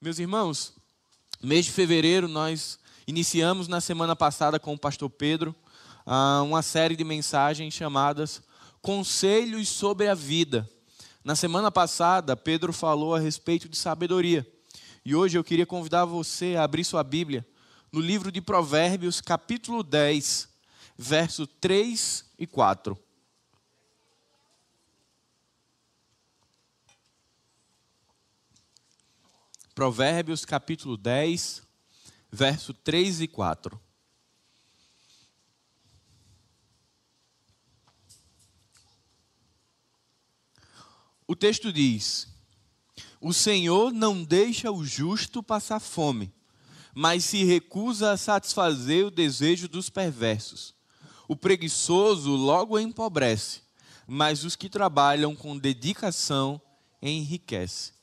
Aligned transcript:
Meus 0.00 0.20
irmãos, 0.20 0.74
mês 1.42 1.64
de 1.64 1.72
fevereiro 1.72 2.28
nós 2.28 2.78
iniciamos 3.04 3.66
na 3.66 3.80
semana 3.80 4.14
passada 4.14 4.56
com 4.56 4.72
o 4.72 4.78
pastor 4.78 5.10
Pedro 5.10 5.52
ah, 6.06 6.40
uma 6.44 6.62
série 6.62 6.94
de 6.94 7.02
mensagens 7.02 7.74
chamadas 7.74 8.40
Conselhos 8.80 9.68
sobre 9.68 10.06
a 10.06 10.14
Vida. 10.14 10.70
Na 11.24 11.34
semana 11.34 11.68
passada, 11.68 12.36
Pedro 12.36 12.72
falou 12.72 13.12
a 13.12 13.18
respeito 13.18 13.68
de 13.68 13.76
sabedoria. 13.76 14.46
E 15.04 15.16
hoje 15.16 15.36
eu 15.36 15.42
queria 15.42 15.66
convidar 15.66 16.04
você 16.04 16.54
a 16.54 16.62
abrir 16.62 16.84
sua 16.84 17.02
Bíblia 17.02 17.44
no 17.90 18.00
livro 18.00 18.30
de 18.30 18.40
Provérbios, 18.40 19.20
capítulo 19.20 19.82
10, 19.82 20.48
verso 20.96 21.44
3 21.44 22.24
e 22.38 22.46
4. 22.46 22.96
Provérbios 29.78 30.44
capítulo 30.44 30.96
10, 30.96 31.62
verso 32.32 32.74
3 32.74 33.20
e 33.20 33.28
4. 33.28 33.80
O 41.28 41.36
texto 41.36 41.72
diz: 41.72 42.26
O 43.20 43.32
Senhor 43.32 43.92
não 43.92 44.24
deixa 44.24 44.72
o 44.72 44.84
justo 44.84 45.44
passar 45.44 45.78
fome, 45.78 46.34
mas 46.92 47.22
se 47.22 47.44
recusa 47.44 48.10
a 48.10 48.16
satisfazer 48.16 49.06
o 49.06 49.12
desejo 49.12 49.68
dos 49.68 49.88
perversos. 49.88 50.74
O 51.28 51.36
preguiçoso 51.36 52.32
logo 52.32 52.80
empobrece, 52.80 53.62
mas 54.08 54.42
os 54.42 54.56
que 54.56 54.68
trabalham 54.68 55.36
com 55.36 55.56
dedicação 55.56 56.60
enriquece. 57.00 57.97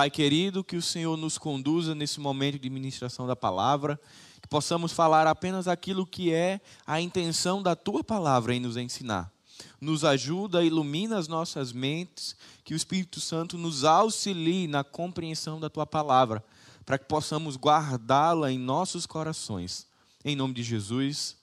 Pai 0.00 0.10
querido, 0.10 0.64
que 0.64 0.78
o 0.78 0.82
Senhor 0.82 1.14
nos 1.14 1.36
conduza 1.36 1.94
nesse 1.94 2.20
momento 2.20 2.58
de 2.58 2.70
ministração 2.70 3.26
da 3.26 3.36
palavra, 3.36 4.00
que 4.40 4.48
possamos 4.48 4.92
falar 4.92 5.26
apenas 5.26 5.68
aquilo 5.68 6.06
que 6.06 6.32
é 6.32 6.58
a 6.86 7.02
intenção 7.02 7.62
da 7.62 7.76
tua 7.76 8.02
palavra 8.02 8.54
em 8.54 8.60
nos 8.60 8.78
ensinar. 8.78 9.30
Nos 9.78 10.02
ajuda, 10.02 10.64
ilumina 10.64 11.18
as 11.18 11.28
nossas 11.28 11.70
mentes, 11.70 12.34
que 12.64 12.72
o 12.72 12.76
Espírito 12.78 13.20
Santo 13.20 13.58
nos 13.58 13.84
auxilie 13.84 14.66
na 14.66 14.82
compreensão 14.82 15.60
da 15.60 15.68
tua 15.68 15.86
palavra, 15.86 16.42
para 16.86 16.96
que 16.96 17.04
possamos 17.04 17.58
guardá-la 17.58 18.50
em 18.50 18.58
nossos 18.58 19.04
corações. 19.04 19.86
Em 20.24 20.34
nome 20.34 20.54
de 20.54 20.62
Jesus, 20.62 21.36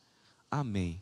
amém. 0.49 0.99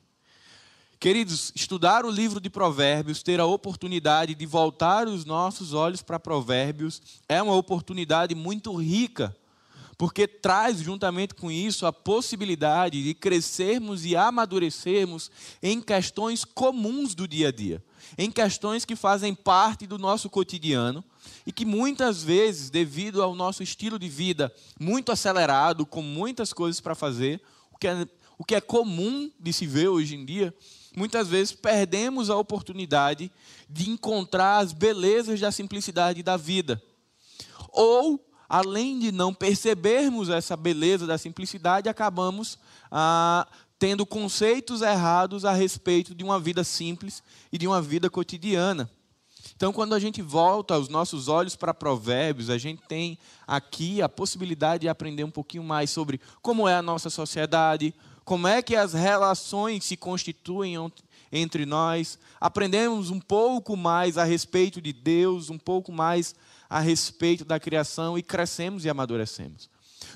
Queridos, 0.99 1.51
estudar 1.53 2.05
o 2.05 2.09
livro 2.09 2.39
de 2.39 2.49
Provérbios, 2.49 3.21
ter 3.21 3.39
a 3.39 3.45
oportunidade 3.45 4.33
de 4.33 4.45
voltar 4.45 5.07
os 5.07 5.25
nossos 5.25 5.73
olhos 5.73 6.01
para 6.01 6.19
Provérbios, 6.19 7.01
é 7.27 7.41
uma 7.41 7.53
oportunidade 7.53 8.33
muito 8.33 8.73
rica, 8.73 9.35
porque 9.97 10.25
traz 10.25 10.79
juntamente 10.79 11.35
com 11.35 11.51
isso 11.51 11.85
a 11.85 11.93
possibilidade 11.93 13.03
de 13.03 13.13
crescermos 13.13 14.05
e 14.05 14.15
amadurecermos 14.15 15.29
em 15.61 15.81
questões 15.81 16.45
comuns 16.45 17.13
do 17.13 17.27
dia 17.27 17.49
a 17.49 17.51
dia, 17.51 17.83
em 18.17 18.31
questões 18.31 18.85
que 18.85 18.95
fazem 18.95 19.35
parte 19.35 19.85
do 19.85 19.97
nosso 19.97 20.29
cotidiano 20.29 21.03
e 21.45 21.51
que 21.51 21.65
muitas 21.65 22.23
vezes, 22.23 22.69
devido 22.69 23.21
ao 23.21 23.35
nosso 23.35 23.61
estilo 23.61 23.99
de 23.99 24.07
vida 24.07 24.51
muito 24.79 25.11
acelerado, 25.11 25.85
com 25.85 26.01
muitas 26.01 26.53
coisas 26.53 26.79
para 26.79 26.95
fazer, 26.95 27.41
o 27.71 27.77
que 27.77 27.87
é, 27.87 28.07
o 28.37 28.43
que 28.43 28.55
é 28.55 28.61
comum 28.61 29.29
de 29.39 29.53
se 29.53 29.67
ver 29.67 29.89
hoje 29.89 30.15
em 30.15 30.25
dia, 30.25 30.53
muitas 30.97 31.27
vezes 31.27 31.53
perdemos 31.53 32.29
a 32.29 32.37
oportunidade 32.37 33.31
de 33.69 33.89
encontrar 33.89 34.59
as 34.59 34.71
belezas 34.71 35.39
da 35.39 35.51
simplicidade 35.51 36.23
da 36.23 36.37
vida. 36.37 36.81
Ou, 37.69 38.23
além 38.47 38.99
de 38.99 39.11
não 39.11 39.33
percebermos 39.33 40.29
essa 40.29 40.55
beleza 40.55 41.05
da 41.05 41.17
simplicidade, 41.17 41.89
acabamos 41.89 42.57
ah, 42.91 43.47
tendo 43.77 44.05
conceitos 44.05 44.81
errados 44.81 45.45
a 45.45 45.51
respeito 45.51 46.15
de 46.15 46.23
uma 46.23 46.39
vida 46.39 46.63
simples 46.63 47.21
e 47.51 47.57
de 47.57 47.67
uma 47.67 47.81
vida 47.81 48.09
cotidiana. 48.09 48.89
Então, 49.55 49.71
quando 49.71 49.93
a 49.93 49.99
gente 49.99 50.21
volta 50.21 50.77
os 50.77 50.89
nossos 50.89 51.27
olhos 51.27 51.55
para 51.55 51.73
Provérbios, 51.73 52.49
a 52.49 52.57
gente 52.57 52.81
tem 52.87 53.17
aqui 53.47 54.01
a 54.01 54.09
possibilidade 54.09 54.81
de 54.81 54.89
aprender 54.89 55.23
um 55.23 55.31
pouquinho 55.31 55.63
mais 55.63 55.89
sobre 55.89 56.19
como 56.41 56.67
é 56.67 56.75
a 56.75 56.81
nossa 56.81 57.09
sociedade, 57.09 57.93
como 58.25 58.47
é 58.47 58.61
que 58.61 58.75
as 58.75 58.93
relações 58.93 59.85
se 59.85 59.95
constituem 59.95 60.75
entre 61.31 61.63
nós, 61.63 62.17
aprendemos 62.41 63.11
um 63.11 63.19
pouco 63.19 63.77
mais 63.77 64.17
a 64.17 64.23
respeito 64.23 64.81
de 64.81 64.91
Deus, 64.91 65.51
um 65.51 65.59
pouco 65.59 65.91
mais 65.91 66.33
a 66.67 66.79
respeito 66.79 67.45
da 67.45 67.59
criação 67.59 68.17
e 68.17 68.23
crescemos 68.23 68.83
e 68.83 68.89
amadurecemos. 68.89 69.69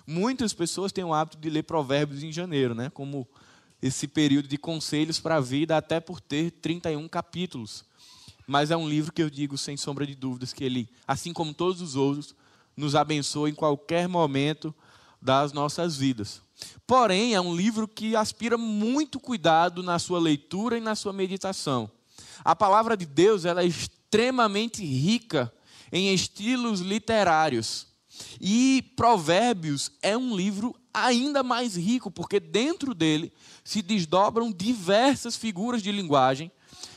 Muitas 0.07 0.53
pessoas 0.53 0.91
têm 0.91 1.03
o 1.03 1.13
hábito 1.13 1.37
de 1.37 1.51
ler 1.51 1.63
Provérbios 1.63 2.23
em 2.23 2.31
janeiro, 2.31 2.73
né? 2.73 2.89
como 2.89 3.27
esse 3.79 4.07
período 4.07 4.47
de 4.47 4.57
conselhos 4.57 5.19
para 5.19 5.35
a 5.35 5.41
vida, 5.41 5.77
até 5.77 5.99
por 5.99 6.19
ter 6.19 6.49
31 6.51 7.07
capítulos. 7.07 7.85
Mas 8.47 8.71
é 8.71 8.77
um 8.77 8.89
livro 8.89 9.13
que 9.13 9.21
eu 9.21 9.29
digo, 9.29 9.55
sem 9.55 9.77
sombra 9.77 10.07
de 10.07 10.15
dúvidas, 10.15 10.51
que 10.51 10.63
ele, 10.63 10.89
assim 11.07 11.31
como 11.31 11.53
todos 11.53 11.79
os 11.79 11.95
outros, 11.95 12.33
nos 12.75 12.95
abençoa 12.95 13.51
em 13.51 13.53
qualquer 13.53 14.07
momento 14.07 14.73
das 15.21 15.53
nossas 15.53 15.95
vidas. 15.95 16.41
Porém, 16.85 17.35
é 17.35 17.41
um 17.41 17.55
livro 17.55 17.87
que 17.87 18.15
aspira 18.15 18.57
muito 18.57 19.19
cuidado 19.19 19.83
na 19.83 19.99
sua 19.99 20.19
leitura 20.19 20.77
e 20.77 20.81
na 20.81 20.95
sua 20.95 21.13
meditação. 21.13 21.89
A 22.43 22.55
palavra 22.55 22.97
de 22.97 23.05
Deus 23.05 23.45
ela 23.45 23.61
é 23.61 23.65
extremamente 23.65 24.83
rica 24.83 25.53
em 25.91 26.13
estilos 26.13 26.79
literários. 26.79 27.87
E 28.41 28.83
Provérbios 28.95 29.91
é 30.01 30.17
um 30.17 30.35
livro 30.35 30.75
ainda 30.93 31.43
mais 31.43 31.75
rico, 31.75 32.11
porque 32.11 32.39
dentro 32.39 32.93
dele 32.93 33.31
se 33.63 33.81
desdobram 33.81 34.51
diversas 34.51 35.35
figuras 35.35 35.81
de 35.81 35.91
linguagem 35.91 36.51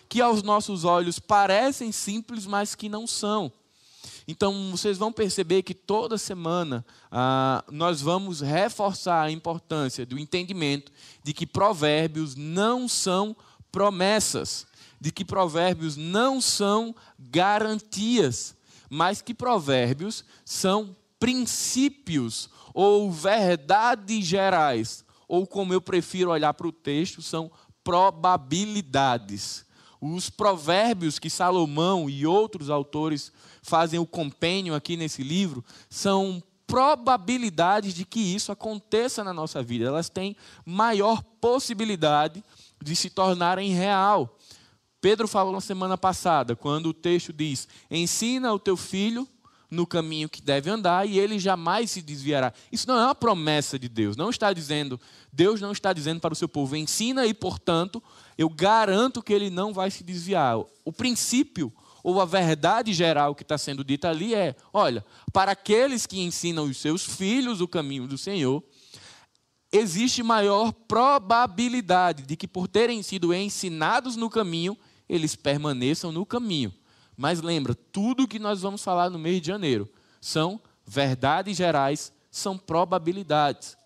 que 0.08 0.20
aos 0.20 0.42
nossos 0.42 0.84
olhos 0.84 1.18
parecem 1.18 1.90
simples, 1.92 2.46
mas 2.46 2.74
que 2.74 2.88
não 2.88 3.06
são. 3.06 3.52
Então, 4.26 4.70
vocês 4.70 4.98
vão 4.98 5.12
perceber 5.12 5.62
que 5.62 5.74
toda 5.74 6.16
semana 6.16 6.84
ah, 7.10 7.64
nós 7.70 8.00
vamos 8.00 8.40
reforçar 8.40 9.22
a 9.22 9.30
importância 9.30 10.06
do 10.06 10.18
entendimento 10.18 10.92
de 11.22 11.32
que 11.32 11.46
provérbios 11.46 12.36
não 12.36 12.86
são 12.86 13.36
promessas, 13.70 14.66
de 15.00 15.10
que 15.10 15.24
provérbios 15.24 15.96
não 15.96 16.40
são 16.40 16.94
garantias, 17.18 18.54
mas 18.88 19.20
que 19.20 19.34
provérbios 19.34 20.24
são 20.44 20.94
princípios 21.18 22.48
ou 22.74 23.10
verdades 23.10 24.24
gerais, 24.24 25.04
ou 25.26 25.46
como 25.46 25.72
eu 25.72 25.80
prefiro 25.80 26.30
olhar 26.30 26.54
para 26.54 26.68
o 26.68 26.72
texto, 26.72 27.22
são 27.22 27.50
probabilidades. 27.82 29.64
Os 30.04 30.28
provérbios 30.28 31.20
que 31.20 31.30
Salomão 31.30 32.10
e 32.10 32.26
outros 32.26 32.68
autores 32.68 33.30
fazem 33.62 34.00
o 34.00 34.06
compênio 34.06 34.74
aqui 34.74 34.96
nesse 34.96 35.22
livro 35.22 35.64
são 35.88 36.42
probabilidades 36.66 37.94
de 37.94 38.04
que 38.04 38.18
isso 38.18 38.50
aconteça 38.50 39.22
na 39.22 39.32
nossa 39.32 39.62
vida. 39.62 39.86
Elas 39.86 40.08
têm 40.08 40.36
maior 40.66 41.22
possibilidade 41.40 42.42
de 42.82 42.96
se 42.96 43.10
tornarem 43.10 43.72
real. 43.72 44.36
Pedro 45.00 45.28
falou 45.28 45.52
na 45.52 45.60
semana 45.60 45.96
passada, 45.96 46.56
quando 46.56 46.86
o 46.86 46.94
texto 46.94 47.32
diz: 47.32 47.68
Ensina 47.88 48.52
o 48.52 48.58
teu 48.58 48.76
filho 48.76 49.28
no 49.72 49.86
caminho 49.86 50.28
que 50.28 50.42
deve 50.42 50.68
andar 50.68 51.08
e 51.08 51.18
ele 51.18 51.38
jamais 51.38 51.90
se 51.90 52.02
desviará. 52.02 52.52
Isso 52.70 52.86
não 52.86 52.98
é 52.98 53.04
uma 53.04 53.14
promessa 53.14 53.78
de 53.78 53.88
Deus. 53.88 54.18
Não 54.18 54.28
está 54.28 54.52
dizendo, 54.52 55.00
Deus 55.32 55.62
não 55.62 55.72
está 55.72 55.94
dizendo 55.94 56.20
para 56.20 56.34
o 56.34 56.36
seu 56.36 56.46
povo, 56.46 56.76
ensina 56.76 57.24
e, 57.24 57.32
portanto, 57.32 58.02
eu 58.36 58.48
garanto 58.48 59.22
que 59.22 59.32
ele 59.32 59.50
não 59.50 59.72
vai 59.72 59.90
se 59.90 60.02
desviar. 60.02 60.58
O 60.84 60.92
princípio 60.92 61.72
ou 62.02 62.20
a 62.20 62.24
verdade 62.24 62.92
geral 62.92 63.34
que 63.34 63.42
está 63.42 63.56
sendo 63.56 63.84
dita 63.84 64.08
ali 64.08 64.34
é: 64.34 64.56
olha, 64.72 65.04
para 65.32 65.52
aqueles 65.52 66.06
que 66.06 66.20
ensinam 66.20 66.64
os 66.64 66.76
seus 66.76 67.04
filhos 67.04 67.60
o 67.60 67.68
caminho 67.68 68.06
do 68.06 68.18
Senhor, 68.18 68.62
existe 69.70 70.22
maior 70.22 70.72
probabilidade 70.72 72.24
de 72.24 72.36
que, 72.36 72.48
por 72.48 72.66
terem 72.68 73.02
sido 73.02 73.32
ensinados 73.32 74.16
no 74.16 74.28
caminho, 74.28 74.76
eles 75.08 75.36
permaneçam 75.36 76.10
no 76.10 76.26
caminho. 76.26 76.72
Mas 77.16 77.40
lembra, 77.40 77.74
tudo 77.74 78.26
que 78.26 78.38
nós 78.38 78.62
vamos 78.62 78.82
falar 78.82 79.10
no 79.10 79.18
mês 79.18 79.40
de 79.40 79.46
janeiro 79.46 79.88
são 80.20 80.60
verdades 80.84 81.56
gerais, 81.56 82.12
são 82.30 82.58
probabilidades. 82.58 83.76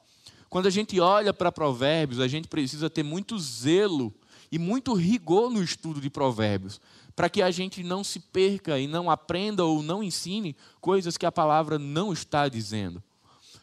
Quando 0.48 0.66
a 0.66 0.70
gente 0.70 0.98
olha 1.00 1.34
para 1.34 1.52
provérbios, 1.52 2.20
a 2.20 2.28
gente 2.28 2.48
precisa 2.48 2.88
ter 2.88 3.02
muito 3.02 3.38
zelo 3.38 4.14
e 4.50 4.58
muito 4.58 4.94
rigor 4.94 5.50
no 5.50 5.62
estudo 5.62 6.00
de 6.00 6.10
provérbios, 6.10 6.80
para 7.14 7.28
que 7.28 7.42
a 7.42 7.50
gente 7.50 7.82
não 7.82 8.04
se 8.04 8.20
perca 8.20 8.78
e 8.78 8.86
não 8.86 9.10
aprenda 9.10 9.64
ou 9.64 9.82
não 9.82 10.02
ensine 10.02 10.56
coisas 10.80 11.16
que 11.16 11.26
a 11.26 11.32
palavra 11.32 11.78
não 11.78 12.12
está 12.12 12.48
dizendo. 12.48 13.02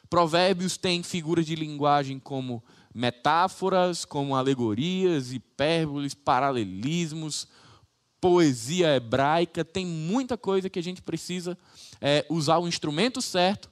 Provérbios 0.09 0.77
tem 0.77 1.01
figuras 1.01 1.45
de 1.45 1.55
linguagem 1.55 2.19
como 2.19 2.63
metáforas, 2.93 4.05
como 4.05 4.35
alegorias, 4.35 5.33
hipérboles, 5.33 6.13
paralelismos, 6.13 7.47
poesia 8.21 8.95
hebraica, 8.95 9.65
tem 9.65 9.85
muita 9.85 10.37
coisa 10.37 10.69
que 10.69 10.79
a 10.79 10.83
gente 10.83 11.01
precisa 11.01 11.57
é, 11.99 12.25
usar 12.29 12.57
o 12.57 12.67
instrumento 12.67 13.21
certo 13.21 13.69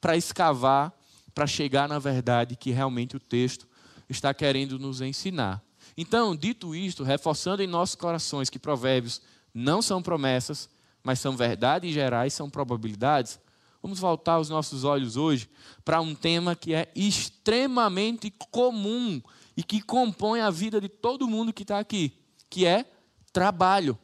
para 0.00 0.16
escavar, 0.16 0.92
para 1.34 1.46
chegar 1.46 1.88
na 1.88 1.98
verdade 1.98 2.56
que 2.56 2.70
realmente 2.70 3.16
o 3.16 3.20
texto 3.20 3.68
está 4.08 4.32
querendo 4.32 4.78
nos 4.78 5.00
ensinar. 5.00 5.62
Então, 6.00 6.36
dito 6.36 6.76
isto, 6.76 7.02
reforçando 7.02 7.60
em 7.60 7.66
nossos 7.66 7.96
corações 7.96 8.48
que 8.48 8.56
provérbios 8.56 9.20
não 9.52 9.82
são 9.82 10.00
promessas, 10.00 10.70
mas 11.02 11.18
são 11.18 11.36
verdades 11.36 11.92
gerais, 11.92 12.32
são 12.32 12.48
probabilidades, 12.48 13.40
vamos 13.82 13.98
voltar 13.98 14.38
os 14.38 14.48
nossos 14.48 14.84
olhos 14.84 15.16
hoje 15.16 15.50
para 15.84 16.00
um 16.00 16.14
tema 16.14 16.54
que 16.54 16.72
é 16.72 16.88
extremamente 16.94 18.32
comum 18.48 19.20
e 19.56 19.64
que 19.64 19.82
compõe 19.82 20.40
a 20.40 20.50
vida 20.50 20.80
de 20.80 20.88
todo 20.88 21.26
mundo 21.26 21.52
que 21.52 21.64
está 21.64 21.80
aqui, 21.80 22.16
que 22.48 22.64
é 22.64 22.84
trabalho. 23.32 23.98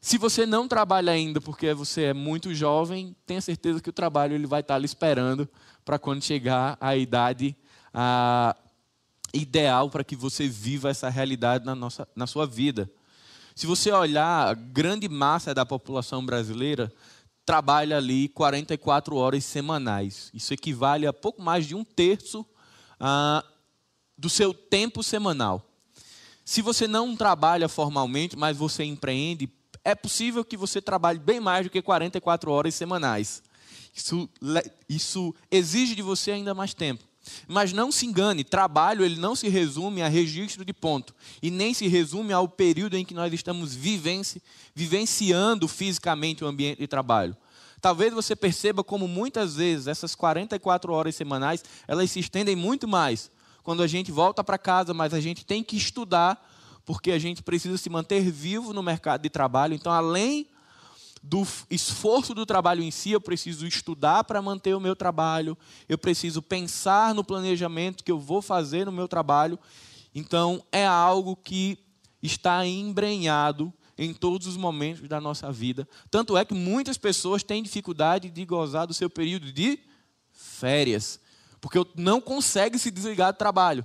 Se 0.00 0.18
você 0.18 0.44
não 0.44 0.66
trabalha 0.66 1.12
ainda 1.12 1.40
porque 1.40 1.72
você 1.72 2.06
é 2.06 2.12
muito 2.12 2.52
jovem, 2.52 3.14
tenha 3.24 3.40
certeza 3.40 3.80
que 3.80 3.90
o 3.90 3.92
trabalho 3.92 4.34
ele 4.34 4.46
vai 4.46 4.60
estar 4.60 4.76
lhe 4.76 4.86
esperando 4.86 5.48
para 5.84 6.00
quando 6.00 6.24
chegar 6.24 6.76
a 6.80 6.96
idade 6.96 7.54
a, 7.94 8.56
ideal 9.32 9.90
para 9.90 10.04
que 10.04 10.16
você 10.16 10.48
viva 10.48 10.90
essa 10.90 11.08
realidade 11.08 11.64
na, 11.64 11.74
nossa, 11.74 12.06
na 12.14 12.26
sua 12.26 12.46
vida. 12.46 12.90
Se 13.54 13.66
você 13.66 13.90
olhar, 13.92 14.48
a 14.48 14.54
grande 14.54 15.08
massa 15.08 15.54
da 15.54 15.66
população 15.66 16.24
brasileira 16.24 16.92
trabalha 17.44 17.96
ali 17.96 18.28
44 18.28 19.16
horas 19.16 19.44
semanais. 19.44 20.30
Isso 20.32 20.54
equivale 20.54 21.06
a 21.06 21.12
pouco 21.12 21.42
mais 21.42 21.66
de 21.66 21.74
um 21.74 21.84
terço 21.84 22.46
ah, 22.98 23.44
do 24.16 24.28
seu 24.28 24.54
tempo 24.54 25.02
semanal. 25.02 25.66
Se 26.44 26.62
você 26.62 26.86
não 26.86 27.16
trabalha 27.16 27.68
formalmente, 27.68 28.36
mas 28.36 28.56
você 28.56 28.84
empreende, 28.84 29.48
é 29.84 29.94
possível 29.94 30.44
que 30.44 30.56
você 30.56 30.80
trabalhe 30.80 31.18
bem 31.18 31.40
mais 31.40 31.66
do 31.66 31.70
que 31.70 31.80
44 31.80 32.50
horas 32.50 32.74
semanais. 32.74 33.42
Isso, 33.94 34.28
isso 34.88 35.34
exige 35.50 35.94
de 35.94 36.02
você 36.02 36.30
ainda 36.30 36.54
mais 36.54 36.74
tempo. 36.74 37.04
Mas 37.46 37.72
não 37.72 37.90
se 37.90 38.06
engane, 38.06 38.44
trabalho 38.44 39.04
ele 39.04 39.16
não 39.16 39.34
se 39.34 39.48
resume 39.48 40.02
a 40.02 40.08
registro 40.08 40.64
de 40.64 40.72
ponto 40.72 41.14
e 41.42 41.50
nem 41.50 41.74
se 41.74 41.86
resume 41.88 42.32
ao 42.32 42.48
período 42.48 42.96
em 42.96 43.04
que 43.04 43.14
nós 43.14 43.32
estamos 43.32 43.74
vivenci, 43.74 44.42
vivenciando 44.74 45.66
fisicamente 45.66 46.44
o 46.44 46.46
ambiente 46.46 46.78
de 46.78 46.86
trabalho. 46.86 47.36
Talvez 47.80 48.12
você 48.12 48.36
perceba 48.36 48.84
como 48.84 49.08
muitas 49.08 49.56
vezes 49.56 49.86
essas 49.86 50.14
44 50.14 50.92
horas 50.92 51.14
semanais, 51.14 51.64
elas 51.88 52.10
se 52.10 52.20
estendem 52.20 52.54
muito 52.54 52.86
mais. 52.86 53.30
Quando 53.62 53.82
a 53.82 53.86
gente 53.86 54.12
volta 54.12 54.44
para 54.44 54.58
casa, 54.58 54.92
mas 54.92 55.14
a 55.14 55.20
gente 55.20 55.44
tem 55.44 55.62
que 55.62 55.76
estudar 55.76 56.46
porque 56.84 57.12
a 57.12 57.18
gente 57.18 57.42
precisa 57.42 57.78
se 57.78 57.88
manter 57.88 58.30
vivo 58.30 58.72
no 58.72 58.82
mercado 58.82 59.22
de 59.22 59.30
trabalho. 59.30 59.74
Então, 59.74 59.92
além 59.92 60.46
do 61.22 61.46
esforço 61.70 62.34
do 62.34 62.46
trabalho 62.46 62.82
em 62.82 62.90
si, 62.90 63.12
eu 63.12 63.20
preciso 63.20 63.66
estudar 63.66 64.24
para 64.24 64.40
manter 64.40 64.74
o 64.74 64.80
meu 64.80 64.96
trabalho, 64.96 65.56
eu 65.88 65.98
preciso 65.98 66.40
pensar 66.40 67.14
no 67.14 67.22
planejamento 67.22 68.02
que 68.02 68.10
eu 68.10 68.18
vou 68.18 68.40
fazer 68.40 68.86
no 68.86 68.92
meu 68.92 69.06
trabalho. 69.06 69.58
Então, 70.14 70.64
é 70.72 70.86
algo 70.86 71.36
que 71.36 71.78
está 72.22 72.66
embrenhado 72.66 73.72
em 73.96 74.14
todos 74.14 74.46
os 74.46 74.56
momentos 74.56 75.06
da 75.06 75.20
nossa 75.20 75.52
vida. 75.52 75.86
Tanto 76.10 76.36
é 76.36 76.44
que 76.44 76.54
muitas 76.54 76.96
pessoas 76.96 77.42
têm 77.42 77.62
dificuldade 77.62 78.30
de 78.30 78.44
gozar 78.46 78.86
do 78.86 78.94
seu 78.94 79.10
período 79.10 79.52
de 79.52 79.78
férias, 80.32 81.20
porque 81.60 81.78
não 81.94 82.20
consegue 82.20 82.78
se 82.78 82.90
desligar 82.90 83.32
do 83.32 83.36
trabalho. 83.36 83.84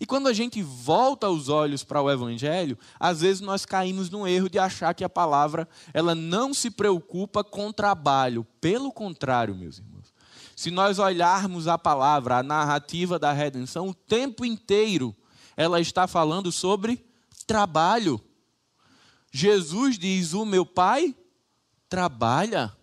E 0.00 0.06
quando 0.06 0.26
a 0.26 0.32
gente 0.32 0.62
volta 0.62 1.28
os 1.28 1.48
olhos 1.48 1.84
para 1.84 2.02
o 2.02 2.10
evangelho, 2.10 2.78
às 2.98 3.20
vezes 3.20 3.40
nós 3.40 3.64
caímos 3.64 4.10
no 4.10 4.26
erro 4.26 4.48
de 4.48 4.58
achar 4.58 4.94
que 4.94 5.04
a 5.04 5.08
palavra 5.08 5.68
ela 5.92 6.14
não 6.14 6.52
se 6.52 6.70
preocupa 6.70 7.42
com 7.44 7.72
trabalho. 7.72 8.44
Pelo 8.60 8.92
contrário, 8.92 9.54
meus 9.54 9.78
irmãos. 9.78 10.12
Se 10.54 10.70
nós 10.70 10.98
olharmos 10.98 11.68
a 11.68 11.76
palavra, 11.76 12.38
a 12.38 12.42
narrativa 12.42 13.18
da 13.18 13.32
redenção, 13.32 13.88
o 13.88 13.94
tempo 13.94 14.44
inteiro 14.44 15.14
ela 15.56 15.80
está 15.80 16.06
falando 16.06 16.50
sobre 16.50 17.04
trabalho. 17.46 18.20
Jesus 19.30 19.98
diz: 19.98 20.32
"O 20.32 20.44
meu 20.44 20.64
Pai 20.64 21.14
trabalha". 21.88 22.74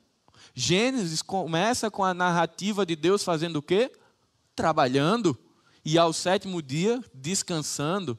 Gênesis 0.55 1.21
começa 1.23 1.89
com 1.89 2.03
a 2.03 2.13
narrativa 2.13 2.85
de 2.85 2.95
Deus 2.95 3.23
fazendo 3.23 3.57
o 3.57 3.61
quê? 3.61 3.91
Trabalhando 4.55 5.38
e 5.85 5.97
ao 5.97 6.13
sétimo 6.13 6.62
dia 6.62 7.03
descansando. 7.13 8.18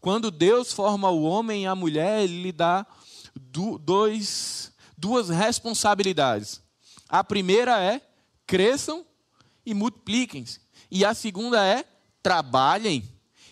Quando 0.00 0.30
Deus 0.30 0.72
forma 0.72 1.10
o 1.10 1.22
homem 1.22 1.64
e 1.64 1.66
a 1.66 1.74
mulher, 1.74 2.22
ele 2.22 2.42
lhe 2.42 2.52
dá 2.52 2.86
dois, 3.80 4.72
duas 4.96 5.28
responsabilidades. 5.28 6.60
A 7.08 7.24
primeira 7.24 7.80
é 7.82 8.00
cresçam 8.46 9.04
e 9.64 9.74
multipliquem-se. 9.74 10.60
E 10.90 11.04
a 11.04 11.14
segunda 11.14 11.64
é 11.64 11.84
trabalhem. 12.22 13.02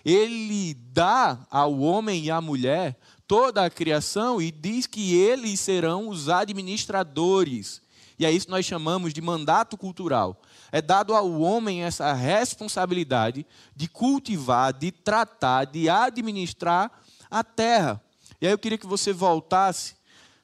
Ele 0.05 0.75
dá 0.75 1.47
ao 1.51 1.79
homem 1.81 2.25
e 2.25 2.31
à 2.31 2.41
mulher 2.41 2.99
toda 3.27 3.65
a 3.65 3.71
criação 3.71 4.41
e 4.41 4.51
diz 4.51 4.87
que 4.87 5.15
eles 5.15 5.59
serão 5.61 6.09
os 6.09 6.29
administradores. 6.29 7.81
E 8.19 8.25
é 8.25 8.31
isso 8.31 8.47
que 8.47 8.53
nós 8.53 8.67
chamamos 8.67 9.13
de 9.13 9.21
mandato 9.21 9.77
cultural 9.77 10.41
é 10.75 10.83
dado 10.83 11.15
ao 11.15 11.41
homem 11.41 11.85
essa 11.85 12.13
responsabilidade 12.13 13.47
de 13.77 13.87
cultivar, 13.87 14.73
de 14.73 14.91
tratar, 14.91 15.67
de 15.67 15.89
administrar 15.89 16.91
a 17.31 17.45
terra. 17.45 18.03
E 18.41 18.47
aí 18.49 18.53
eu 18.53 18.59
queria 18.59 18.77
que 18.77 18.85
você 18.85 19.13
voltasse 19.13 19.95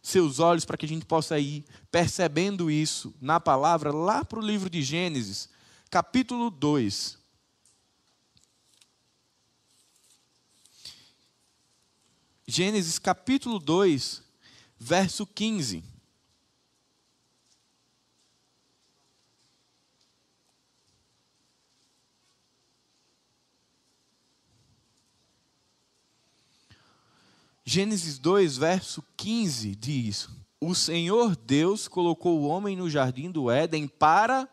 seus 0.00 0.38
olhos 0.38 0.64
para 0.64 0.76
que 0.76 0.86
a 0.86 0.88
gente 0.88 1.04
possa 1.04 1.36
ir 1.40 1.64
percebendo 1.90 2.70
isso 2.70 3.12
na 3.20 3.40
palavra 3.40 3.90
lá 3.90 4.24
para 4.24 4.38
o 4.38 4.42
livro 4.42 4.70
de 4.70 4.82
Gênesis, 4.82 5.48
capítulo 5.90 6.48
2. 6.48 7.18
Gênesis 12.46 13.00
capítulo 13.00 13.58
2, 13.58 14.22
verso 14.78 15.26
15. 15.26 15.82
Gênesis 27.72 28.18
2, 28.18 28.56
verso 28.56 29.00
15 29.16 29.76
diz: 29.76 30.28
O 30.60 30.74
Senhor 30.74 31.36
Deus 31.36 31.86
colocou 31.86 32.40
o 32.40 32.48
homem 32.48 32.74
no 32.74 32.90
jardim 32.90 33.30
do 33.30 33.48
Éden 33.48 33.86
para 33.86 34.48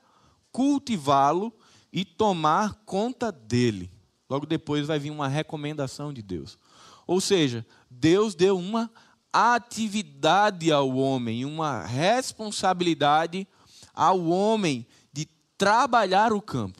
cultivá-lo 0.52 1.52
e 1.92 2.06
tomar 2.06 2.76
conta 2.86 3.32
dele. 3.32 3.92
Logo 4.30 4.46
depois 4.46 4.86
vai 4.86 5.00
vir 5.00 5.10
uma 5.10 5.28
recomendação 5.28 6.14
de 6.14 6.22
Deus. 6.22 6.60
Ou 7.08 7.20
seja, 7.20 7.66
Deus 7.90 8.36
deu 8.36 8.56
uma 8.56 8.88
atividade 9.34 10.72
ao 10.72 10.96
homem, 10.96 11.44
uma 11.44 11.84
responsabilidade 11.84 13.48
ao 13.96 14.28
homem 14.28 14.86
de 15.12 15.28
trabalhar 15.58 16.32
o 16.32 16.40
campo. 16.40 16.80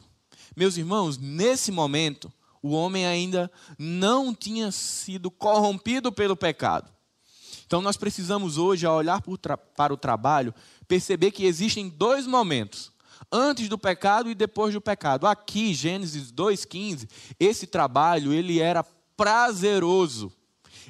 Meus 0.56 0.76
irmãos, 0.76 1.18
nesse 1.18 1.72
momento, 1.72 2.32
o 2.62 2.70
homem 2.70 3.06
ainda 3.06 3.50
não 3.78 4.34
tinha 4.34 4.70
sido 4.70 5.30
corrompido 5.30 6.12
pelo 6.12 6.36
pecado. 6.36 6.90
Então 7.66 7.82
nós 7.82 7.96
precisamos 7.96 8.56
hoje, 8.56 8.86
ao 8.86 8.96
olhar 8.96 9.22
para 9.76 9.92
o 9.92 9.96
trabalho, 9.96 10.54
perceber 10.86 11.30
que 11.30 11.44
existem 11.44 11.88
dois 11.88 12.26
momentos. 12.26 12.90
Antes 13.30 13.68
do 13.68 13.76
pecado 13.76 14.30
e 14.30 14.34
depois 14.34 14.72
do 14.72 14.80
pecado. 14.80 15.26
Aqui, 15.26 15.74
Gênesis 15.74 16.32
2,15, 16.32 17.06
esse 17.38 17.66
trabalho 17.66 18.32
ele 18.32 18.58
era 18.58 18.82
prazeroso. 19.14 20.32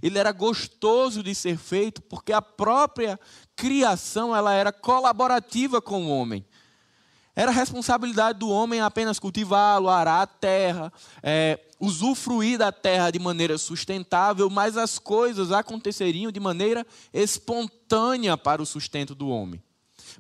Ele 0.01 0.19
era 0.19 0.31
gostoso 0.31 1.23
de 1.23 1.35
ser 1.35 1.59
feito 1.59 2.01
porque 2.03 2.33
a 2.33 2.41
própria 2.41 3.19
criação 3.57 4.35
ela 4.37 4.53
era 4.53 4.71
colaborativa 4.71 5.83
com 5.83 6.07
o 6.07 6.11
homem. 6.11 6.45
Era 7.39 7.53
responsabilidade 7.53 8.41
do 8.41 8.49
homem 8.49 8.81
apenas 8.81 9.21
cultivá-lo, 9.21 9.89
arar 9.89 10.23
a 10.23 10.27
terra, 10.27 10.93
é, 11.23 11.61
usufruir 11.79 12.59
da 12.59 12.73
terra 12.73 13.13
de 13.13 13.21
maneira 13.21 13.57
sustentável, 13.57 14.51
mas 14.51 14.77
as 14.77 14.99
coisas 14.99 15.53
aconteceriam 15.53 16.33
de 16.33 16.41
maneira 16.41 16.85
espontânea 17.13 18.37
para 18.37 18.61
o 18.61 18.67
sustento 18.67 19.15
do 19.15 19.29
homem. 19.29 19.63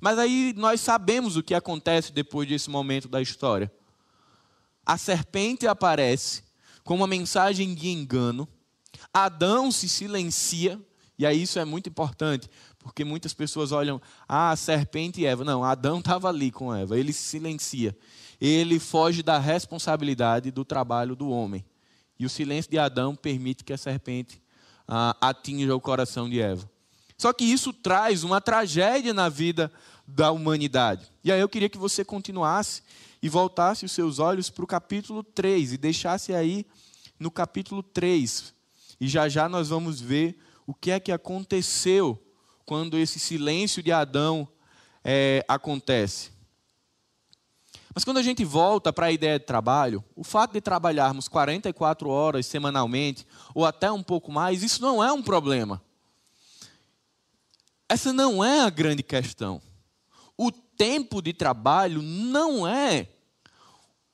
Mas 0.01 0.17
aí 0.17 0.55
nós 0.57 0.81
sabemos 0.81 1.37
o 1.37 1.43
que 1.43 1.57
acontece 1.57 2.13
depois 2.13 2.49
desse 2.49 2.71
momento 2.71 3.09
da 3.09 3.21
história. 3.21 3.69
A 4.87 4.97
serpente 4.97 5.67
aparece 5.67 6.45
com 6.85 6.95
uma 6.95 7.09
mensagem 7.09 7.75
de 7.75 7.89
engano, 7.89 8.47
Adão 9.13 9.73
se 9.73 9.89
silencia, 9.89 10.81
e 11.19 11.27
aí 11.27 11.43
isso 11.43 11.59
é 11.59 11.65
muito 11.65 11.89
importante, 11.89 12.49
porque 12.88 13.04
muitas 13.04 13.35
pessoas 13.35 13.71
olham, 13.71 14.00
ah, 14.26 14.57
serpente 14.57 15.21
e 15.21 15.26
Eva. 15.26 15.45
Não, 15.45 15.62
Adão 15.62 15.99
estava 15.99 16.26
ali 16.26 16.50
com 16.50 16.75
Eva, 16.75 16.99
ele 16.99 17.12
se 17.12 17.23
silencia. 17.23 17.95
Ele 18.40 18.78
foge 18.78 19.23
da 19.23 19.38
responsabilidade 19.38 20.50
do 20.50 20.64
trabalho 20.64 21.14
do 21.14 21.28
homem. 21.28 21.62
E 22.18 22.25
o 22.25 22.30
silêncio 22.30 22.71
de 22.71 22.78
Adão 22.78 23.14
permite 23.14 23.62
que 23.62 23.75
a 23.75 23.76
serpente 23.76 24.40
ah, 24.88 25.14
atinja 25.21 25.76
o 25.76 25.80
coração 25.80 26.30
de 26.30 26.40
Eva. 26.40 26.68
Só 27.18 27.30
que 27.30 27.45
isso 27.45 27.75
traz 27.75 28.25
uma 28.25 28.40
tragédia 28.40 29.12
na 29.12 29.28
vida 29.28 29.71
da 30.07 30.33
humanidade. 30.33 31.12
E 31.23 31.30
aí 31.30 31.40
eu 31.40 31.49
queria 31.49 31.68
que 31.68 31.76
você 31.76 32.02
continuasse 32.02 32.83
e 33.23 33.28
voltasse 33.28 33.85
os 33.85 33.92
seus 33.92 34.18
olhos 34.18 34.49
para 34.49 34.64
o 34.64 34.66
capítulo 34.66 35.23
3 35.23 35.75
e 35.75 35.76
deixasse 35.76 36.33
aí 36.33 36.64
no 37.21 37.30
capítulo 37.30 37.83
3. 37.83 38.54
E 38.99 39.07
já 39.07 39.28
já 39.28 39.47
nós 39.47 39.68
vamos 39.68 40.00
ver 40.00 40.38
o 40.66 40.73
que 40.73 40.90
é 40.90 40.99
que 40.99 41.12
aconteceu 41.12 42.18
quando 42.69 42.99
esse 42.99 43.19
silêncio 43.19 43.83
de 43.83 43.91
Adão 43.91 44.47
é, 45.03 45.43
acontece. 45.49 46.31
Mas 47.95 48.05
quando 48.05 48.19
a 48.19 48.23
gente 48.23 48.45
volta 48.45 48.93
para 48.93 49.07
a 49.07 49.11
ideia 49.11 49.39
de 49.39 49.47
trabalho, 49.47 50.05
o 50.15 50.23
fato 50.23 50.53
de 50.53 50.61
trabalharmos 50.61 51.29
44 51.29 52.11
horas 52.11 52.45
semanalmente, 52.45 53.27
ou 53.55 53.65
até 53.65 53.91
um 53.91 54.03
pouco 54.03 54.31
mais, 54.31 54.63
isso 54.63 54.83
não 54.83 55.03
é 55.03 55.11
um 55.11 55.23
problema. 55.23 55.83
Essa 57.89 58.13
não 58.13 58.45
é 58.45 58.61
a 58.61 58.69
grande 58.69 59.03
questão. 59.03 59.63
O 60.37 60.53
tempo 60.53 61.23
de 61.23 61.33
trabalho 61.33 62.03
não 62.03 62.69
é 62.69 63.09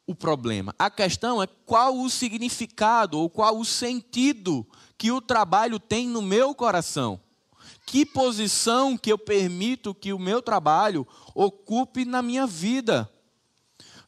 o 0.06 0.14
problema. 0.14 0.72
A 0.78 0.88
questão 0.88 1.42
é 1.42 1.48
qual 1.66 1.98
o 1.98 2.08
significado 2.08 3.18
ou 3.18 3.28
qual 3.28 3.58
o 3.58 3.64
sentido 3.64 4.64
que 4.96 5.10
o 5.10 5.20
trabalho 5.20 5.80
tem 5.80 6.06
no 6.06 6.22
meu 6.22 6.54
coração. 6.54 7.20
Que 7.86 8.04
posição 8.04 8.96
que 8.96 9.12
eu 9.12 9.18
permito 9.18 9.94
que 9.94 10.12
o 10.12 10.18
meu 10.18 10.40
trabalho 10.40 11.06
ocupe 11.34 12.04
na 12.04 12.22
minha 12.22 12.46
vida. 12.46 13.10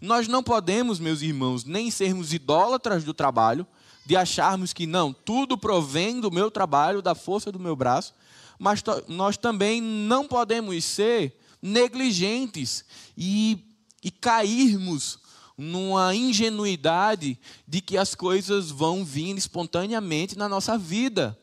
Nós 0.00 0.28
não 0.28 0.42
podemos, 0.42 0.98
meus 0.98 1.22
irmãos, 1.22 1.64
nem 1.64 1.90
sermos 1.90 2.32
idólatras 2.32 3.04
do 3.04 3.14
trabalho, 3.14 3.66
de 4.04 4.16
acharmos 4.16 4.72
que 4.72 4.86
não, 4.86 5.12
tudo 5.12 5.58
provém 5.58 6.20
do 6.20 6.30
meu 6.30 6.50
trabalho, 6.50 7.02
da 7.02 7.14
força 7.14 7.50
do 7.50 7.58
meu 7.58 7.74
braço, 7.74 8.14
mas 8.58 8.82
nós 9.08 9.36
também 9.36 9.80
não 9.80 10.26
podemos 10.26 10.84
ser 10.84 11.38
negligentes 11.60 12.84
e, 13.16 13.58
e 14.02 14.10
cairmos 14.10 15.18
numa 15.58 16.14
ingenuidade 16.14 17.38
de 17.66 17.80
que 17.80 17.96
as 17.96 18.14
coisas 18.14 18.70
vão 18.70 19.04
vir 19.04 19.36
espontaneamente 19.36 20.36
na 20.36 20.48
nossa 20.48 20.76
vida. 20.76 21.36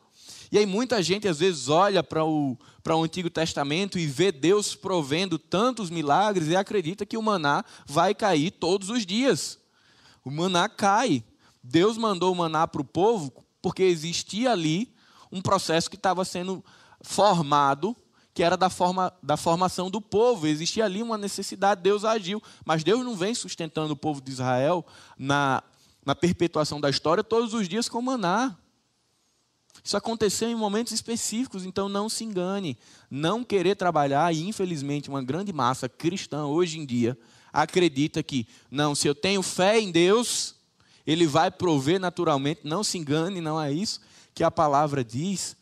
E 0.54 0.58
aí 0.60 0.68
muita 0.68 1.02
gente 1.02 1.28
às 1.28 1.40
vezes 1.40 1.68
olha 1.68 2.04
para 2.04 2.24
o, 2.24 2.56
para 2.84 2.96
o 2.96 3.02
Antigo 3.02 3.28
Testamento 3.28 3.98
e 3.98 4.06
vê 4.06 4.32
Deus 4.32 4.76
provendo 4.76 5.40
tantos 5.40 5.90
milagres 5.90 6.48
e 6.48 6.56
acredita 6.56 7.08
que 7.08 7.18
o 7.18 7.24
maná 7.24 7.66
vai 7.88 8.14
cair 8.14 8.52
todos 8.52 8.92
os 8.92 9.04
dias. 9.04 9.58
O 10.24 10.30
maná 10.30 10.70
cai. 10.70 11.24
Deus 11.64 11.98
mandou 11.98 12.32
o 12.32 12.36
maná 12.36 12.68
para 12.68 12.82
o 12.82 12.86
povo 12.86 13.34
porque 13.64 13.82
existia 13.82 14.52
ali 14.52 14.94
um 15.32 15.42
processo 15.42 15.90
que 15.90 15.96
estava 15.96 16.24
sendo 16.24 16.64
formado 17.02 17.98
que 18.32 18.44
era 18.44 18.56
da, 18.56 18.70
forma, 18.70 19.12
da 19.24 19.36
formação 19.36 19.90
do 19.90 20.00
povo. 20.00 20.46
Existia 20.46 20.86
ali 20.86 21.02
uma 21.02 21.18
necessidade, 21.18 21.82
Deus 21.82 22.06
agiu. 22.06 22.40
Mas 22.64 22.84
Deus 22.84 23.04
não 23.04 23.16
vem 23.16 23.34
sustentando 23.34 23.94
o 23.94 23.98
povo 23.98 24.22
de 24.22 24.32
Israel 24.32 24.86
na, 25.18 25.64
na 26.06 26.14
perpetuação 26.14 26.80
da 26.80 26.92
história 26.92 27.24
todos 27.24 27.56
os 27.56 27.68
dias 27.68 27.90
com 27.90 28.04
maná. 28.04 28.56
Isso 29.84 29.98
aconteceu 29.98 30.50
em 30.50 30.56
momentos 30.56 30.94
específicos, 30.94 31.66
então 31.66 31.90
não 31.90 32.08
se 32.08 32.24
engane. 32.24 32.78
Não 33.12 33.44
querer 33.44 33.76
trabalhar, 33.76 34.34
e 34.34 34.48
infelizmente 34.48 35.10
uma 35.10 35.22
grande 35.22 35.52
massa 35.52 35.90
cristã 35.90 36.46
hoje 36.46 36.80
em 36.80 36.86
dia 36.86 37.18
acredita 37.52 38.24
que, 38.24 38.48
não, 38.72 38.96
se 38.96 39.08
eu 39.08 39.14
tenho 39.14 39.44
fé 39.44 39.80
em 39.80 39.92
Deus, 39.92 40.56
Ele 41.06 41.28
vai 41.28 41.52
prover 41.52 42.00
naturalmente. 42.00 42.62
Não 42.64 42.84
se 42.84 42.98
engane, 42.98 43.42
não 43.42 43.62
é 43.62 43.72
isso 43.72 44.00
que 44.34 44.44
a 44.44 44.50
palavra 44.50 45.04
diz 45.04 45.56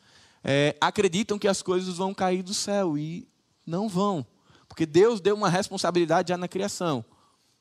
é, 0.43 0.75
acreditam 0.81 1.37
que 1.37 1.47
as 1.47 1.61
coisas 1.61 1.97
vão 1.97 2.13
cair 2.13 2.41
do 2.41 2.53
céu 2.53 2.97
e 2.97 3.27
não 3.65 3.87
vão, 3.87 4.25
porque 4.67 4.85
Deus 4.85 5.21
deu 5.21 5.35
uma 5.35 5.49
responsabilidade 5.49 6.29
já 6.29 6.37
na 6.37 6.47
criação. 6.47 7.05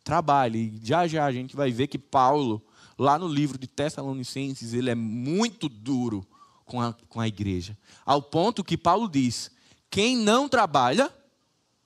Trabalhe, 0.02 0.80
já 0.82 1.06
já 1.06 1.26
a 1.26 1.32
gente 1.32 1.54
vai 1.54 1.70
ver 1.70 1.86
que 1.86 1.98
Paulo, 1.98 2.62
lá 2.98 3.18
no 3.18 3.28
livro 3.28 3.58
de 3.58 3.66
Tessalonicenses, 3.66 4.72
ele 4.72 4.90
é 4.90 4.94
muito 4.94 5.68
duro 5.68 6.26
com 6.70 6.80
a, 6.80 6.94
com 7.08 7.18
a 7.18 7.26
igreja, 7.26 7.76
ao 8.06 8.22
ponto 8.22 8.62
que 8.62 8.78
Paulo 8.78 9.08
diz: 9.08 9.50
quem 9.90 10.16
não 10.16 10.48
trabalha, 10.48 11.12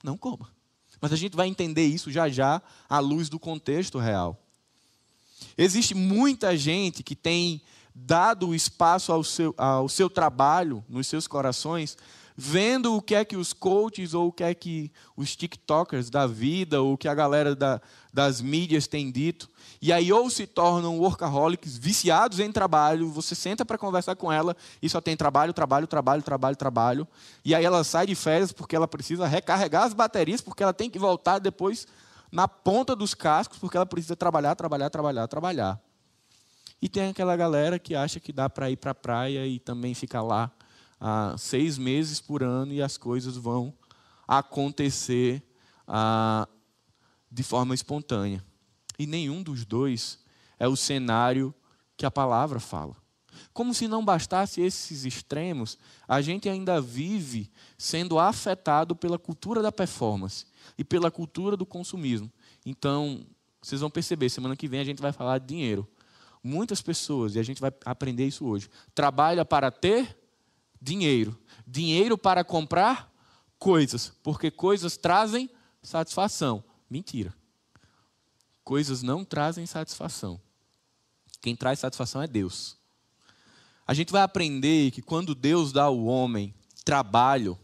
não 0.03 0.15
coma. 0.15 0.53
Mas 1.01 1.11
a 1.11 1.15
gente 1.15 1.35
vai 1.35 1.47
entender 1.47 1.87
isso 1.87 2.11
já 2.11 2.29
já 2.29 2.61
à 2.87 2.99
luz 2.99 3.27
do 3.27 3.39
contexto 3.39 3.97
real. 3.97 4.39
Existe 5.57 5.95
muita 5.95 6.55
gente 6.55 7.01
que 7.01 7.15
tem 7.15 7.63
dado 7.95 8.53
espaço 8.53 9.11
ao 9.11 9.23
seu, 9.23 9.55
ao 9.57 9.89
seu 9.89 10.07
trabalho, 10.07 10.85
nos 10.87 11.07
seus 11.07 11.25
corações, 11.25 11.97
vendo 12.35 12.95
o 12.95 13.01
que 13.01 13.15
é 13.15 13.23
que 13.23 13.37
os 13.37 13.53
coaches 13.53 14.13
ou 14.13 14.27
o 14.27 14.31
que 14.31 14.43
é 14.43 14.53
que 14.53 14.91
os 15.15 15.35
TikTokers 15.35 16.09
da 16.09 16.27
vida, 16.27 16.81
ou 16.81 16.93
o 16.93 16.97
que 16.97 17.07
a 17.07 17.15
galera 17.15 17.55
da, 17.55 17.81
das 18.13 18.41
mídias 18.41 18.87
tem 18.87 19.09
dito. 19.09 19.49
E 19.81 19.93
aí 19.93 20.11
ou 20.11 20.29
se 20.29 20.45
tornam 20.45 20.99
workaholics, 20.99 21.77
viciados 21.77 22.39
em 22.39 22.51
trabalho, 22.51 23.09
você 23.09 23.33
senta 23.33 23.63
para 23.63 23.77
conversar 23.77 24.15
com 24.15 24.31
ela 24.31 24.55
e 24.81 24.89
só 24.89 24.99
tem 24.99 25.15
trabalho, 25.15 25.53
trabalho, 25.53 25.87
trabalho, 25.87 26.21
trabalho, 26.21 26.55
trabalho. 26.55 27.07
E 27.43 27.55
aí 27.55 27.63
ela 27.63 27.83
sai 27.83 28.05
de 28.07 28.15
férias 28.15 28.51
porque 28.51 28.75
ela 28.75 28.87
precisa 28.87 29.25
recarregar 29.27 29.83
as 29.83 29.93
baterias, 29.93 30.41
porque 30.41 30.63
ela 30.63 30.73
tem 30.73 30.89
que 30.89 30.99
voltar 30.99 31.39
depois 31.39 31.87
na 32.31 32.47
ponta 32.47 32.95
dos 32.95 33.13
cascos, 33.13 33.57
porque 33.57 33.77
ela 33.77 33.85
precisa 33.85 34.15
trabalhar, 34.15 34.55
trabalhar, 34.55 34.89
trabalhar, 34.89 35.27
trabalhar. 35.27 35.79
E 36.81 36.89
tem 36.89 37.09
aquela 37.09 37.35
galera 37.37 37.79
que 37.79 37.95
acha 37.95 38.19
que 38.19 38.33
dá 38.33 38.49
para 38.49 38.69
ir 38.69 38.75
para 38.75 38.91
a 38.91 38.95
praia 38.95 39.47
e 39.47 39.59
também 39.59 39.93
ficar 39.93 40.21
lá 40.21 40.51
ah, 40.99 41.35
seis 41.37 41.77
meses 41.77 42.21
por 42.21 42.43
ano 42.43 42.73
e 42.73 42.81
as 42.81 42.97
coisas 42.97 43.37
vão 43.37 43.73
acontecer 44.27 45.43
ah, 45.87 46.47
de 47.31 47.43
forma 47.43 47.75
espontânea. 47.75 48.43
E 48.97 49.05
nenhum 49.05 49.43
dos 49.43 49.65
dois 49.65 50.19
é 50.57 50.67
o 50.67 50.75
cenário 50.75 51.53
que 51.97 52.05
a 52.05 52.11
palavra 52.11 52.59
fala. 52.59 52.95
Como 53.53 53.73
se 53.73 53.87
não 53.87 54.03
bastasse 54.03 54.61
esses 54.61 55.05
extremos, 55.05 55.77
a 56.07 56.21
gente 56.21 56.47
ainda 56.49 56.79
vive 56.81 57.51
sendo 57.77 58.17
afetado 58.17 58.95
pela 58.95 59.19
cultura 59.19 59.61
da 59.61 59.71
performance 59.71 60.45
e 60.77 60.83
pela 60.83 61.11
cultura 61.11 61.57
do 61.57 61.65
consumismo. 61.65 62.31
Então, 62.65 63.25
vocês 63.61 63.81
vão 63.81 63.89
perceber, 63.89 64.29
semana 64.29 64.55
que 64.55 64.67
vem 64.67 64.79
a 64.79 64.83
gente 64.83 65.01
vai 65.01 65.11
falar 65.11 65.39
de 65.39 65.47
dinheiro. 65.47 65.87
Muitas 66.43 66.81
pessoas, 66.81 67.35
e 67.35 67.39
a 67.39 67.43
gente 67.43 67.59
vai 67.59 67.73
aprender 67.83 68.25
isso 68.25 68.45
hoje, 68.45 68.69
trabalha 68.93 69.43
para 69.43 69.71
ter 69.71 70.15
dinheiro. 70.85 71.37
Dinheiro 71.65 72.17
para 72.17 72.43
comprar 72.43 73.11
coisas, 73.57 74.13
porque 74.21 74.51
coisas 74.51 74.95
trazem 74.95 75.49
satisfação. 75.81 76.63
Mentira. 76.89 77.33
Coisas 78.63 79.01
não 79.01 79.25
trazem 79.25 79.65
satisfação. 79.65 80.39
Quem 81.41 81.55
traz 81.55 81.79
satisfação 81.79 82.21
é 82.21 82.27
Deus. 82.27 82.77
A 83.87 83.93
gente 83.93 84.11
vai 84.11 84.21
aprender 84.21 84.91
que 84.91 85.01
quando 85.01 85.35
Deus 85.35 85.71
dá 85.71 85.83
ao 85.83 86.05
homem 86.05 86.53
trabalho, 86.83 87.57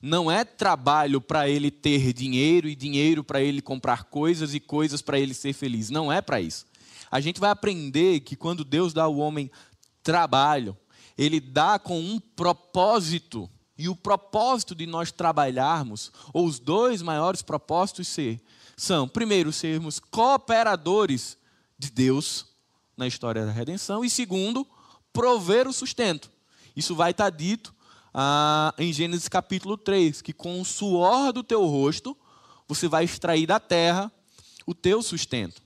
não 0.00 0.30
é 0.30 0.44
trabalho 0.44 1.20
para 1.20 1.48
ele 1.48 1.70
ter 1.70 2.12
dinheiro 2.12 2.68
e 2.68 2.74
dinheiro 2.74 3.22
para 3.24 3.40
ele 3.40 3.60
comprar 3.60 4.04
coisas 4.04 4.54
e 4.54 4.60
coisas 4.60 5.02
para 5.02 5.18
ele 5.18 5.34
ser 5.34 5.52
feliz. 5.52 5.90
Não 5.90 6.12
é 6.12 6.20
para 6.20 6.40
isso 6.40 6.66
a 7.10 7.20
gente 7.20 7.40
vai 7.40 7.50
aprender 7.50 8.20
que 8.20 8.36
quando 8.36 8.64
Deus 8.64 8.92
dá 8.92 9.04
ao 9.04 9.16
homem 9.16 9.50
trabalho, 10.02 10.76
ele 11.18 11.40
dá 11.40 11.78
com 11.78 12.00
um 12.00 12.20
propósito. 12.20 13.50
E 13.76 13.88
o 13.88 13.96
propósito 13.96 14.74
de 14.74 14.86
nós 14.86 15.12
trabalharmos, 15.12 16.12
ou 16.32 16.46
os 16.46 16.58
dois 16.58 17.02
maiores 17.02 17.42
propósitos 17.42 18.08
ser, 18.08 18.40
são, 18.76 19.08
primeiro, 19.08 19.52
sermos 19.52 19.98
cooperadores 19.98 21.36
de 21.78 21.90
Deus 21.90 22.46
na 22.96 23.06
história 23.06 23.44
da 23.44 23.52
redenção, 23.52 24.04
e 24.04 24.10
segundo, 24.10 24.66
prover 25.12 25.68
o 25.68 25.72
sustento. 25.72 26.30
Isso 26.74 26.94
vai 26.94 27.12
estar 27.12 27.30
dito 27.30 27.74
ah, 28.12 28.74
em 28.78 28.92
Gênesis 28.92 29.28
capítulo 29.28 29.76
3, 29.76 30.22
que 30.22 30.32
com 30.32 30.60
o 30.60 30.64
suor 30.64 31.32
do 31.32 31.44
teu 31.44 31.64
rosto 31.66 32.16
você 32.66 32.88
vai 32.88 33.04
extrair 33.04 33.46
da 33.46 33.60
terra 33.60 34.10
o 34.66 34.74
teu 34.74 35.02
sustento. 35.02 35.62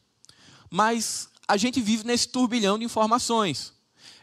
Mas 0.71 1.29
a 1.49 1.57
gente 1.57 1.81
vive 1.81 2.05
nesse 2.05 2.29
turbilhão 2.29 2.79
de 2.79 2.85
informações. 2.85 3.73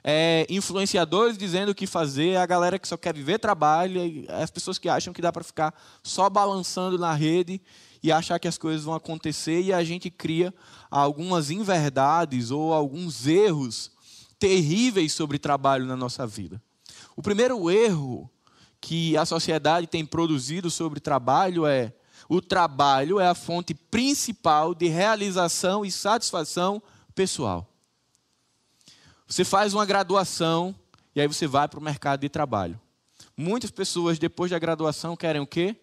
É, 0.04 0.46
influenciadores 0.50 1.38
dizendo 1.38 1.70
o 1.70 1.76
que 1.76 1.86
fazer, 1.86 2.38
a 2.38 2.46
galera 2.46 2.80
que 2.80 2.88
só 2.88 2.96
quer 2.96 3.14
viver 3.14 3.38
trabalho, 3.40 4.02
as 4.30 4.50
pessoas 4.50 4.78
que 4.78 4.88
acham 4.88 5.14
que 5.14 5.22
dá 5.22 5.32
para 5.32 5.44
ficar 5.44 5.74
só 6.02 6.30
balançando 6.30 6.98
na 6.98 7.14
rede 7.14 7.62
e 8.02 8.12
achar 8.12 8.40
que 8.40 8.48
as 8.48 8.58
coisas 8.58 8.84
vão 8.84 8.94
acontecer 8.94 9.62
e 9.62 9.74
a 9.74 9.84
gente 9.84 10.10
cria 10.10 10.54
algumas 10.90 11.52
inverdades 11.52 12.50
ou 12.50 12.74
alguns 12.74 13.28
erros 13.28 13.92
terríveis 14.38 15.12
sobre 15.14 15.38
trabalho 15.38 15.86
na 15.86 15.98
nossa 15.98 16.26
vida. 16.26 16.62
O 17.16 17.22
primeiro 17.22 17.70
erro 17.70 18.30
que 18.80 19.18
a 19.18 19.26
sociedade 19.26 19.86
tem 19.86 20.06
produzido 20.06 20.72
sobre 20.72 21.02
trabalho 21.02 21.66
é 21.66 21.94
o 22.30 22.42
trabalho 22.42 23.20
é 23.20 23.28
a 23.28 23.34
fonte 23.34 23.74
principal 23.74 24.76
de 24.76 24.88
realização 24.88 25.84
e 25.84 25.92
satisfação 25.92 26.82
pessoal. 27.16 27.69
Você 29.30 29.46
faz 29.46 29.76
uma 29.76 29.86
graduação 29.86 30.76
e 31.16 31.22
aí 31.22 31.28
você 31.28 31.46
vai 31.46 31.68
para 31.68 31.80
o 31.80 31.84
mercado 31.84 32.22
de 32.22 32.30
trabalho. 32.30 32.82
Muitas 33.38 33.70
pessoas, 33.70 34.18
depois 34.18 34.50
da 34.50 34.58
graduação, 34.58 35.16
querem 35.16 35.40
o 35.40 35.46
quê? 35.46 35.76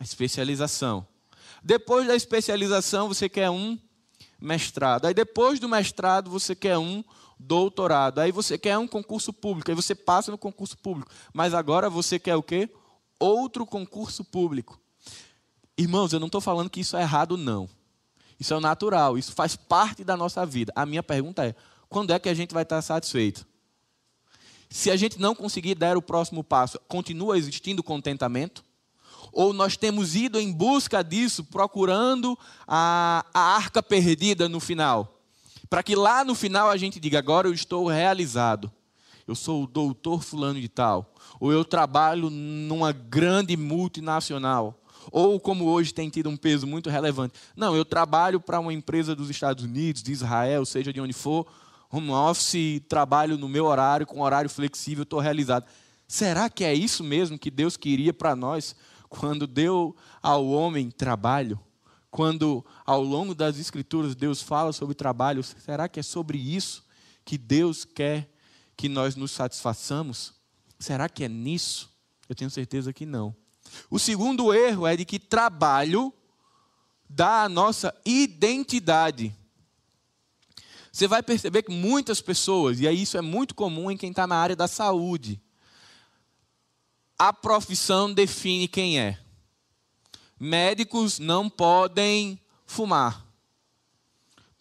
A 0.00 0.04
especialização. 0.04 1.06
Depois 1.62 2.06
da 2.06 2.16
especialização, 2.16 3.06
você 3.06 3.28
quer 3.28 3.50
um 3.50 3.78
mestrado. 4.40 5.04
Aí 5.04 5.12
depois 5.12 5.60
do 5.60 5.68
mestrado, 5.68 6.30
você 6.30 6.54
quer 6.54 6.78
um 6.78 7.04
doutorado. 7.38 8.20
Aí 8.20 8.32
você 8.32 8.56
quer 8.56 8.78
um 8.78 8.88
concurso 8.88 9.34
público. 9.34 9.70
Aí 9.70 9.74
você 9.74 9.94
passa 9.94 10.30
no 10.30 10.38
concurso 10.38 10.78
público. 10.78 11.10
Mas 11.34 11.52
agora 11.52 11.90
você 11.90 12.18
quer 12.18 12.36
o 12.36 12.42
quê? 12.42 12.70
Outro 13.20 13.66
concurso 13.66 14.24
público. 14.24 14.80
Irmãos, 15.76 16.14
eu 16.14 16.20
não 16.20 16.26
estou 16.26 16.40
falando 16.40 16.70
que 16.70 16.80
isso 16.80 16.96
é 16.96 17.02
errado, 17.02 17.36
não. 17.36 17.68
Isso 18.40 18.54
é 18.54 18.60
natural, 18.60 19.18
isso 19.18 19.32
faz 19.32 19.56
parte 19.56 20.04
da 20.04 20.16
nossa 20.16 20.46
vida. 20.46 20.72
A 20.74 20.86
minha 20.86 21.02
pergunta 21.02 21.44
é: 21.44 21.54
quando 21.88 22.12
é 22.12 22.18
que 22.18 22.28
a 22.28 22.34
gente 22.34 22.52
vai 22.52 22.62
estar 22.62 22.80
satisfeito? 22.82 23.46
Se 24.70 24.90
a 24.90 24.96
gente 24.96 25.18
não 25.18 25.34
conseguir 25.34 25.74
dar 25.74 25.96
o 25.96 26.02
próximo 26.02 26.44
passo, 26.44 26.78
continua 26.86 27.38
existindo 27.38 27.82
contentamento? 27.82 28.62
Ou 29.32 29.52
nós 29.52 29.76
temos 29.76 30.14
ido 30.14 30.38
em 30.38 30.52
busca 30.52 31.02
disso, 31.02 31.44
procurando 31.44 32.38
a, 32.66 33.24
a 33.32 33.40
arca 33.40 33.82
perdida 33.82 34.48
no 34.48 34.60
final? 34.60 35.18
Para 35.68 35.82
que 35.82 35.94
lá 35.94 36.24
no 36.24 36.34
final 36.34 36.70
a 36.70 36.76
gente 36.76 37.00
diga: 37.00 37.18
agora 37.18 37.48
eu 37.48 37.52
estou 37.52 37.86
realizado. 37.86 38.70
Eu 39.26 39.34
sou 39.34 39.64
o 39.64 39.66
doutor 39.66 40.22
Fulano 40.22 40.58
de 40.58 40.68
Tal. 40.68 41.14
Ou 41.38 41.52
eu 41.52 41.62
trabalho 41.62 42.30
numa 42.30 42.92
grande 42.92 43.56
multinacional. 43.56 44.82
Ou 45.12 45.38
como 45.38 45.66
hoje 45.66 45.92
tem 45.92 46.08
tido 46.08 46.30
um 46.30 46.36
peso 46.36 46.66
muito 46.66 46.88
relevante. 46.88 47.34
Não, 47.54 47.76
eu 47.76 47.84
trabalho 47.84 48.40
para 48.40 48.58
uma 48.58 48.72
empresa 48.72 49.14
dos 49.14 49.28
Estados 49.28 49.64
Unidos, 49.64 50.02
de 50.02 50.12
Israel, 50.12 50.64
seja 50.64 50.92
de 50.92 51.00
onde 51.00 51.12
for 51.12 51.46
home 51.90 52.10
office, 52.10 52.80
trabalho 52.88 53.38
no 53.38 53.48
meu 53.48 53.66
horário, 53.66 54.06
com 54.06 54.20
horário 54.20 54.50
flexível, 54.50 55.02
estou 55.02 55.20
realizado. 55.20 55.66
Será 56.06 56.48
que 56.48 56.64
é 56.64 56.72
isso 56.72 57.02
mesmo 57.02 57.38
que 57.38 57.50
Deus 57.50 57.76
queria 57.76 58.12
para 58.12 58.34
nós 58.34 58.74
quando 59.08 59.46
deu 59.46 59.96
ao 60.22 60.46
homem 60.48 60.90
trabalho? 60.90 61.60
Quando 62.10 62.64
ao 62.86 63.02
longo 63.02 63.34
das 63.34 63.58
Escrituras 63.58 64.14
Deus 64.14 64.40
fala 64.40 64.72
sobre 64.72 64.94
trabalho, 64.94 65.42
será 65.42 65.88
que 65.88 66.00
é 66.00 66.02
sobre 66.02 66.38
isso 66.38 66.84
que 67.24 67.36
Deus 67.36 67.84
quer 67.84 68.30
que 68.76 68.88
nós 68.88 69.14
nos 69.16 69.32
satisfaçamos? 69.32 70.32
Será 70.78 71.08
que 71.08 71.24
é 71.24 71.28
nisso? 71.28 71.90
Eu 72.28 72.34
tenho 72.34 72.50
certeza 72.50 72.92
que 72.92 73.04
não. 73.04 73.34
O 73.90 73.98
segundo 73.98 74.54
erro 74.54 74.86
é 74.86 74.96
de 74.96 75.04
que 75.04 75.18
trabalho 75.18 76.12
dá 77.08 77.42
a 77.42 77.48
nossa 77.48 77.94
identidade. 78.04 79.34
Você 80.92 81.06
vai 81.06 81.22
perceber 81.22 81.62
que 81.62 81.70
muitas 81.70 82.20
pessoas, 82.20 82.80
e 82.80 82.88
isso 82.90 83.16
é 83.16 83.20
muito 83.20 83.54
comum 83.54 83.90
em 83.90 83.96
quem 83.96 84.10
está 84.10 84.26
na 84.26 84.36
área 84.36 84.56
da 84.56 84.66
saúde, 84.66 85.40
a 87.18 87.32
profissão 87.32 88.12
define 88.12 88.68
quem 88.68 88.98
é. 88.98 89.18
Médicos 90.38 91.18
não 91.18 91.50
podem 91.50 92.40
fumar, 92.64 93.26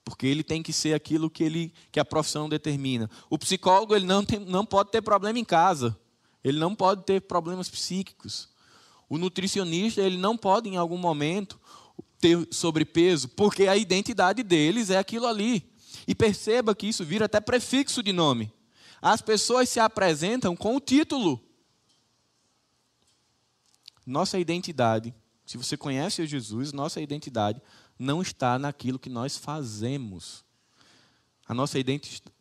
porque 0.04 0.26
ele 0.26 0.44
tem 0.44 0.64
que 0.64 0.74
ser 0.74 0.94
aquilo 0.94 1.30
que, 1.30 1.44
ele, 1.44 1.74
que 1.92 2.00
a 2.00 2.06
profissão 2.06 2.50
determina. 2.50 3.10
O 3.30 3.38
psicólogo 3.38 3.96
ele 3.96 4.06
não, 4.06 4.26
tem, 4.26 4.40
não 4.40 4.66
pode 4.66 4.90
ter 4.90 5.02
problema 5.02 5.38
em 5.38 5.46
casa, 5.46 5.96
ele 6.44 6.58
não 6.58 6.74
pode 6.74 7.04
ter 7.04 7.22
problemas 7.22 7.70
psíquicos. 7.70 8.50
O 9.10 9.18
nutricionista 9.18 10.02
ele 10.02 10.18
não 10.18 10.36
pode 10.36 10.68
em 10.68 10.78
algum 10.78 10.98
momento 10.98 11.60
ter 12.20 12.48
sobrepeso, 12.52 13.30
porque 13.30 13.68
a 13.68 13.78
identidade 13.78 14.44
deles 14.44 14.90
é 14.90 14.98
aquilo 14.98 15.28
ali. 15.28 15.64
E 16.06 16.14
perceba 16.14 16.76
que 16.76 16.88
isso 16.88 17.06
vira 17.06 17.26
até 17.26 17.40
prefixo 17.40 18.04
de 18.04 18.12
nome. 18.12 18.52
As 19.02 19.22
pessoas 19.22 19.70
se 19.70 19.80
apresentam 19.80 20.56
com 20.56 20.76
o 20.76 20.80
título. 20.80 21.42
Nossa 24.06 24.40
identidade, 24.40 25.14
se 25.46 25.58
você 25.58 25.78
conhece 25.78 26.26
Jesus, 26.26 26.74
nossa 26.74 27.02
identidade 27.02 27.62
não 27.98 28.22
está 28.22 28.60
naquilo 28.60 29.00
que 29.00 29.10
nós 29.10 29.38
fazemos. 29.38 30.46
A 31.48 31.54
nossa 31.54 31.78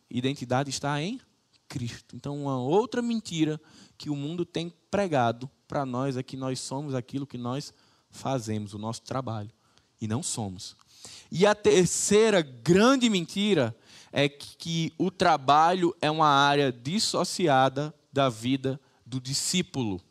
identidade 0.09 0.69
está 0.69 1.01
em 1.01 1.19
Cristo. 1.67 2.15
Então, 2.15 2.41
uma 2.41 2.57
outra 2.57 3.01
mentira 3.01 3.59
que 3.97 4.09
o 4.09 4.15
mundo 4.15 4.45
tem 4.45 4.73
pregado 4.91 5.49
para 5.67 5.85
nós 5.85 6.15
é 6.17 6.23
que 6.23 6.37
nós 6.37 6.59
somos 6.59 6.93
aquilo 6.93 7.27
que 7.27 7.37
nós 7.37 7.73
fazemos, 8.09 8.73
o 8.73 8.77
nosso 8.77 9.01
trabalho. 9.01 9.51
E 9.99 10.07
não 10.07 10.21
somos. 10.21 10.75
E 11.31 11.45
a 11.45 11.53
terceira 11.53 12.41
grande 12.41 13.09
mentira 13.09 13.75
é 14.11 14.27
que 14.29 14.93
o 14.97 15.11
trabalho 15.11 15.95
é 16.01 16.09
uma 16.09 16.27
área 16.27 16.71
dissociada 16.71 17.93
da 18.11 18.29
vida 18.29 18.79
do 19.05 19.19
discípulo. 19.19 20.01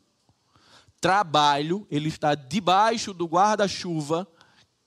Trabalho, 1.00 1.86
ele 1.90 2.08
está 2.08 2.34
debaixo 2.34 3.12
do 3.12 3.26
guarda-chuva 3.26 4.26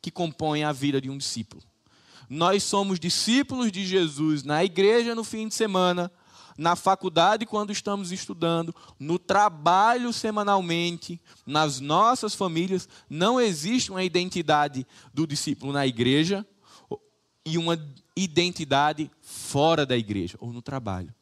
que 0.01 0.09
compõe 0.11 0.63
a 0.63 0.71
vida 0.71 1.01
de 1.01 1.09
um 1.09 1.17
discípulo. 1.17 1.61
Nós 2.29 2.63
somos 2.63 2.99
discípulos 2.99 3.71
de 3.71 3.85
Jesus 3.85 4.43
na 4.43 4.63
igreja 4.63 5.15
no 5.15 5.23
fim 5.23 5.47
de 5.47 5.55
semana, 5.55 6.11
na 6.59 6.75
faculdade 6.75 7.45
quando 7.45 7.71
estamos 7.71 8.11
estudando, 8.11 8.75
no 8.99 9.17
trabalho 9.17 10.11
semanalmente, 10.11 11.19
nas 11.45 11.79
nossas 11.79 12.35
famílias, 12.35 12.87
não 13.09 13.39
existe 13.39 13.91
uma 13.91 14.03
identidade 14.03 14.85
do 15.13 15.25
discípulo 15.25 15.71
na 15.71 15.87
igreja 15.87 16.45
e 17.45 17.57
uma 17.57 17.79
identidade 18.13 19.09
fora 19.21 19.85
da 19.85 19.97
igreja 19.97 20.37
ou 20.41 20.51
no 20.51 20.61
trabalho. 20.61 21.15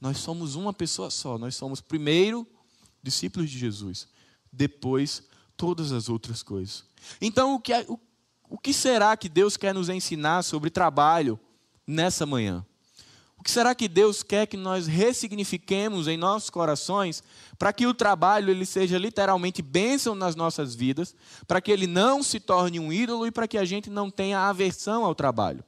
Nós 0.00 0.18
somos 0.18 0.56
uma 0.56 0.72
pessoa 0.72 1.08
só, 1.08 1.38
nós 1.38 1.54
somos 1.54 1.80
primeiro 1.80 2.44
discípulos 3.00 3.48
de 3.48 3.58
Jesus, 3.58 4.08
depois 4.52 5.22
todas 5.56 5.92
as 5.92 6.08
outras 6.08 6.42
coisas. 6.42 6.84
Então, 7.20 7.54
o 7.54 7.60
que, 7.60 7.72
é, 7.72 7.86
o, 7.88 7.96
o 8.48 8.58
que 8.58 8.72
será 8.72 9.16
que 9.16 9.28
Deus 9.28 9.56
quer 9.56 9.72
nos 9.72 9.88
ensinar 9.88 10.42
sobre 10.42 10.68
trabalho 10.68 11.38
nessa 11.86 12.26
manhã? 12.26 12.66
O 13.40 13.42
que 13.42 13.50
será 13.50 13.74
que 13.74 13.88
Deus 13.88 14.22
quer 14.22 14.46
que 14.46 14.56
nós 14.56 14.86
ressignifiquemos 14.86 16.06
em 16.06 16.18
nossos 16.18 16.50
corações 16.50 17.22
para 17.58 17.72
que 17.72 17.86
o 17.86 17.94
trabalho 17.94 18.50
ele 18.50 18.66
seja 18.66 18.98
literalmente 18.98 19.62
bênção 19.62 20.14
nas 20.14 20.36
nossas 20.36 20.74
vidas, 20.74 21.16
para 21.48 21.58
que 21.58 21.72
ele 21.72 21.86
não 21.86 22.22
se 22.22 22.38
torne 22.38 22.78
um 22.78 22.92
ídolo 22.92 23.26
e 23.26 23.30
para 23.30 23.48
que 23.48 23.56
a 23.56 23.64
gente 23.64 23.88
não 23.88 24.10
tenha 24.10 24.40
aversão 24.40 25.06
ao 25.06 25.14
trabalho? 25.14 25.64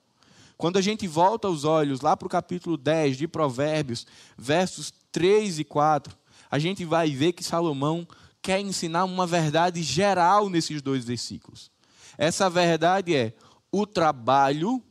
Quando 0.59 0.77
a 0.77 0.83
gente 0.83 1.09
volta 1.09 1.49
os 1.49 1.65
olhos 1.65 2.03
lá 2.03 2.15
para 2.15 2.27
o 2.27 2.31
capítulo 2.31 2.77
10 2.77 3.17
de 3.17 3.27
Provérbios, 3.27 4.07
versos 4.37 4.93
3 5.11 5.61
e 5.61 5.65
4, 5.65 6.15
a 6.51 6.59
gente 6.59 6.85
vai 6.85 7.11
ver 7.11 7.33
que 7.33 7.43
Salomão 7.43 8.07
quer 8.43 8.61
ensinar 8.61 9.05
uma 9.05 9.27
verdade 9.27 9.83
geral 9.83 10.51
nesses 10.51 10.83
dois 10.83 11.07
versículos. 11.07 11.71
Essa 12.19 12.51
verdade 12.51 13.17
é: 13.17 13.33
o 13.73 13.87
trabalho 13.87 14.83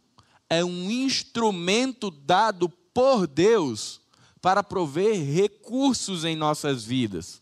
é 0.52 0.66
um 0.66 0.92
instrumento 0.92 2.12
dado 2.12 2.68
por 2.68 3.26
Deus 3.26 4.02
para 4.42 4.62
prover 4.62 5.16
recursos 5.16 6.26
em 6.26 6.36
nossas 6.36 6.84
vidas. 6.84 7.42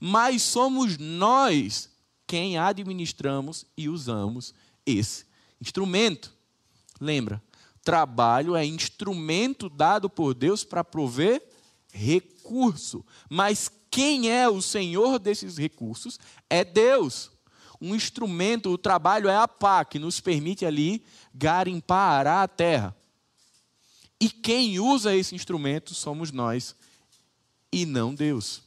Mas 0.00 0.42
somos 0.42 0.98
nós 0.98 1.88
quem 2.26 2.58
administramos 2.58 3.64
e 3.76 3.88
usamos 3.88 4.52
esse 4.84 5.26
instrumento. 5.60 6.34
Lembra? 7.00 7.40
Trabalho 7.84 8.56
é 8.56 8.66
instrumento 8.66 9.68
dado 9.68 10.10
por 10.10 10.34
Deus 10.34 10.64
para 10.64 10.82
prover 10.82 11.40
recurso. 11.92 13.06
Mas 13.30 13.70
quem 13.88 14.28
é 14.28 14.48
o 14.48 14.60
senhor 14.60 15.20
desses 15.20 15.56
recursos 15.56 16.18
é 16.50 16.64
Deus 16.64 17.30
um 17.80 17.94
instrumento, 17.94 18.70
o 18.70 18.78
trabalho 18.78 19.28
é 19.28 19.36
a 19.36 19.46
pá, 19.46 19.84
que 19.84 19.98
nos 19.98 20.20
permite 20.20 20.66
ali 20.66 21.04
garimpar, 21.34 22.12
arar 22.12 22.42
a 22.42 22.48
terra. 22.48 22.96
E 24.20 24.28
quem 24.28 24.80
usa 24.80 25.14
esse 25.14 25.34
instrumento 25.34 25.94
somos 25.94 26.32
nós 26.32 26.74
e 27.72 27.86
não 27.86 28.14
Deus. 28.14 28.62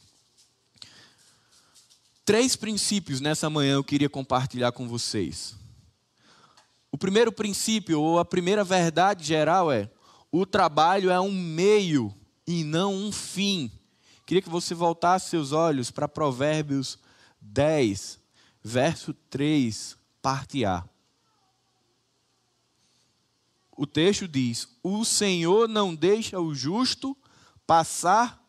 Três 2.23 2.55
princípios 2.55 3.19
nessa 3.19 3.49
manhã 3.49 3.73
eu 3.73 3.83
queria 3.83 4.09
compartilhar 4.09 4.71
com 4.71 4.87
vocês. 4.87 5.55
O 6.91 6.97
primeiro 6.97 7.31
princípio, 7.31 7.99
ou 7.99 8.19
a 8.19 8.25
primeira 8.25 8.63
verdade 8.63 9.25
geral 9.25 9.71
é: 9.71 9.89
o 10.31 10.45
trabalho 10.45 11.09
é 11.09 11.19
um 11.19 11.31
meio 11.31 12.15
e 12.47 12.63
não 12.63 12.93
um 12.93 13.11
fim. 13.11 13.69
Queria 14.25 14.41
que 14.41 14.49
você 14.49 14.73
voltasse 14.73 15.29
seus 15.29 15.51
olhos 15.51 15.91
para 15.91 16.07
Provérbios 16.07 16.97
10, 17.41 18.20
verso 18.63 19.13
3, 19.29 19.97
parte 20.21 20.65
A. 20.65 20.87
O 23.75 23.87
texto 23.87 24.27
diz: 24.27 24.77
O 24.83 25.03
Senhor 25.03 25.67
não 25.67 25.95
deixa 25.95 26.39
o 26.39 26.53
justo 26.53 27.17
passar 27.65 28.41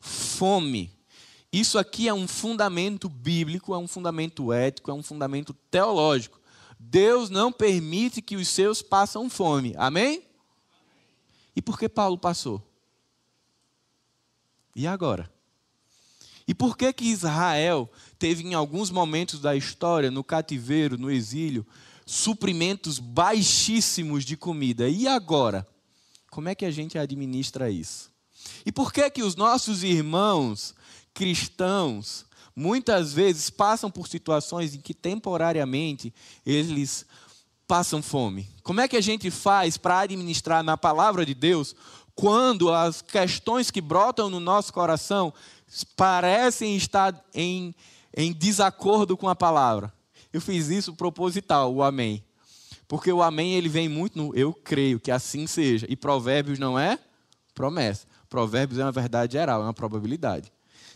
fome. 0.00 0.90
Isso 1.52 1.78
aqui 1.78 2.08
é 2.08 2.14
um 2.14 2.26
fundamento 2.26 3.08
bíblico, 3.08 3.74
é 3.74 3.78
um 3.78 3.86
fundamento 3.86 4.52
ético, 4.52 4.90
é 4.90 4.94
um 4.94 5.02
fundamento 5.02 5.52
teológico. 5.70 6.40
Deus 6.78 7.30
não 7.30 7.52
permite 7.52 8.20
que 8.20 8.34
os 8.34 8.48
seus 8.48 8.82
passem 8.82 9.28
fome. 9.28 9.74
Amém? 9.76 10.24
E 11.54 11.60
por 11.60 11.78
que 11.78 11.88
Paulo 11.88 12.18
passou? 12.18 12.66
E 14.74 14.86
agora? 14.86 15.30
E 16.46 16.54
por 16.54 16.76
que 16.76 16.92
que 16.92 17.04
Israel 17.06 17.90
teve 18.18 18.42
em 18.44 18.54
alguns 18.54 18.90
momentos 18.90 19.40
da 19.40 19.54
história, 19.54 20.10
no 20.10 20.24
cativeiro, 20.24 20.98
no 20.98 21.10
exílio, 21.10 21.66
suprimentos 22.04 22.98
baixíssimos 22.98 24.24
de 24.24 24.36
comida? 24.36 24.88
E 24.88 25.06
agora? 25.06 25.66
Como 26.30 26.48
é 26.48 26.54
que 26.54 26.64
a 26.64 26.70
gente 26.70 26.98
administra 26.98 27.70
isso? 27.70 28.10
E 28.64 28.72
por 28.72 28.92
que 28.92 29.08
que 29.10 29.22
os 29.22 29.36
nossos 29.36 29.82
irmãos 29.82 30.74
cristãos 31.14 32.24
muitas 32.54 33.12
vezes 33.12 33.50
passam 33.50 33.90
por 33.90 34.08
situações 34.08 34.74
em 34.74 34.80
que 34.80 34.94
temporariamente 34.94 36.12
eles 36.44 37.06
passam 37.66 38.02
fome? 38.02 38.48
Como 38.62 38.80
é 38.80 38.88
que 38.88 38.96
a 38.96 39.00
gente 39.00 39.30
faz 39.30 39.76
para 39.76 40.00
administrar 40.00 40.62
na 40.62 40.76
palavra 40.76 41.24
de 41.24 41.34
Deus 41.34 41.74
quando 42.14 42.72
as 42.72 43.00
questões 43.00 43.70
que 43.70 43.80
brotam 43.80 44.28
no 44.28 44.40
nosso 44.40 44.72
coração 44.72 45.32
parecem 45.96 46.76
estar 46.76 47.14
em, 47.34 47.74
em 48.16 48.32
desacordo 48.32 49.16
com 49.16 49.28
a 49.28 49.34
palavra. 49.34 49.92
Eu 50.32 50.40
fiz 50.40 50.68
isso 50.68 50.94
proposital, 50.94 51.74
o 51.74 51.82
amém. 51.82 52.24
Porque 52.88 53.12
o 53.12 53.22
amém 53.22 53.54
ele 53.54 53.68
vem 53.68 53.88
muito 53.88 54.18
no 54.18 54.34
eu 54.34 54.52
creio 54.52 55.00
que 55.00 55.10
assim 55.10 55.46
seja. 55.46 55.86
E 55.88 55.96
provérbios 55.96 56.58
não 56.58 56.78
é 56.78 56.98
promessa. 57.54 58.06
Provérbios 58.28 58.78
é 58.78 58.84
uma 58.84 58.92
verdade 58.92 59.32
geral, 59.32 59.60
é 59.60 59.64
uma 59.64 59.74
probabilidade. 59.74 60.52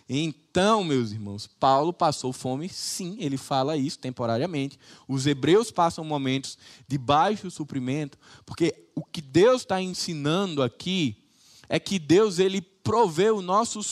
Então, 0.09 0.85
meus 0.85 1.11
irmãos, 1.11 1.47
Paulo 1.47 1.93
passou 1.93 2.33
fome, 2.33 2.69
sim, 2.69 3.17
ele 3.19 3.37
fala 3.37 3.77
isso 3.77 3.99
temporariamente. 3.99 4.79
Os 5.09 5.27
hebreus 5.27 5.71
passam 5.71 6.05
momentos 6.05 6.57
de 6.87 6.97
baixo 6.97 7.51
suprimento, 7.51 8.17
porque 8.45 8.89
o 8.95 9.05
que 9.05 9.21
Deus 9.21 9.63
está 9.63 9.83
ensinando 9.83 10.63
aqui 10.63 11.25
é 11.69 11.81
que 11.81 11.99
Deus 11.99 12.39
ele 12.39 12.61
provê 12.61 13.31
o 13.31 13.43
nosso 13.43 13.83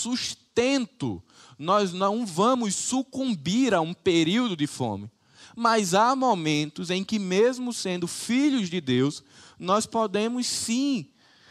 sustento. 0.54 1.22
Nós 1.58 1.92
não 1.92 2.24
vamos 2.24 2.74
sucumbir 2.74 3.74
a 3.74 3.80
um 3.80 3.92
período 3.92 4.56
de 4.56 4.66
fome. 4.66 5.10
Mas 5.56 5.94
há 5.94 6.16
momentos 6.16 6.90
em 6.90 7.04
que, 7.04 7.18
mesmo 7.18 7.72
sendo 7.72 8.06
filhos 8.06 8.70
de 8.70 8.80
Deus, 8.80 9.22
nós 9.58 9.86
podemos 9.86 10.46
sim 10.46 11.08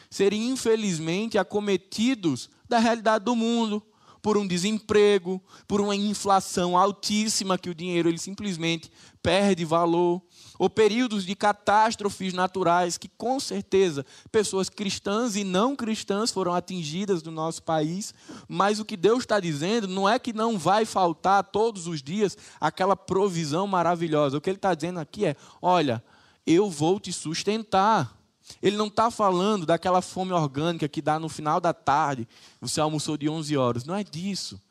ser, 0.09 0.33
infelizmente, 0.33 1.37
acometidos 1.37 2.49
da 2.67 2.79
realidade 2.79 3.25
do 3.25 3.35
mundo 3.35 3.81
por 4.21 4.37
um 4.37 4.47
desemprego, 4.47 5.41
por 5.67 5.81
uma 5.81 5.95
inflação 5.95 6.77
altíssima 6.77 7.57
que 7.57 7.69
o 7.69 7.75
dinheiro 7.75 8.09
ele 8.09 8.17
simplesmente 8.17 8.91
perde 9.21 9.65
valor, 9.65 10.21
ou 10.63 10.69
períodos 10.69 11.25
de 11.25 11.35
catástrofes 11.35 12.33
naturais 12.33 12.97
que 12.97 13.09
com 13.09 13.37
certeza 13.37 14.05
pessoas 14.31 14.69
cristãs 14.69 15.35
e 15.35 15.43
não 15.43 15.75
cristãs 15.75 16.31
foram 16.31 16.53
atingidas 16.53 17.21
no 17.21 17.33
nosso 17.33 17.61
país, 17.61 18.13
mas 18.47 18.79
o 18.79 18.85
que 18.85 18.95
Deus 18.95 19.23
está 19.23 19.41
dizendo 19.41 19.89
não 19.89 20.07
é 20.07 20.17
que 20.17 20.31
não 20.31 20.57
vai 20.57 20.85
faltar 20.85 21.43
todos 21.43 21.85
os 21.85 22.01
dias 22.01 22.37
aquela 22.61 22.95
provisão 22.95 23.67
maravilhosa. 23.67 24.37
O 24.37 24.41
que 24.41 24.49
Ele 24.49 24.55
está 24.55 24.73
dizendo 24.73 25.01
aqui 25.01 25.25
é: 25.25 25.35
olha, 25.61 26.01
eu 26.47 26.69
vou 26.69 26.97
te 26.97 27.11
sustentar. 27.11 28.17
Ele 28.61 28.77
não 28.77 28.87
está 28.87 29.11
falando 29.11 29.65
daquela 29.65 30.01
fome 30.01 30.31
orgânica 30.31 30.87
que 30.87 31.01
dá 31.01 31.19
no 31.19 31.27
final 31.27 31.59
da 31.59 31.73
tarde, 31.73 32.25
você 32.61 32.79
almoçou 32.79 33.17
de 33.17 33.27
11 33.27 33.57
horas. 33.57 33.83
Não 33.83 33.95
é 33.95 34.03
disso. 34.05 34.61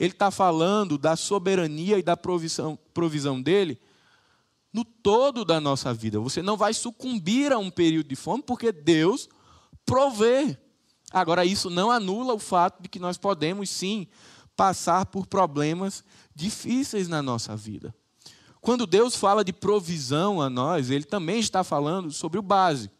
Ele 0.00 0.10
está 0.10 0.32
falando 0.32 0.98
da 0.98 1.14
soberania 1.14 1.96
e 1.96 2.02
da 2.02 2.16
provisão, 2.16 2.76
provisão 2.92 3.40
dele 3.40 3.78
no 4.72 4.84
todo 4.84 5.44
da 5.44 5.60
nossa 5.60 5.92
vida. 5.92 6.20
Você 6.20 6.42
não 6.42 6.56
vai 6.56 6.74
sucumbir 6.74 7.52
a 7.52 7.58
um 7.58 7.70
período 7.70 8.08
de 8.08 8.16
fome, 8.16 8.42
porque 8.42 8.70
Deus 8.72 9.28
provê. 9.84 10.58
Agora, 11.10 11.44
isso 11.44 11.70
não 11.70 11.90
anula 11.90 12.34
o 12.34 12.38
fato 12.38 12.82
de 12.82 12.88
que 12.88 12.98
nós 12.98 13.16
podemos 13.16 13.70
sim 13.70 14.06
passar 14.56 15.06
por 15.06 15.26
problemas 15.26 16.04
difíceis 16.34 17.08
na 17.08 17.22
nossa 17.22 17.56
vida. 17.56 17.94
Quando 18.60 18.86
Deus 18.86 19.14
fala 19.16 19.44
de 19.44 19.52
provisão 19.52 20.42
a 20.42 20.50
nós, 20.50 20.90
Ele 20.90 21.04
também 21.04 21.38
está 21.38 21.64
falando 21.64 22.10
sobre 22.10 22.38
o 22.38 22.42
básico. 22.42 22.94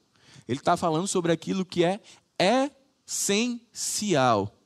Ele 0.46 0.60
está 0.60 0.76
falando 0.76 1.06
sobre 1.06 1.30
aquilo 1.32 1.64
que 1.64 1.84
é 1.84 2.00
essencial. 3.06 4.57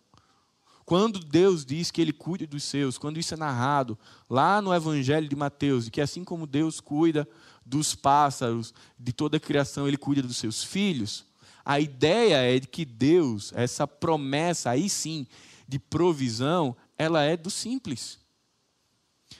Quando 0.84 1.20
Deus 1.20 1.64
diz 1.64 1.90
que 1.90 2.00
Ele 2.00 2.12
cuida 2.12 2.46
dos 2.46 2.64
seus, 2.64 2.98
quando 2.98 3.18
isso 3.18 3.34
é 3.34 3.36
narrado 3.36 3.98
lá 4.28 4.60
no 4.60 4.74
Evangelho 4.74 5.28
de 5.28 5.36
Mateus, 5.36 5.88
que 5.88 6.00
assim 6.00 6.24
como 6.24 6.46
Deus 6.46 6.80
cuida 6.80 7.28
dos 7.64 7.94
pássaros, 7.94 8.74
de 8.98 9.12
toda 9.12 9.36
a 9.36 9.40
criação, 9.40 9.86
Ele 9.86 9.96
cuida 9.96 10.22
dos 10.22 10.36
seus 10.36 10.64
filhos, 10.64 11.24
a 11.64 11.78
ideia 11.78 12.36
é 12.36 12.58
de 12.58 12.66
que 12.66 12.84
Deus, 12.84 13.52
essa 13.54 13.86
promessa 13.86 14.70
aí 14.70 14.88
sim, 14.88 15.26
de 15.68 15.78
provisão, 15.78 16.76
ela 16.98 17.22
é 17.22 17.36
do 17.36 17.50
simples. 17.50 18.18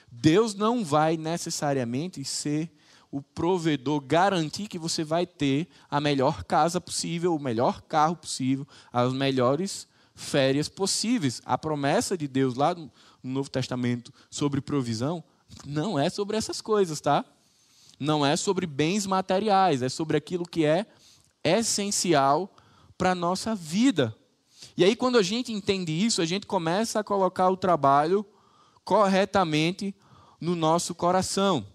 Deus 0.09 0.55
não 0.55 0.85
vai 0.85 1.17
necessariamente 1.17 2.23
ser 2.23 2.71
o 3.11 3.21
provedor 3.21 3.99
garantir 4.01 4.67
que 4.67 4.79
você 4.79 5.03
vai 5.03 5.25
ter 5.25 5.67
a 5.89 5.99
melhor 5.99 6.43
casa 6.43 6.81
possível, 6.81 7.35
o 7.35 7.39
melhor 7.39 7.81
carro 7.81 8.15
possível, 8.15 8.67
as 8.91 9.13
melhores 9.13 9.87
férias 10.15 10.69
possíveis. 10.69 11.41
A 11.45 11.57
promessa 11.57 12.17
de 12.17 12.27
Deus 12.27 12.55
lá 12.55 12.75
no 12.75 12.91
Novo 13.23 13.49
Testamento 13.49 14.13
sobre 14.29 14.61
provisão 14.61 15.23
não 15.65 15.97
é 15.97 16.09
sobre 16.09 16.37
essas 16.37 16.61
coisas, 16.61 16.99
tá? 16.99 17.23
Não 17.99 18.25
é 18.25 18.35
sobre 18.35 18.65
bens 18.65 19.05
materiais, 19.05 19.81
é 19.81 19.89
sobre 19.89 20.17
aquilo 20.17 20.45
que 20.45 20.65
é 20.65 20.85
essencial 21.43 22.53
para 22.97 23.11
a 23.11 23.15
nossa 23.15 23.55
vida. 23.55 24.15
E 24.75 24.83
aí, 24.83 24.95
quando 24.95 25.17
a 25.17 25.23
gente 25.23 25.51
entende 25.51 25.91
isso, 25.91 26.21
a 26.21 26.25
gente 26.25 26.47
começa 26.47 26.99
a 26.99 27.03
colocar 27.03 27.49
o 27.49 27.57
trabalho 27.57 28.25
corretamente 28.83 29.95
no 30.39 30.55
nosso 30.55 30.95
coração. 30.95 31.65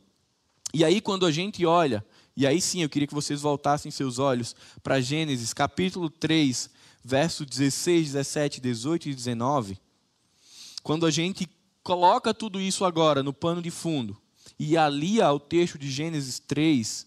E 0.74 0.84
aí, 0.84 1.00
quando 1.00 1.24
a 1.24 1.30
gente 1.30 1.64
olha, 1.64 2.04
e 2.36 2.46
aí 2.46 2.60
sim 2.60 2.82
eu 2.82 2.88
queria 2.88 3.08
que 3.08 3.14
vocês 3.14 3.40
voltassem 3.40 3.90
seus 3.90 4.20
olhos 4.20 4.54
para 4.82 5.00
Gênesis 5.00 5.52
capítulo 5.52 6.08
3, 6.08 6.70
verso 7.08 7.46
16, 7.46 8.12
17, 8.12 8.60
18 8.60 9.08
e 9.08 9.14
19. 9.14 9.80
Quando 10.82 11.06
a 11.06 11.10
gente 11.10 11.48
coloca 11.82 12.34
tudo 12.34 12.60
isso 12.60 12.84
agora 12.84 13.22
no 13.22 13.32
pano 13.32 13.62
de 13.62 13.70
fundo 13.70 14.20
e 14.58 14.76
alia 14.76 15.24
ao 15.24 15.40
texto 15.40 15.78
de 15.78 15.90
Gênesis 15.90 16.38
3, 16.38 17.06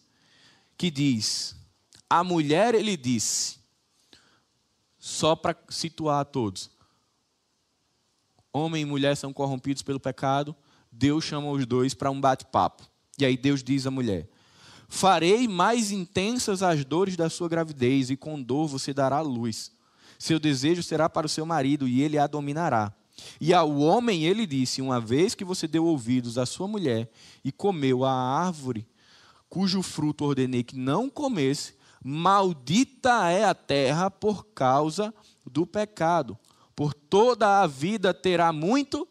que 0.75 0.89
diz: 0.89 1.55
A 2.09 2.23
mulher, 2.23 2.73
ele 2.73 2.97
disse, 2.97 3.59
só 4.97 5.35
para 5.35 5.55
situar 5.69 6.21
a 6.21 6.25
todos: 6.25 6.71
homem 8.51 8.81
e 8.81 8.85
mulher 8.85 9.15
são 9.15 9.31
corrompidos 9.31 9.83
pelo 9.83 9.99
pecado, 9.99 10.55
Deus 10.91 11.23
chama 11.23 11.51
os 11.51 11.63
dois 11.67 11.93
para 11.93 12.09
um 12.09 12.19
bate-papo. 12.19 12.89
E 13.19 13.25
aí 13.25 13.37
Deus 13.37 13.63
diz 13.63 13.85
à 13.85 13.91
mulher: 13.91 14.27
Farei 14.89 15.47
mais 15.47 15.91
intensas 15.91 16.63
as 16.63 16.83
dores 16.83 17.15
da 17.15 17.29
sua 17.29 17.47
gravidez, 17.47 18.09
e 18.09 18.17
com 18.17 18.41
dor 18.41 18.67
você 18.67 18.95
dará 18.95 19.21
luz. 19.21 19.71
Seu 20.21 20.39
desejo 20.39 20.83
será 20.83 21.09
para 21.09 21.25
o 21.25 21.29
seu 21.29 21.47
marido, 21.47 21.87
e 21.87 21.99
ele 21.99 22.15
a 22.15 22.27
dominará. 22.27 22.93
E 23.39 23.55
ao 23.55 23.75
homem 23.79 24.23
ele 24.23 24.45
disse: 24.45 24.79
Uma 24.79 25.01
vez 25.01 25.33
que 25.33 25.43
você 25.43 25.67
deu 25.67 25.83
ouvidos 25.83 26.37
à 26.37 26.45
sua 26.45 26.67
mulher 26.67 27.09
e 27.43 27.51
comeu 27.51 28.05
a 28.05 28.11
árvore 28.11 28.87
cujo 29.49 29.81
fruto 29.81 30.23
ordenei 30.23 30.61
que 30.61 30.77
não 30.77 31.09
comesse, 31.09 31.73
maldita 32.03 33.31
é 33.31 33.45
a 33.45 33.55
terra 33.55 34.11
por 34.11 34.45
causa 34.53 35.11
do 35.43 35.65
pecado. 35.65 36.37
Por 36.75 36.93
toda 36.93 37.59
a 37.59 37.65
vida 37.65 38.13
terá 38.13 38.53
muito 38.53 39.07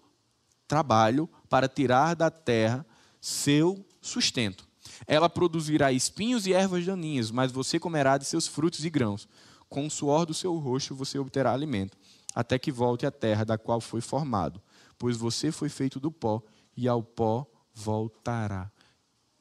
trabalho 0.69 1.29
para 1.49 1.69
tirar 1.69 2.15
da 2.15 2.31
terra 2.31 2.87
seu 3.21 3.85
sustento. 4.01 4.65
Ela 5.09 5.29
produzirá 5.29 5.91
espinhos 5.91 6.47
e 6.47 6.53
ervas 6.53 6.87
daninhas, 6.87 7.33
mas 7.33 7.51
você 7.51 7.81
comerá 7.81 8.17
de 8.17 8.25
seus 8.25 8.47
frutos 8.47 8.85
e 8.85 8.91
grãos. 8.91 9.27
Com 9.71 9.87
o 9.87 9.91
suor 9.91 10.27
do 10.27 10.35
seu 10.35 10.55
rosto 10.59 10.95
você 10.95 11.19
obterá 11.19 11.55
alimento, 11.55 11.97
até 12.35 12.59
que 12.59 12.71
volte 12.71 13.07
à 13.07 13.11
terra 13.11 13.45
da 13.45 13.57
qual 13.57 13.81
foi 13.81 14.03
formado, 14.03 14.61
pois 14.99 15.17
você 15.17 15.51
foi 15.51 15.71
feito 15.71 15.99
do 15.99 16.13
pó 16.13 16.43
e 16.77 16.87
ao 16.87 17.03
pó 17.03 17.47
voltará. 17.73 18.71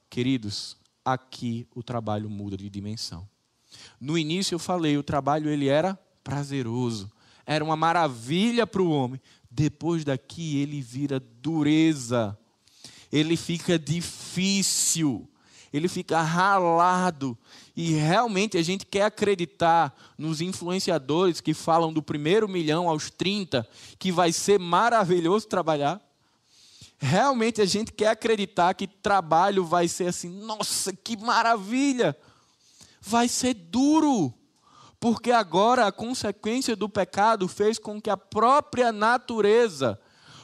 Queridos, 0.10 0.78
aqui 1.04 1.68
o 1.76 1.84
trabalho 1.84 2.30
muda 2.30 2.56
de 2.56 2.70
dimensão. 2.70 3.28
No 4.00 4.18
início 4.18 4.56
eu 4.56 4.60
falei, 4.60 4.98
o 4.98 5.04
trabalho 5.04 5.50
ele 5.50 5.68
era 5.68 6.00
prazeroso, 6.24 7.12
era 7.46 7.62
uma 7.64 7.76
maravilha 7.76 8.66
para 8.66 8.82
o 8.82 8.90
homem. 8.90 9.20
Depois 9.52 10.06
daqui 10.06 10.58
ele 10.62 10.80
vira 10.80 11.20
dureza 11.20 12.38
ele 13.12 13.36
fica 13.36 13.78
difícil, 13.78 15.28
ele 15.74 15.88
fica 15.88 16.22
ralado. 16.22 17.38
E 17.82 17.94
realmente 17.94 18.58
a 18.58 18.62
gente 18.62 18.86
quer 18.86 19.04
acreditar 19.04 19.98
nos 20.18 20.42
influenciadores 20.42 21.40
que 21.40 21.54
falam 21.54 21.94
do 21.94 22.04
primeiro 22.04 22.46
milhão 22.46 22.90
aos 22.90 23.10
30, 23.10 23.66
que 23.98 24.12
vai 24.12 24.34
ser 24.34 24.60
maravilhoso 24.60 25.48
trabalhar. 25.48 26.02
Realmente 26.98 27.62
a 27.62 27.66
gente 27.66 27.94
quer 27.94 28.10
acreditar 28.10 28.74
que 28.74 28.86
trabalho 28.86 29.64
vai 29.64 29.88
ser 29.88 30.08
assim, 30.08 30.28
nossa, 30.28 30.92
que 30.92 31.16
maravilha! 31.16 32.18
Vai 33.00 33.30
ser 33.30 33.54
duro, 33.54 34.34
porque 35.00 35.32
agora 35.32 35.88
a 35.88 35.92
consequência 35.94 36.76
do 36.76 36.90
pecado 36.90 37.48
fez 37.48 37.80
com 37.80 38.02
que 38.02 38.10
a 38.10 38.18
própria 38.18 38.92
natureza 38.92 39.98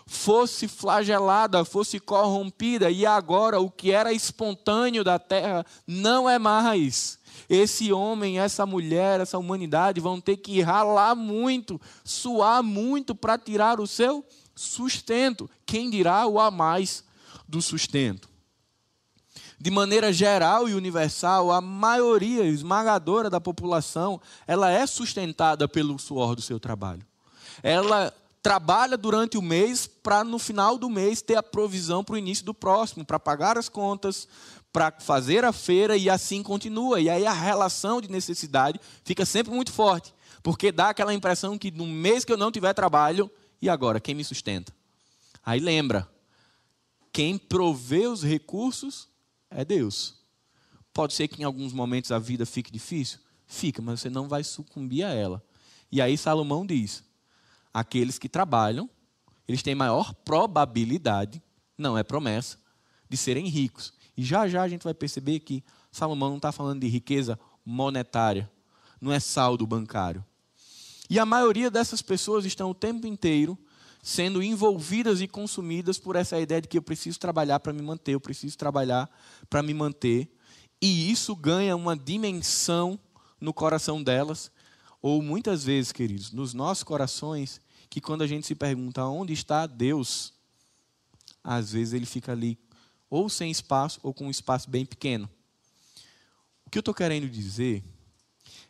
fosse 0.06 0.68
flagelada, 0.68 1.66
fosse 1.66 2.00
corrompida, 2.00 2.92
e 2.92 3.06
agora 3.06 3.60
o 3.60 3.72
que 3.72 3.92
era 3.92 4.14
espontâneo 4.14 5.04
da 5.04 5.18
terra 5.18 5.66
não 5.88 6.30
é 6.30 6.38
mais. 6.38 7.20
Esse 7.50 7.92
homem, 7.92 8.40
essa 8.40 8.66
mulher, 8.66 9.20
essa 9.20 9.38
humanidade 9.38 10.00
vão 10.00 10.22
ter 10.22 10.38
que 10.38 10.62
ralar 10.62 11.16
muito, 11.16 11.80
suar 12.04 12.64
muito 12.64 13.14
para 13.14 13.38
tirar 13.38 13.80
o 13.80 13.88
seu 13.88 14.24
sustento. 14.56 15.50
Quem 15.66 15.90
dirá 15.90 16.26
o 16.28 16.40
a 16.40 16.50
mais 16.50 17.04
do 17.48 17.62
sustento? 17.62 18.30
De 19.60 19.72
maneira 19.72 20.14
geral 20.14 20.70
e 20.70 20.74
universal, 20.74 21.52
a 21.52 21.62
maioria 21.62 22.44
esmagadora 22.44 23.30
da 23.30 23.42
população, 23.42 24.22
ela 24.46 24.70
é 24.70 24.86
sustentada 24.86 25.68
pelo 25.68 25.98
suor 25.98 26.36
do 26.36 26.42
seu 26.42 26.60
trabalho. 26.60 27.06
Ela 27.64 28.14
trabalha 28.46 28.96
durante 28.96 29.40
o 29.40 29.42
mês 29.42 29.88
para 29.88 30.24
no 30.24 30.38
final 30.38 30.78
do 30.78 30.88
mês 30.88 31.20
ter 31.20 31.36
a 31.36 31.42
provisão 31.42 32.04
para 32.04 32.14
o 32.14 32.18
início 32.20 32.46
do 32.46 32.54
próximo, 32.54 33.04
para 33.04 33.20
pagar 33.20 33.58
as 33.58 33.68
contas, 33.68 34.28
para 34.72 34.92
fazer 35.00 35.44
a 35.44 35.52
feira 35.52 35.98
e 35.98 36.12
assim 36.12 36.44
continua. 36.44 37.02
E 37.02 37.10
aí 37.10 37.26
a 37.26 37.34
relação 37.34 38.00
de 38.00 38.08
necessidade 38.08 38.80
fica 39.04 39.26
sempre 39.26 39.52
muito 39.52 39.72
forte, 39.72 40.14
porque 40.44 40.72
dá 40.72 40.90
aquela 40.90 41.12
impressão 41.12 41.58
que 41.58 41.72
no 41.72 41.88
mês 41.88 42.24
que 42.24 42.32
eu 42.32 42.38
não 42.38 42.52
tiver 42.52 42.72
trabalho, 42.76 43.32
e 43.60 43.68
agora 43.68 44.00
quem 44.00 44.14
me 44.14 44.24
sustenta? 44.24 44.72
Aí 45.44 45.60
lembra, 45.60 46.08
quem 47.12 47.40
provê 47.40 48.06
os 48.06 48.24
recursos 48.24 49.10
é 49.50 49.66
Deus. 49.66 50.20
Pode 50.94 51.16
ser 51.16 51.28
que 51.30 51.42
em 51.42 51.46
alguns 51.46 51.74
momentos 51.74 52.12
a 52.12 52.20
vida 52.20 52.46
fique 52.46 52.72
difícil, 52.72 53.18
fica, 53.48 53.82
mas 53.82 54.02
você 54.02 54.10
não 54.12 54.28
vai 54.28 54.44
sucumbir 54.44 55.04
a 55.04 55.12
ela. 55.12 55.44
E 55.92 56.00
aí 56.00 56.16
Salomão 56.16 56.64
diz: 56.64 57.04
aqueles 57.76 58.18
que 58.18 58.30
trabalham, 58.30 58.90
eles 59.46 59.62
têm 59.62 59.76
maior 59.76 60.14
probabilidade, 60.14 61.44
não 61.78 61.98
é 61.98 62.04
promessa, 62.04 62.58
de 63.10 63.18
serem 63.18 63.50
ricos. 63.50 63.94
E 64.16 64.24
já 64.24 64.48
já 64.48 64.64
a 64.64 64.70
gente 64.70 64.86
vai 64.86 64.94
perceber 64.94 65.42
que 65.42 65.62
Salomão 65.92 66.30
não 66.30 66.38
está 66.38 66.54
falando 66.54 66.80
de 66.80 66.88
riqueza 66.88 67.38
monetária, 67.66 68.50
não 69.02 69.12
é 69.12 69.20
saldo 69.20 69.68
bancário. 69.68 70.24
E 71.10 71.20
a 71.20 71.26
maioria 71.26 71.70
dessas 71.70 72.02
pessoas 72.02 72.46
estão 72.46 72.70
o 72.70 72.74
tempo 72.74 73.06
inteiro 73.06 73.58
sendo 74.02 74.42
envolvidas 74.42 75.20
e 75.20 75.28
consumidas 75.28 76.00
por 76.00 76.16
essa 76.16 76.40
ideia 76.40 76.62
de 76.62 76.70
que 76.70 76.78
eu 76.78 76.82
preciso 76.82 77.20
trabalhar 77.20 77.60
para 77.60 77.74
me 77.74 77.82
manter, 77.82 78.14
eu 78.14 78.22
preciso 78.22 78.58
trabalhar 78.58 79.10
para 79.50 79.62
me 79.62 79.74
manter. 79.74 80.34
E 80.82 81.12
isso 81.12 81.36
ganha 81.36 81.76
uma 81.76 81.98
dimensão 81.98 82.98
no 83.42 83.54
coração 83.54 84.02
delas, 84.02 84.50
ou 85.02 85.22
muitas 85.22 85.66
vezes, 85.66 85.92
queridos, 85.92 86.32
nos 86.32 86.54
nossos 86.54 86.84
corações, 86.84 87.60
que 87.90 88.02
quando 88.02 88.24
a 88.24 88.28
gente 88.28 88.46
se 88.46 88.56
pergunta 88.56 89.06
onde 89.06 89.34
está 89.34 89.66
Deus, 89.68 90.34
às 91.44 91.72
vezes 91.72 91.94
ele 91.94 92.06
fica 92.06 92.32
ali 92.32 92.58
ou 93.10 93.30
sem 93.30 93.52
espaço 93.52 94.00
ou 94.04 94.14
com 94.14 94.28
um 94.28 94.32
espaço 94.32 94.70
bem 94.70 94.86
pequeno. 94.86 95.30
O 96.66 96.70
que 96.70 96.78
eu 96.78 96.82
estou 96.82 96.94
querendo 96.94 97.30
dizer 97.30 97.84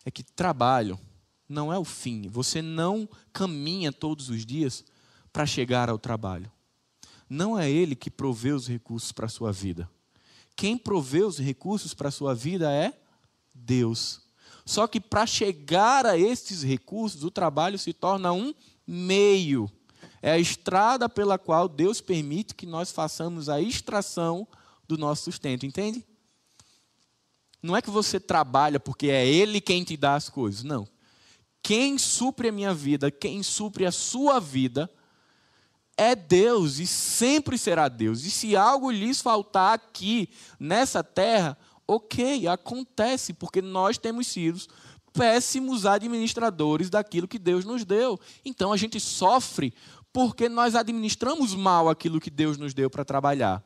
é 0.03 0.11
que 0.11 0.23
trabalho 0.23 0.99
não 1.47 1.71
é 1.71 1.77
o 1.77 1.85
fim. 1.85 2.27
Você 2.27 2.61
não 2.61 3.07
caminha 3.31 3.91
todos 3.91 4.29
os 4.29 4.45
dias 4.45 4.83
para 5.31 5.45
chegar 5.45 5.89
ao 5.89 5.97
trabalho. 5.97 6.51
Não 7.29 7.57
é 7.57 7.69
ele 7.69 7.95
que 7.95 8.11
provê 8.11 8.51
os 8.51 8.67
recursos 8.67 9.11
para 9.11 9.25
a 9.25 9.29
sua 9.29 9.51
vida. 9.51 9.89
Quem 10.55 10.77
provê 10.77 11.23
os 11.23 11.39
recursos 11.39 11.93
para 11.93 12.09
a 12.09 12.11
sua 12.11 12.33
vida 12.33 12.71
é 12.71 12.93
Deus. 13.53 14.21
Só 14.65 14.87
que 14.87 14.99
para 14.99 15.25
chegar 15.25 16.05
a 16.05 16.17
esses 16.17 16.63
recursos, 16.63 17.23
o 17.23 17.31
trabalho 17.31 17.77
se 17.77 17.93
torna 17.93 18.31
um 18.31 18.53
meio. 18.87 19.69
É 20.21 20.31
a 20.31 20.39
estrada 20.39 21.07
pela 21.07 21.37
qual 21.37 21.67
Deus 21.67 22.01
permite 22.01 22.55
que 22.55 22.65
nós 22.65 22.91
façamos 22.91 23.47
a 23.49 23.61
extração 23.61 24.47
do 24.87 24.97
nosso 24.97 25.23
sustento, 25.25 25.65
entende? 25.65 26.05
Não 27.61 27.75
é 27.75 27.81
que 27.81 27.89
você 27.89 28.19
trabalha 28.19 28.79
porque 28.79 29.07
é 29.07 29.27
Ele 29.27 29.59
quem 29.59 29.83
te 29.83 29.97
dá 29.97 30.15
as 30.15 30.29
coisas, 30.29 30.63
não. 30.63 30.87
Quem 31.63 31.97
supre 31.97 32.49
a 32.49 32.51
minha 32.51 32.73
vida, 32.73 33.09
quem 33.09 33.41
supre 33.41 33.85
a 33.85 33.91
sua 33.91 34.39
vida, 34.39 34.89
é 35.97 36.15
Deus 36.15 36.77
e 36.77 36.85
sempre 36.85 37.57
será 37.57 37.87
Deus. 37.87 38.23
E 38.23 38.31
se 38.31 38.55
algo 38.55 38.91
lhes 38.91 39.21
faltar 39.21 39.73
aqui, 39.73 40.29
nessa 40.59 41.03
terra, 41.03 41.57
ok, 41.87 42.47
acontece, 42.47 43.33
porque 43.33 43.61
nós 43.61 43.97
temos 43.97 44.27
sido 44.27 44.61
péssimos 45.15 45.85
administradores 45.85 46.89
daquilo 46.89 47.27
que 47.27 47.39
Deus 47.39 47.63
nos 47.63 47.85
deu. 47.85 48.19
Então 48.43 48.73
a 48.73 48.77
gente 48.77 48.99
sofre 48.99 49.73
porque 50.11 50.47
nós 50.49 50.75
administramos 50.75 51.55
mal 51.55 51.89
aquilo 51.89 52.19
que 52.19 52.29
Deus 52.29 52.57
nos 52.57 52.73
deu 52.73 52.89
para 52.89 53.05
trabalhar. 53.05 53.63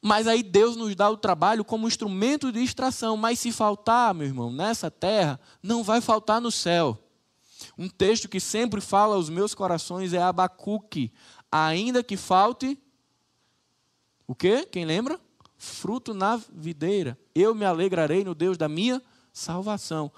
Mas 0.00 0.26
aí 0.26 0.42
Deus 0.42 0.76
nos 0.76 0.94
dá 0.94 1.10
o 1.10 1.16
trabalho 1.16 1.64
como 1.64 1.86
instrumento 1.86 2.50
de 2.50 2.60
extração. 2.60 3.16
Mas 3.16 3.38
se 3.38 3.52
faltar, 3.52 4.14
meu 4.14 4.26
irmão, 4.26 4.50
nessa 4.50 4.90
terra, 4.90 5.38
não 5.62 5.82
vai 5.82 6.00
faltar 6.00 6.40
no 6.40 6.50
céu. 6.50 6.98
Um 7.76 7.88
texto 7.88 8.28
que 8.28 8.40
sempre 8.40 8.80
fala 8.80 9.16
aos 9.16 9.28
meus 9.28 9.54
corações 9.54 10.12
é 10.12 10.22
Abacuque. 10.22 11.12
Ainda 11.50 12.02
que 12.02 12.16
falte. 12.16 12.78
O 14.26 14.34
quê? 14.34 14.66
Quem 14.70 14.84
lembra? 14.84 15.20
Fruto 15.56 16.14
na 16.14 16.40
videira. 16.52 17.18
Eu 17.34 17.54
me 17.54 17.64
alegrarei 17.64 18.22
no 18.22 18.34
Deus 18.34 18.56
da 18.56 18.68
minha 18.68 19.02
salvação 19.32 20.12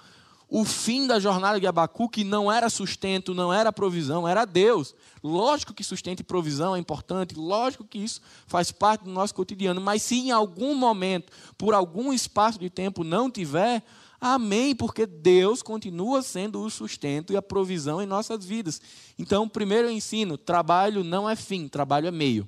o 0.53 0.65
fim 0.65 1.07
da 1.07 1.17
jornada 1.17 1.61
de 1.61 1.65
Abacuque 1.65 2.25
não 2.25 2.51
era 2.51 2.69
sustento, 2.69 3.33
não 3.33 3.53
era 3.53 3.71
provisão, 3.71 4.27
era 4.27 4.43
Deus. 4.43 4.93
Lógico 5.23 5.73
que 5.73 5.81
sustento 5.81 6.19
e 6.19 6.25
provisão 6.25 6.75
é 6.75 6.79
importante, 6.79 7.35
lógico 7.35 7.85
que 7.85 7.99
isso 7.99 8.19
faz 8.47 8.69
parte 8.69 9.05
do 9.05 9.11
nosso 9.11 9.33
cotidiano, 9.33 9.79
mas 9.79 10.01
se 10.01 10.15
em 10.15 10.29
algum 10.29 10.75
momento, 10.75 11.31
por 11.57 11.73
algum 11.73 12.11
espaço 12.11 12.59
de 12.59 12.69
tempo 12.69 13.01
não 13.01 13.31
tiver, 13.31 13.81
amém, 14.19 14.75
porque 14.75 15.05
Deus 15.05 15.63
continua 15.63 16.21
sendo 16.21 16.61
o 16.61 16.69
sustento 16.69 17.31
e 17.31 17.37
a 17.37 17.41
provisão 17.41 18.01
em 18.01 18.05
nossas 18.05 18.43
vidas. 18.43 18.81
Então, 19.17 19.47
primeiro 19.47 19.87
eu 19.87 19.91
ensino: 19.91 20.37
trabalho 20.37 21.01
não 21.01 21.29
é 21.29 21.35
fim, 21.37 21.69
trabalho 21.69 22.07
é 22.07 22.11
meio. 22.11 22.45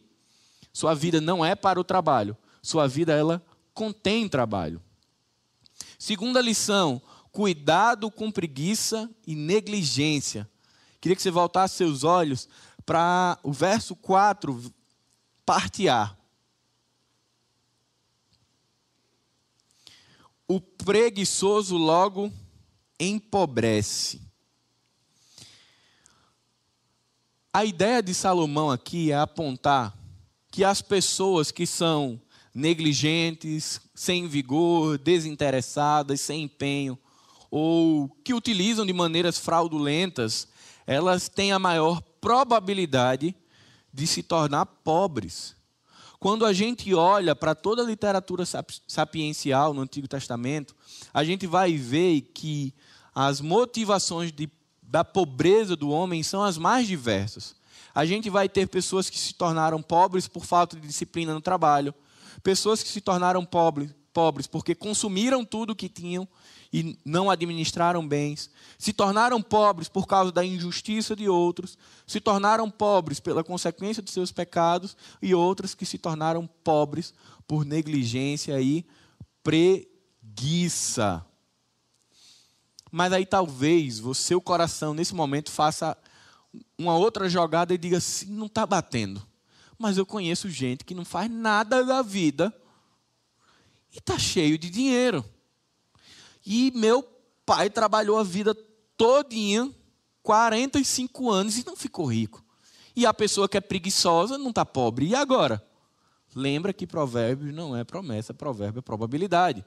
Sua 0.73 0.93
vida 0.93 1.21
não 1.21 1.45
é 1.45 1.55
para 1.55 1.79
o 1.79 1.85
trabalho, 1.85 2.35
sua 2.61 2.85
vida 2.85 3.13
ela 3.13 3.41
contém 3.73 4.27
trabalho. 4.27 4.81
Segunda 5.97 6.41
lição, 6.41 7.01
cuidado 7.33 8.11
com 8.11 8.31
preguiça 8.31 9.09
e 9.25 9.35
negligência. 9.35 10.47
Queria 11.01 11.15
que 11.15 11.21
você 11.21 11.31
voltasse 11.31 11.75
seus 11.75 12.03
olhos 12.03 12.47
para 12.85 13.39
o 13.41 13.51
verso 13.51 13.95
4, 13.95 14.71
parte 15.43 15.89
A. 15.89 16.15
O 20.47 20.61
preguiçoso 20.61 21.75
logo 21.75 22.31
empobrece. 22.99 24.21
A 27.51 27.65
ideia 27.65 28.01
de 28.03 28.13
Salomão 28.13 28.69
aqui 28.69 29.11
é 29.11 29.17
apontar 29.17 29.97
que 30.51 30.63
as 30.63 30.81
pessoas 30.83 31.49
que 31.49 31.65
são 31.65 32.21
negligentes, 32.53 33.81
sem 33.95 34.27
vigor, 34.27 34.99
desinteressadas, 34.99 36.21
sem 36.21 36.43
empenho, 36.43 36.97
ou 37.55 38.09
que 38.23 38.33
utilizam 38.33 38.83
de 38.83 38.91
maneiras 38.91 39.37
fraudulentas, 39.37 40.47
elas 40.87 41.29
têm 41.29 41.51
a 41.51 41.59
maior 41.59 42.01
probabilidade 42.19 43.35
de 43.93 44.07
se 44.07 44.23
tornar 44.23 44.65
pobres. 44.65 45.55
Quando 46.19 46.47
a 46.47 46.51
gente 46.51 46.91
olha 46.95 47.35
para 47.35 47.53
toda 47.53 47.83
a 47.83 47.85
literatura 47.85 48.43
sapiencial 48.87 49.71
no 49.71 49.81
Antigo 49.81 50.07
Testamento, 50.07 50.75
a 51.13 51.23
gente 51.23 51.45
vai 51.45 51.77
ver 51.77 52.21
que 52.33 52.73
as 53.13 53.39
motivações 53.39 54.31
de, 54.31 54.49
da 54.81 55.05
pobreza 55.05 55.75
do 55.75 55.91
homem 55.91 56.23
são 56.23 56.41
as 56.41 56.57
mais 56.57 56.87
diversas. 56.87 57.55
A 57.93 58.03
gente 58.03 58.31
vai 58.31 58.49
ter 58.49 58.67
pessoas 58.67 59.11
que 59.11 59.19
se 59.19 59.31
tornaram 59.31 59.79
pobres 59.79 60.27
por 60.27 60.43
falta 60.43 60.75
de 60.75 60.87
disciplina 60.87 61.35
no 61.35 61.41
trabalho, 61.41 61.93
pessoas 62.41 62.81
que 62.81 62.89
se 62.89 62.99
tornaram 62.99 63.45
pobres, 63.45 63.91
pobres 64.11 64.47
porque 64.47 64.73
consumiram 64.73 65.45
tudo 65.45 65.75
que 65.75 65.87
tinham 65.87 66.27
e 66.73 66.97
não 67.05 67.29
administraram 67.29 68.05
bens, 68.05 68.49
se 68.79 68.91
tornaram 68.91 69.39
pobres 69.39 69.87
por 69.87 70.07
causa 70.07 70.31
da 70.31 70.43
injustiça 70.43 71.15
de 71.15 71.29
outros, 71.29 71.77
se 72.07 72.19
tornaram 72.19 72.67
pobres 72.67 73.19
pela 73.19 73.43
consequência 73.43 74.01
de 74.01 74.09
seus 74.09 74.31
pecados, 74.31 74.97
e 75.21 75.35
outras 75.35 75.75
que 75.75 75.85
se 75.85 75.99
tornaram 75.99 76.47
pobres 76.63 77.13
por 77.47 77.63
negligência 77.63 78.59
e 78.59 78.83
preguiça. 79.43 81.23
Mas 82.91 83.13
aí 83.13 83.25
talvez 83.25 84.03
o 84.03 84.15
seu 84.15 84.41
coração, 84.41 84.95
nesse 84.95 85.13
momento, 85.13 85.51
faça 85.51 85.95
uma 86.75 86.95
outra 86.95 87.29
jogada 87.29 87.71
e 87.73 87.77
diga 87.77 87.97
assim: 87.97 88.25
não 88.27 88.47
está 88.47 88.65
batendo. 88.65 89.21
Mas 89.77 89.97
eu 89.97 90.05
conheço 90.05 90.49
gente 90.49 90.83
que 90.83 90.95
não 90.95 91.05
faz 91.05 91.29
nada 91.29 91.85
da 91.85 92.01
vida 92.01 92.53
e 93.91 93.99
está 93.99 94.17
cheio 94.17 94.57
de 94.57 94.71
dinheiro. 94.71 95.23
E 96.45 96.71
meu 96.75 97.03
pai 97.45 97.69
trabalhou 97.69 98.17
a 98.17 98.23
vida 98.23 98.55
todinha, 98.97 99.71
45 100.21 101.29
anos, 101.29 101.57
e 101.57 101.65
não 101.65 101.75
ficou 101.75 102.05
rico. 102.05 102.43
E 102.95 103.05
a 103.05 103.13
pessoa 103.13 103.49
que 103.49 103.57
é 103.57 103.61
preguiçosa 103.61 104.37
não 104.37 104.49
está 104.49 104.65
pobre. 104.65 105.07
E 105.07 105.15
agora? 105.15 105.65
Lembra 106.35 106.73
que 106.73 106.87
provérbios 106.87 107.53
não 107.53 107.75
é 107.75 107.83
promessa, 107.83 108.33
provérbio 108.33 108.79
é 108.79 108.81
probabilidade. 108.81 109.63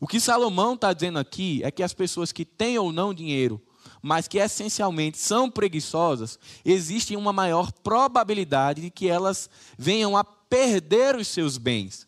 O 0.00 0.06
que 0.06 0.20
Salomão 0.20 0.74
está 0.74 0.92
dizendo 0.92 1.18
aqui 1.18 1.60
é 1.64 1.70
que 1.70 1.82
as 1.82 1.92
pessoas 1.92 2.30
que 2.30 2.44
têm 2.44 2.78
ou 2.78 2.92
não 2.92 3.12
dinheiro, 3.12 3.60
mas 4.00 4.28
que 4.28 4.38
essencialmente 4.38 5.18
são 5.18 5.50
preguiçosas, 5.50 6.38
existe 6.64 7.16
uma 7.16 7.32
maior 7.32 7.72
probabilidade 7.72 8.80
de 8.80 8.90
que 8.90 9.08
elas 9.08 9.50
venham 9.76 10.16
a 10.16 10.22
perder 10.22 11.16
os 11.16 11.26
seus 11.26 11.58
bens. 11.58 12.06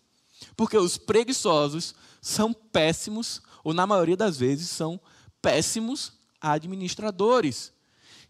Porque 0.56 0.76
os 0.76 0.96
preguiçosos 0.96 1.94
são 2.20 2.52
péssimos, 2.52 3.42
ou 3.64 3.74
na 3.74 3.86
maioria 3.86 4.16
das 4.16 4.38
vezes 4.38 4.68
são 4.70 5.00
péssimos 5.40 6.12
administradores. 6.40 7.72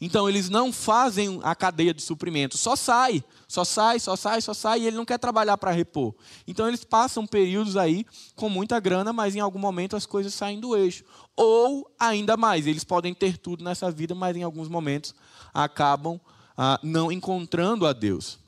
Então 0.01 0.27
eles 0.27 0.49
não 0.49 0.73
fazem 0.73 1.41
a 1.43 1.55
cadeia 1.55 1.93
de 1.93 2.01
suprimento, 2.01 2.57
só 2.57 2.75
sai, 2.75 3.23
só 3.47 3.65
sai, 3.65 4.01
só 4.01 4.17
sai, 4.17 4.41
só 4.41 4.55
sai, 4.55 4.81
e 4.81 4.87
ele 4.87 4.97
não 4.97 5.05
quer 5.05 5.19
trabalhar 5.19 5.59
para 5.59 5.71
repor. 5.71 6.15
Então 6.47 6.67
eles 6.67 6.85
passam 6.85 7.27
períodos 7.27 7.77
aí 7.77 8.07
com 8.35 8.49
muita 8.49 8.81
grana, 8.81 9.13
mas 9.13 9.37
em 9.37 9.41
algum 9.41 9.59
momento 9.59 9.97
as 9.97 10.07
coisas 10.07 10.33
saem 10.33 10.59
do 10.59 10.75
eixo. 10.75 11.05
Ou 11.37 11.91
ainda 11.99 12.35
mais, 12.35 12.67
eles 12.67 12.83
podem 12.83 13.13
ter 13.13 13.37
tudo 13.37 13.63
nessa 13.63 13.91
vida, 13.91 14.15
mas 14.15 14.35
em 14.37 14.43
alguns 14.43 14.69
momentos 14.69 15.15
acabam 15.53 16.19
ah, 16.57 16.81
não 16.83 17.13
encontrando 17.13 17.87
a 17.87 17.93
Deus. 17.93 18.39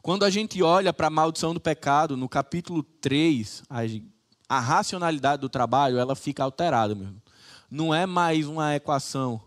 Quando 0.00 0.24
a 0.24 0.30
gente 0.30 0.62
olha 0.62 0.92
para 0.92 1.06
a 1.06 1.10
maldição 1.10 1.52
do 1.52 1.60
pecado, 1.60 2.16
no 2.16 2.28
capítulo 2.30 2.82
3, 2.82 3.62
a, 4.56 4.60
racionalidade 4.60 5.40
do 5.40 5.48
trabalho 5.48 5.98
ela 5.98 6.14
fica 6.14 6.42
alterada 6.42 6.94
mesmo. 6.94 7.20
Não 7.70 7.94
é 7.94 8.06
mais 8.06 8.46
uma 8.46 8.74
equação 8.74 9.40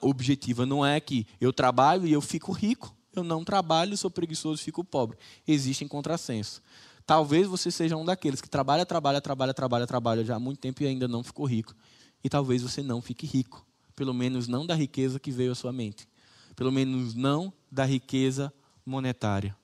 objetiva. 0.00 0.66
Não 0.66 0.84
é 0.84 1.00
que 1.00 1.26
eu 1.40 1.52
trabalho 1.52 2.06
e 2.06 2.12
eu 2.12 2.20
fico 2.20 2.52
rico. 2.52 2.94
Eu 3.14 3.24
não 3.24 3.44
trabalho, 3.44 3.96
sou 3.96 4.10
preguiçoso 4.10 4.60
e 4.60 4.64
fico 4.64 4.84
pobre. 4.84 5.18
Existem 5.46 5.88
contrassensos. 5.88 6.60
Talvez 7.06 7.46
você 7.46 7.70
seja 7.70 7.96
um 7.96 8.04
daqueles 8.04 8.40
que 8.40 8.50
trabalha, 8.50 8.84
trabalha, 8.84 9.20
trabalha, 9.20 9.54
trabalha, 9.54 9.86
trabalha 9.86 10.24
já 10.24 10.36
há 10.36 10.38
muito 10.38 10.60
tempo 10.60 10.82
e 10.82 10.86
ainda 10.86 11.08
não 11.08 11.24
ficou 11.24 11.46
rico. 11.46 11.74
E 12.22 12.28
talvez 12.28 12.62
você 12.62 12.82
não 12.82 13.00
fique 13.00 13.26
rico. 13.26 13.66
Pelo 13.96 14.12
menos 14.12 14.46
não 14.46 14.66
da 14.66 14.74
riqueza 14.74 15.18
que 15.18 15.30
veio 15.30 15.52
à 15.52 15.54
sua 15.54 15.72
mente. 15.72 16.06
Pelo 16.54 16.70
menos 16.70 17.14
não 17.14 17.52
da 17.70 17.84
riqueza 17.84 18.52
monetária. 18.84 19.56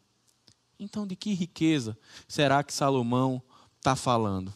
Então, 0.79 1.07
de 1.07 1.15
que 1.15 1.33
riqueza 1.35 1.97
será 2.27 2.63
que 2.65 2.73
Salomão 2.73 3.43
está 3.85 3.95
falando? 3.95 4.51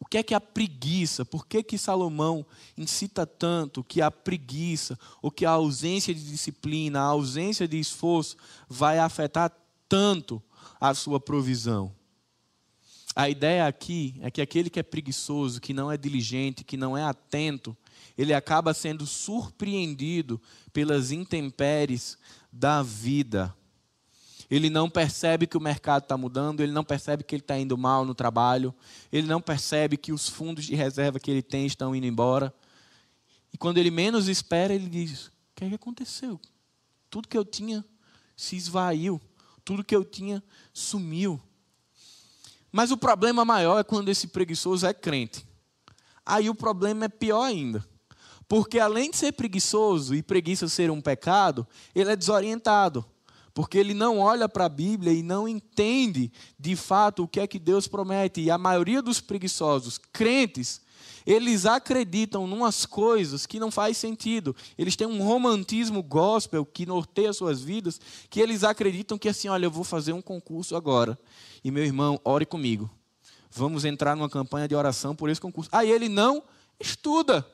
O 0.00 0.04
que 0.04 0.18
é 0.18 0.22
que 0.24 0.34
a 0.34 0.40
preguiça? 0.40 1.24
Por 1.24 1.46
que, 1.46 1.62
que 1.62 1.78
Salomão 1.78 2.44
incita 2.76 3.24
tanto 3.24 3.84
que 3.84 4.02
a 4.02 4.10
preguiça, 4.10 4.98
ou 5.22 5.30
que 5.30 5.46
a 5.46 5.50
ausência 5.50 6.12
de 6.12 6.28
disciplina, 6.28 7.00
a 7.00 7.04
ausência 7.04 7.68
de 7.68 7.78
esforço 7.78 8.36
vai 8.68 8.98
afetar 8.98 9.52
tanto 9.88 10.42
a 10.80 10.92
sua 10.94 11.20
provisão? 11.20 11.94
A 13.14 13.30
ideia 13.30 13.68
aqui 13.68 14.16
é 14.20 14.32
que 14.32 14.42
aquele 14.42 14.68
que 14.68 14.80
é 14.80 14.82
preguiçoso, 14.82 15.60
que 15.60 15.72
não 15.72 15.90
é 15.90 15.96
diligente, 15.96 16.64
que 16.64 16.76
não 16.76 16.98
é 16.98 17.04
atento, 17.04 17.76
ele 18.18 18.34
acaba 18.34 18.74
sendo 18.74 19.06
surpreendido 19.06 20.42
pelas 20.72 21.12
intempéries 21.12 22.18
da 22.52 22.82
vida 22.82 23.54
ele 24.50 24.68
não 24.68 24.90
percebe 24.90 25.46
que 25.46 25.56
o 25.56 25.60
mercado 25.60 26.02
está 26.02 26.16
mudando, 26.16 26.60
ele 26.60 26.72
não 26.72 26.84
percebe 26.84 27.24
que 27.24 27.34
ele 27.34 27.42
está 27.42 27.58
indo 27.58 27.76
mal 27.76 28.04
no 28.04 28.14
trabalho, 28.14 28.74
ele 29.10 29.26
não 29.26 29.40
percebe 29.40 29.96
que 29.96 30.12
os 30.12 30.28
fundos 30.28 30.64
de 30.64 30.74
reserva 30.74 31.18
que 31.18 31.30
ele 31.30 31.42
tem 31.42 31.66
estão 31.66 31.94
indo 31.94 32.06
embora. 32.06 32.52
E 33.52 33.58
quando 33.58 33.78
ele 33.78 33.90
menos 33.90 34.28
espera, 34.28 34.74
ele 34.74 34.88
diz: 34.88 35.26
O 35.26 35.32
que, 35.54 35.64
é 35.64 35.68
que 35.68 35.74
aconteceu? 35.74 36.40
Tudo 37.08 37.28
que 37.28 37.38
eu 37.38 37.44
tinha 37.44 37.84
se 38.36 38.56
esvaiu, 38.56 39.20
tudo 39.64 39.84
que 39.84 39.94
eu 39.94 40.04
tinha 40.04 40.42
sumiu. 40.72 41.40
Mas 42.70 42.90
o 42.90 42.96
problema 42.96 43.44
maior 43.44 43.78
é 43.78 43.84
quando 43.84 44.08
esse 44.08 44.26
preguiçoso 44.26 44.86
é 44.86 44.92
crente. 44.92 45.46
Aí 46.26 46.50
o 46.50 46.54
problema 46.54 47.04
é 47.04 47.08
pior 47.08 47.44
ainda. 47.44 47.86
Porque 48.48 48.78
além 48.78 49.10
de 49.10 49.16
ser 49.16 49.32
preguiçoso 49.32 50.14
e 50.14 50.22
preguiça 50.22 50.68
ser 50.68 50.90
um 50.90 51.00
pecado, 51.00 51.66
ele 51.94 52.10
é 52.10 52.16
desorientado 52.16 53.04
porque 53.54 53.78
ele 53.78 53.94
não 53.94 54.18
olha 54.18 54.48
para 54.48 54.64
a 54.64 54.68
Bíblia 54.68 55.12
e 55.12 55.22
não 55.22 55.46
entende 55.46 56.30
de 56.58 56.74
fato 56.74 57.22
o 57.22 57.28
que 57.28 57.38
é 57.38 57.46
que 57.46 57.60
Deus 57.60 57.86
promete. 57.86 58.40
E 58.40 58.50
a 58.50 58.58
maioria 58.58 59.00
dos 59.00 59.20
preguiçosos, 59.20 59.96
crentes, 60.12 60.80
eles 61.24 61.64
acreditam 61.64 62.46
em 62.46 62.52
umas 62.52 62.84
coisas 62.84 63.46
que 63.46 63.60
não 63.60 63.70
faz 63.70 63.96
sentido. 63.96 64.54
Eles 64.76 64.96
têm 64.96 65.06
um 65.06 65.22
romantismo 65.22 66.02
gospel 66.02 66.66
que 66.66 66.84
norteia 66.84 67.32
suas 67.32 67.62
vidas, 67.62 68.00
que 68.28 68.40
eles 68.40 68.64
acreditam 68.64 69.16
que 69.16 69.28
assim, 69.28 69.48
olha, 69.48 69.66
eu 69.66 69.70
vou 69.70 69.84
fazer 69.84 70.12
um 70.12 70.20
concurso 70.20 70.74
agora. 70.76 71.18
E 71.62 71.70
meu 71.70 71.84
irmão, 71.84 72.20
ore 72.24 72.44
comigo. 72.44 72.90
Vamos 73.50 73.84
entrar 73.84 74.16
numa 74.16 74.28
campanha 74.28 74.66
de 74.66 74.74
oração 74.74 75.14
por 75.14 75.30
esse 75.30 75.40
concurso. 75.40 75.70
Aí 75.72 75.90
ele 75.90 76.08
não 76.08 76.42
estuda. 76.78 77.46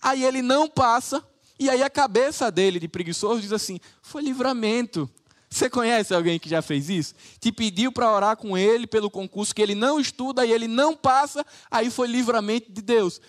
Aí 0.00 0.22
ele 0.24 0.42
não 0.42 0.68
passa. 0.68 1.24
E 1.58 1.70
aí 1.70 1.82
a 1.82 1.88
cabeça 1.88 2.50
dele 2.50 2.78
de 2.78 2.86
preguiçoso 2.86 3.40
diz 3.40 3.52
assim: 3.52 3.80
foi 4.02 4.22
livramento. 4.22 5.10
Você 5.52 5.68
conhece 5.68 6.14
alguém 6.14 6.38
que 6.38 6.48
já 6.48 6.62
fez 6.62 6.88
isso? 6.88 7.14
Te 7.38 7.52
pediu 7.52 7.92
para 7.92 8.10
orar 8.10 8.38
com 8.38 8.56
ele 8.56 8.86
pelo 8.86 9.10
concurso 9.10 9.54
que 9.54 9.60
ele 9.60 9.74
não 9.74 10.00
estuda 10.00 10.46
e 10.46 10.50
ele 10.50 10.66
não 10.66 10.96
passa, 10.96 11.44
aí 11.70 11.90
foi 11.90 12.08
livramento 12.08 12.72
de 12.72 12.80
Deus. 12.80 13.20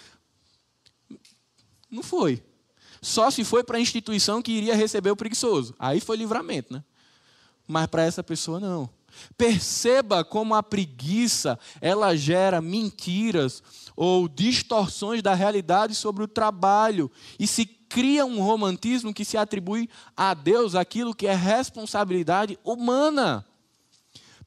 Não 1.92 2.02
foi. 2.02 2.42
Só 3.02 3.30
se 3.30 3.44
foi 3.44 3.62
para 3.62 3.78
a 3.78 3.82
instituição 3.82 4.42
que 4.42 4.54
iria 4.54 4.74
receber 4.74 5.12
o 5.12 5.18
preguiçoso. 5.18 5.76
Aí 5.78 6.00
foi 6.00 6.16
livramento, 6.16 6.74
né? 6.74 6.82
Mas 7.68 7.88
para 7.88 8.04
essa 8.04 8.24
pessoa 8.24 8.58
não. 8.58 8.90
Perceba 9.38 10.24
como 10.24 10.56
a 10.56 10.64
preguiça, 10.64 11.60
ela 11.82 12.16
gera 12.16 12.62
mentiras 12.62 13.62
ou 13.98 14.30
distorções 14.30 15.22
da 15.22 15.34
realidade 15.34 15.94
sobre 15.94 16.24
o 16.24 16.28
trabalho 16.28 17.12
e 17.38 17.46
se 17.46 17.66
cria 17.94 18.26
um 18.26 18.42
romantismo 18.42 19.14
que 19.14 19.24
se 19.24 19.38
atribui 19.38 19.88
a 20.18 20.34
Deus 20.34 20.74
aquilo 20.74 21.14
que 21.14 21.28
é 21.28 21.36
responsabilidade 21.36 22.58
humana. 22.64 23.46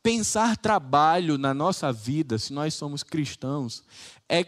Pensar 0.03 0.57
trabalho 0.57 1.39
na 1.39 1.55
nossa 1.55 1.93
vida, 1.93 2.39
se 2.39 2.53
nós 2.53 2.75
somos 2.75 3.05
cristãos, 3.05 3.85
é 4.29 4.45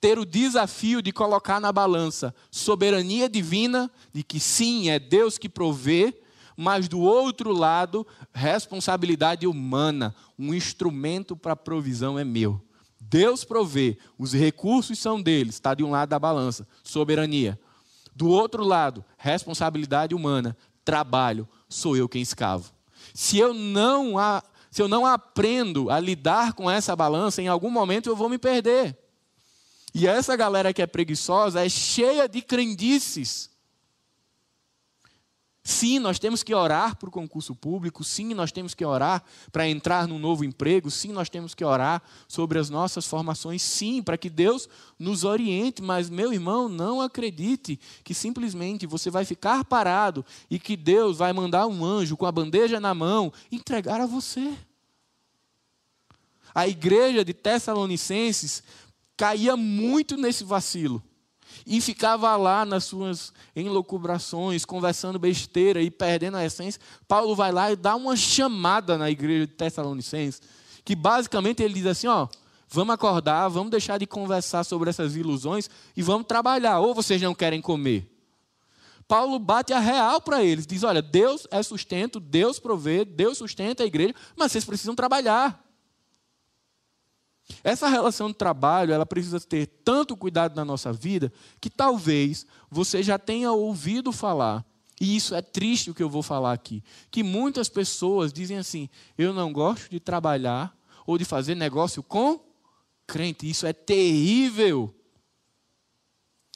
ter 0.00 0.18
o 0.18 0.26
desafio 0.26 1.00
de 1.00 1.12
colocar 1.12 1.60
na 1.60 1.70
balança 1.70 2.34
soberania 2.50 3.28
divina, 3.28 3.88
de 4.12 4.24
que 4.24 4.40
sim, 4.40 4.90
é 4.90 4.98
Deus 4.98 5.38
que 5.38 5.48
provê, 5.48 6.12
mas 6.56 6.88
do 6.88 6.98
outro 6.98 7.52
lado, 7.52 8.04
responsabilidade 8.34 9.46
humana, 9.46 10.12
um 10.36 10.52
instrumento 10.52 11.36
para 11.36 11.54
provisão 11.54 12.18
é 12.18 12.24
meu. 12.24 12.60
Deus 13.00 13.44
provê, 13.44 13.96
os 14.18 14.32
recursos 14.32 14.98
são 14.98 15.22
deles, 15.22 15.54
está 15.54 15.72
de 15.72 15.84
um 15.84 15.90
lado 15.92 16.08
da 16.08 16.18
balança, 16.18 16.66
soberania. 16.82 17.56
Do 18.22 18.28
outro 18.28 18.62
lado, 18.62 19.04
responsabilidade 19.18 20.14
humana, 20.14 20.56
trabalho, 20.84 21.48
sou 21.68 21.96
eu 21.96 22.08
quem 22.08 22.22
escavo. 22.22 22.72
Se 23.12 23.36
eu 23.36 23.52
não 23.52 24.14
se 24.70 24.80
eu 24.80 24.86
não 24.86 25.04
aprendo 25.04 25.90
a 25.90 25.98
lidar 25.98 26.52
com 26.52 26.70
essa 26.70 26.94
balança, 26.94 27.42
em 27.42 27.48
algum 27.48 27.68
momento 27.68 28.08
eu 28.08 28.14
vou 28.14 28.28
me 28.28 28.38
perder. 28.38 28.96
E 29.92 30.06
essa 30.06 30.36
galera 30.36 30.72
que 30.72 30.80
é 30.80 30.86
preguiçosa 30.86 31.66
é 31.66 31.68
cheia 31.68 32.28
de 32.28 32.40
crendices. 32.42 33.50
Sim, 35.64 36.00
nós 36.00 36.18
temos 36.18 36.42
que 36.42 36.52
orar 36.52 36.96
para 36.96 37.08
o 37.08 37.12
concurso 37.12 37.54
público, 37.54 38.02
sim, 38.02 38.34
nós 38.34 38.50
temos 38.50 38.74
que 38.74 38.84
orar 38.84 39.22
para 39.52 39.68
entrar 39.68 40.08
num 40.08 40.18
novo 40.18 40.44
emprego, 40.44 40.90
sim, 40.90 41.12
nós 41.12 41.28
temos 41.28 41.54
que 41.54 41.64
orar 41.64 42.02
sobre 42.26 42.58
as 42.58 42.68
nossas 42.68 43.06
formações, 43.06 43.62
sim, 43.62 44.02
para 44.02 44.18
que 44.18 44.28
Deus 44.28 44.68
nos 44.98 45.22
oriente, 45.22 45.80
mas 45.80 46.10
meu 46.10 46.32
irmão, 46.32 46.68
não 46.68 47.00
acredite 47.00 47.78
que 48.02 48.12
simplesmente 48.12 48.88
você 48.88 49.08
vai 49.08 49.24
ficar 49.24 49.64
parado 49.64 50.26
e 50.50 50.58
que 50.58 50.76
Deus 50.76 51.18
vai 51.18 51.32
mandar 51.32 51.68
um 51.68 51.84
anjo 51.84 52.16
com 52.16 52.26
a 52.26 52.32
bandeja 52.32 52.80
na 52.80 52.92
mão 52.92 53.32
entregar 53.50 54.00
a 54.00 54.06
você. 54.06 54.52
A 56.52 56.66
igreja 56.66 57.24
de 57.24 57.32
Tessalonicenses 57.32 58.64
caía 59.16 59.56
muito 59.56 60.16
nesse 60.16 60.42
vacilo 60.42 61.00
e 61.66 61.80
ficava 61.80 62.34
lá 62.36 62.64
nas 62.64 62.84
suas 62.84 63.32
enlocubrações, 63.54 64.64
conversando 64.64 65.18
besteira 65.18 65.82
e 65.82 65.90
perdendo 65.90 66.36
a 66.36 66.44
essência, 66.44 66.80
Paulo 67.06 67.34
vai 67.34 67.52
lá 67.52 67.72
e 67.72 67.76
dá 67.76 67.94
uma 67.94 68.16
chamada 68.16 68.98
na 68.98 69.10
igreja 69.10 69.46
de 69.46 69.52
Tessalonicenses, 69.52 70.40
que 70.84 70.96
basicamente 70.96 71.62
ele 71.62 71.74
diz 71.74 71.86
assim, 71.86 72.06
ó, 72.06 72.28
vamos 72.68 72.94
acordar, 72.94 73.48
vamos 73.48 73.70
deixar 73.70 73.98
de 73.98 74.06
conversar 74.06 74.64
sobre 74.64 74.90
essas 74.90 75.14
ilusões 75.16 75.68
e 75.96 76.02
vamos 76.02 76.26
trabalhar, 76.26 76.80
ou 76.80 76.94
vocês 76.94 77.20
não 77.20 77.34
querem 77.34 77.60
comer. 77.60 78.08
Paulo 79.06 79.38
bate 79.38 79.72
a 79.72 79.78
real 79.78 80.20
para 80.20 80.42
eles, 80.42 80.66
diz, 80.66 80.82
olha, 80.82 81.02
Deus 81.02 81.46
é 81.50 81.62
sustento, 81.62 82.18
Deus 82.18 82.58
provê, 82.58 83.04
Deus 83.04 83.38
sustenta 83.38 83.82
a 83.82 83.86
igreja, 83.86 84.14
mas 84.36 84.52
vocês 84.52 84.64
precisam 84.64 84.94
trabalhar. 84.94 85.62
Essa 87.62 87.88
relação 87.88 88.28
de 88.28 88.34
trabalho, 88.34 88.92
ela 88.92 89.06
precisa 89.06 89.40
ter 89.40 89.66
tanto 89.84 90.16
cuidado 90.16 90.54
na 90.54 90.64
nossa 90.64 90.92
vida 90.92 91.32
que 91.60 91.70
talvez 91.70 92.46
você 92.70 93.02
já 93.02 93.18
tenha 93.18 93.52
ouvido 93.52 94.12
falar 94.12 94.64
E 95.00 95.16
isso 95.16 95.34
é 95.34 95.42
triste 95.42 95.90
o 95.90 95.94
que 95.94 96.02
eu 96.02 96.08
vou 96.08 96.22
falar 96.22 96.52
aqui. 96.52 96.82
Que 97.10 97.22
muitas 97.22 97.68
pessoas 97.68 98.32
dizem 98.32 98.58
assim: 98.58 98.88
eu 99.18 99.32
não 99.32 99.52
gosto 99.52 99.90
de 99.90 99.98
trabalhar 99.98 100.76
ou 101.06 101.18
de 101.18 101.24
fazer 101.24 101.54
negócio 101.54 102.02
com 102.02 102.40
crente. 103.06 103.48
Isso 103.48 103.66
é 103.66 103.72
terrível. 103.72 104.94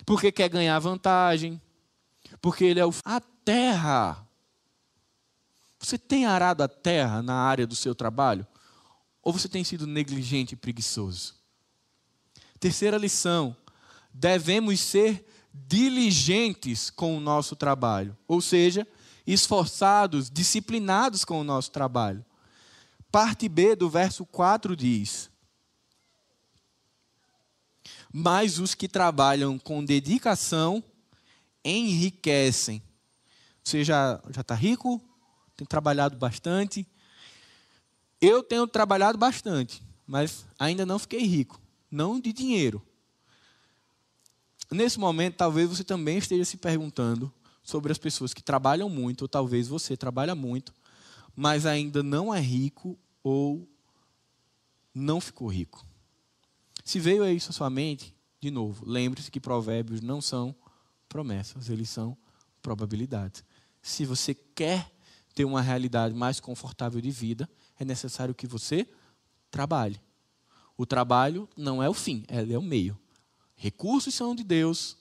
Porque 0.05 0.31
quer 0.31 0.49
ganhar 0.49 0.79
vantagem. 0.79 1.61
Porque 2.41 2.65
ele 2.65 2.81
é 2.81 2.87
o. 2.87 2.93
A 3.05 3.21
terra. 3.21 4.27
Você 5.79 5.99
tem 5.99 6.27
arado 6.27 6.63
a 6.63 6.69
terra 6.69 7.23
na 7.23 7.35
área 7.35 7.67
do 7.67 7.77
seu 7.77 7.95
trabalho? 7.95 8.47
Ou 9.27 9.33
você 9.33 9.49
tem 9.49 9.64
sido 9.64 9.89
negligente 9.89 10.53
e 10.53 10.57
preguiçoso? 10.57 11.35
Terceira 12.61 12.97
lição: 12.97 13.57
devemos 14.14 14.79
ser 14.79 15.27
diligentes 15.53 16.91
com 16.91 17.16
o 17.16 17.20
nosso 17.20 17.57
trabalho, 17.57 18.16
ou 18.29 18.41
seja, 18.41 18.87
esforçados, 19.27 20.31
disciplinados 20.31 21.24
com 21.24 21.41
o 21.41 21.43
nosso 21.43 21.72
trabalho. 21.72 22.24
Parte 23.11 23.49
B 23.49 23.74
do 23.74 23.91
verso 23.91 24.24
4 24.24 24.77
diz: 24.77 25.29
Mas 28.12 28.61
os 28.61 28.77
que 28.77 28.87
trabalham 28.87 29.59
com 29.59 29.85
dedicação 29.85 30.85
enriquecem. 31.64 32.81
Você 33.64 33.83
já 33.83 34.22
está 34.39 34.55
rico? 34.55 35.03
Tem 35.57 35.66
trabalhado 35.66 36.16
bastante? 36.16 36.87
Eu 38.21 38.43
tenho 38.43 38.67
trabalhado 38.67 39.19
bastante, 39.19 39.83
mas 40.07 40.47
ainda 40.59 40.87
não 40.87 40.99
fiquei 40.99 41.21
rico. 41.21 41.61
Não 41.91 42.19
de 42.19 42.33
dinheiro. 42.33 42.83
Nesse 44.71 44.99
momento, 44.99 45.37
talvez 45.37 45.69
você 45.69 45.85
também 45.85 46.19
esteja 46.19 46.45
se 46.45 46.57
perguntando 46.57 47.33
sobre 47.62 47.93
as 47.93 47.99
pessoas 47.99 48.33
que 48.33 48.43
trabalham 48.43 48.89
muito, 48.89 49.23
ou 49.23 49.29
talvez 49.29 49.69
você 49.69 49.97
trabalha 49.97 50.35
muito, 50.35 50.73
mas 51.35 51.67
ainda 51.67 52.03
não 52.03 52.35
é 52.35 52.41
rico 52.41 52.99
ou 53.23 53.69
não 54.95 55.21
ficou 55.21 55.49
rico. 55.49 55.85
Se 56.85 56.99
veio 56.99 57.29
isso 57.29 57.51
à 57.51 57.53
sua 57.53 57.69
mente, 57.69 58.14
de 58.41 58.51
novo, 58.51 58.85
lembre-se 58.87 59.31
que 59.31 59.41
provérbios 59.41 60.01
não 60.01 60.21
são 60.21 60.55
promessas, 61.09 61.69
eles 61.69 61.91
são 61.91 62.17
probabilidades. 62.62 63.45
Se 63.83 64.05
você 64.05 64.35
quer 64.35 64.91
ter 65.35 65.45
uma 65.45 65.61
realidade 65.61 66.14
mais 66.14 66.41
confortável 66.41 67.01
de 67.01 67.11
vida, 67.11 67.49
é 67.79 67.85
necessário 67.85 68.35
que 68.35 68.47
você 68.47 68.89
trabalhe. 69.51 70.01
O 70.77 70.85
trabalho 70.85 71.49
não 71.57 71.83
é 71.83 71.89
o 71.89 71.95
fim, 71.95 72.24
ele 72.29 72.53
é 72.53 72.59
o 72.59 72.62
meio. 72.62 72.99
Recursos 73.55 74.14
são 74.14 74.35
de 74.35 74.45
Deus, 74.45 74.97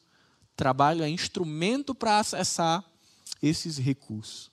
trabalho 0.55 1.03
é 1.03 1.09
instrumento 1.09 1.93
para 1.93 2.19
acessar 2.19 2.84
esses 3.41 3.78
recursos. 3.78 4.51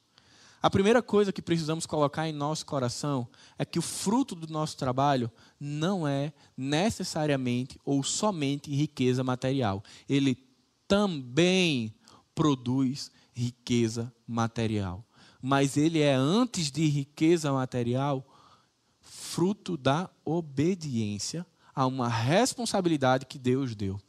A 0.61 0.71
primeira 0.71 1.03
coisa 1.03 1.33
que 1.33 1.43
precisamos 1.43 1.87
colocar 1.87 2.29
em 2.29 2.33
nosso 2.33 2.65
coração 2.65 3.29
é 3.59 3.65
que 3.65 3.81
o 3.81 3.83
fruto 3.83 4.37
do 4.37 4.47
nosso 4.47 4.77
trabalho 4.77 5.31
não 5.59 6.07
é 6.07 6.33
necessariamente 6.57 7.81
ou 7.85 8.03
somente 8.05 8.73
riqueza 8.73 9.25
material. 9.25 9.83
Ele 10.09 10.39
também 10.87 11.93
produz 12.33 13.11
riqueza 13.35 14.13
material. 14.27 15.05
Mas 15.43 15.77
ele 15.77 15.99
é, 15.99 16.15
antes 16.15 16.71
de 16.71 16.87
riqueza 16.87 17.53
material, 17.53 18.25
fruto 19.01 19.77
da 19.77 20.09
obediência 20.25 21.45
a 21.75 21.85
uma 21.87 22.09
responsabilidade 22.09 23.27
que 23.27 23.39
Deus 23.39 23.75
deu. 23.75 24.01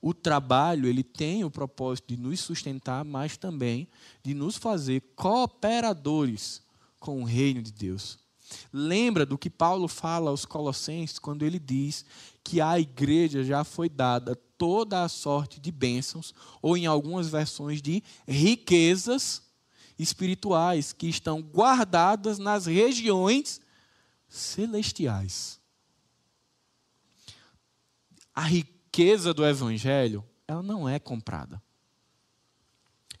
O 0.00 0.12
trabalho, 0.12 0.88
ele 0.88 1.04
tem 1.04 1.44
o 1.44 1.50
propósito 1.50 2.08
de 2.08 2.16
nos 2.16 2.40
sustentar, 2.40 3.04
mas 3.04 3.36
também 3.36 3.86
de 4.22 4.34
nos 4.34 4.56
fazer 4.56 5.00
cooperadores 5.14 6.60
com 6.98 7.22
o 7.22 7.24
reino 7.24 7.62
de 7.62 7.70
Deus. 7.70 8.18
Lembra 8.72 9.24
do 9.24 9.38
que 9.38 9.48
Paulo 9.48 9.86
fala 9.86 10.30
aos 10.30 10.44
Colossenses 10.44 11.18
quando 11.18 11.44
ele 11.44 11.58
diz 11.58 12.04
que 12.42 12.60
à 12.60 12.78
igreja 12.80 13.44
já 13.44 13.62
foi 13.64 13.88
dada 13.88 14.34
toda 14.58 15.02
a 15.02 15.08
sorte 15.08 15.60
de 15.60 15.70
bênçãos, 15.70 16.34
ou 16.60 16.76
em 16.76 16.86
algumas 16.86 17.28
versões 17.28 17.80
de 17.80 18.02
riquezas 18.26 19.42
espirituais 19.98 20.92
que 20.92 21.08
estão 21.08 21.40
guardadas 21.40 22.38
nas 22.38 22.66
regiões 22.66 23.60
celestiais. 24.28 25.60
A 28.34 28.42
riqueza 28.42 29.34
do 29.34 29.44
evangelho, 29.44 30.24
ela 30.48 30.62
não 30.62 30.88
é 30.88 30.98
comprada. 30.98 31.62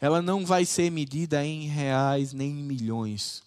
Ela 0.00 0.20
não 0.20 0.44
vai 0.44 0.64
ser 0.64 0.90
medida 0.90 1.44
em 1.44 1.66
reais 1.66 2.32
nem 2.32 2.50
em 2.50 2.62
milhões. 2.62 3.42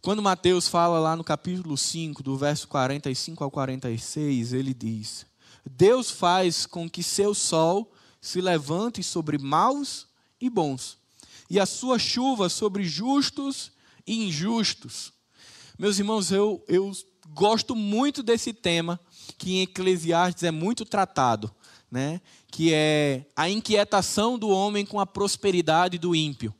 Quando 0.00 0.20
Mateus 0.20 0.68
fala 0.68 0.98
lá 0.98 1.16
no 1.16 1.24
capítulo 1.24 1.78
5, 1.78 2.22
do 2.22 2.36
verso 2.36 2.68
45 2.68 3.44
ao 3.44 3.50
46, 3.50 4.52
ele 4.52 4.74
diz: 4.74 5.24
Deus 5.64 6.10
faz 6.10 6.66
com 6.66 6.90
que 6.90 7.02
seu 7.02 7.34
sol 7.34 7.90
se 8.20 8.40
levante 8.40 9.02
sobre 9.02 9.38
maus 9.38 10.06
e 10.44 10.50
bons, 10.50 10.98
e 11.48 11.58
a 11.58 11.64
sua 11.64 11.98
chuva 11.98 12.50
sobre 12.50 12.84
justos 12.84 13.72
e 14.06 14.26
injustos. 14.26 15.10
Meus 15.78 15.98
irmãos, 15.98 16.30
eu, 16.30 16.62
eu 16.68 16.92
gosto 17.30 17.74
muito 17.74 18.22
desse 18.22 18.52
tema, 18.52 19.00
que 19.38 19.54
em 19.54 19.62
Eclesiastes 19.62 20.42
é 20.42 20.50
muito 20.50 20.84
tratado, 20.84 21.50
né? 21.90 22.20
que 22.48 22.74
é 22.74 23.24
a 23.34 23.48
inquietação 23.48 24.38
do 24.38 24.50
homem 24.50 24.84
com 24.84 25.00
a 25.00 25.06
prosperidade 25.06 25.96
do 25.96 26.14
ímpio. 26.14 26.54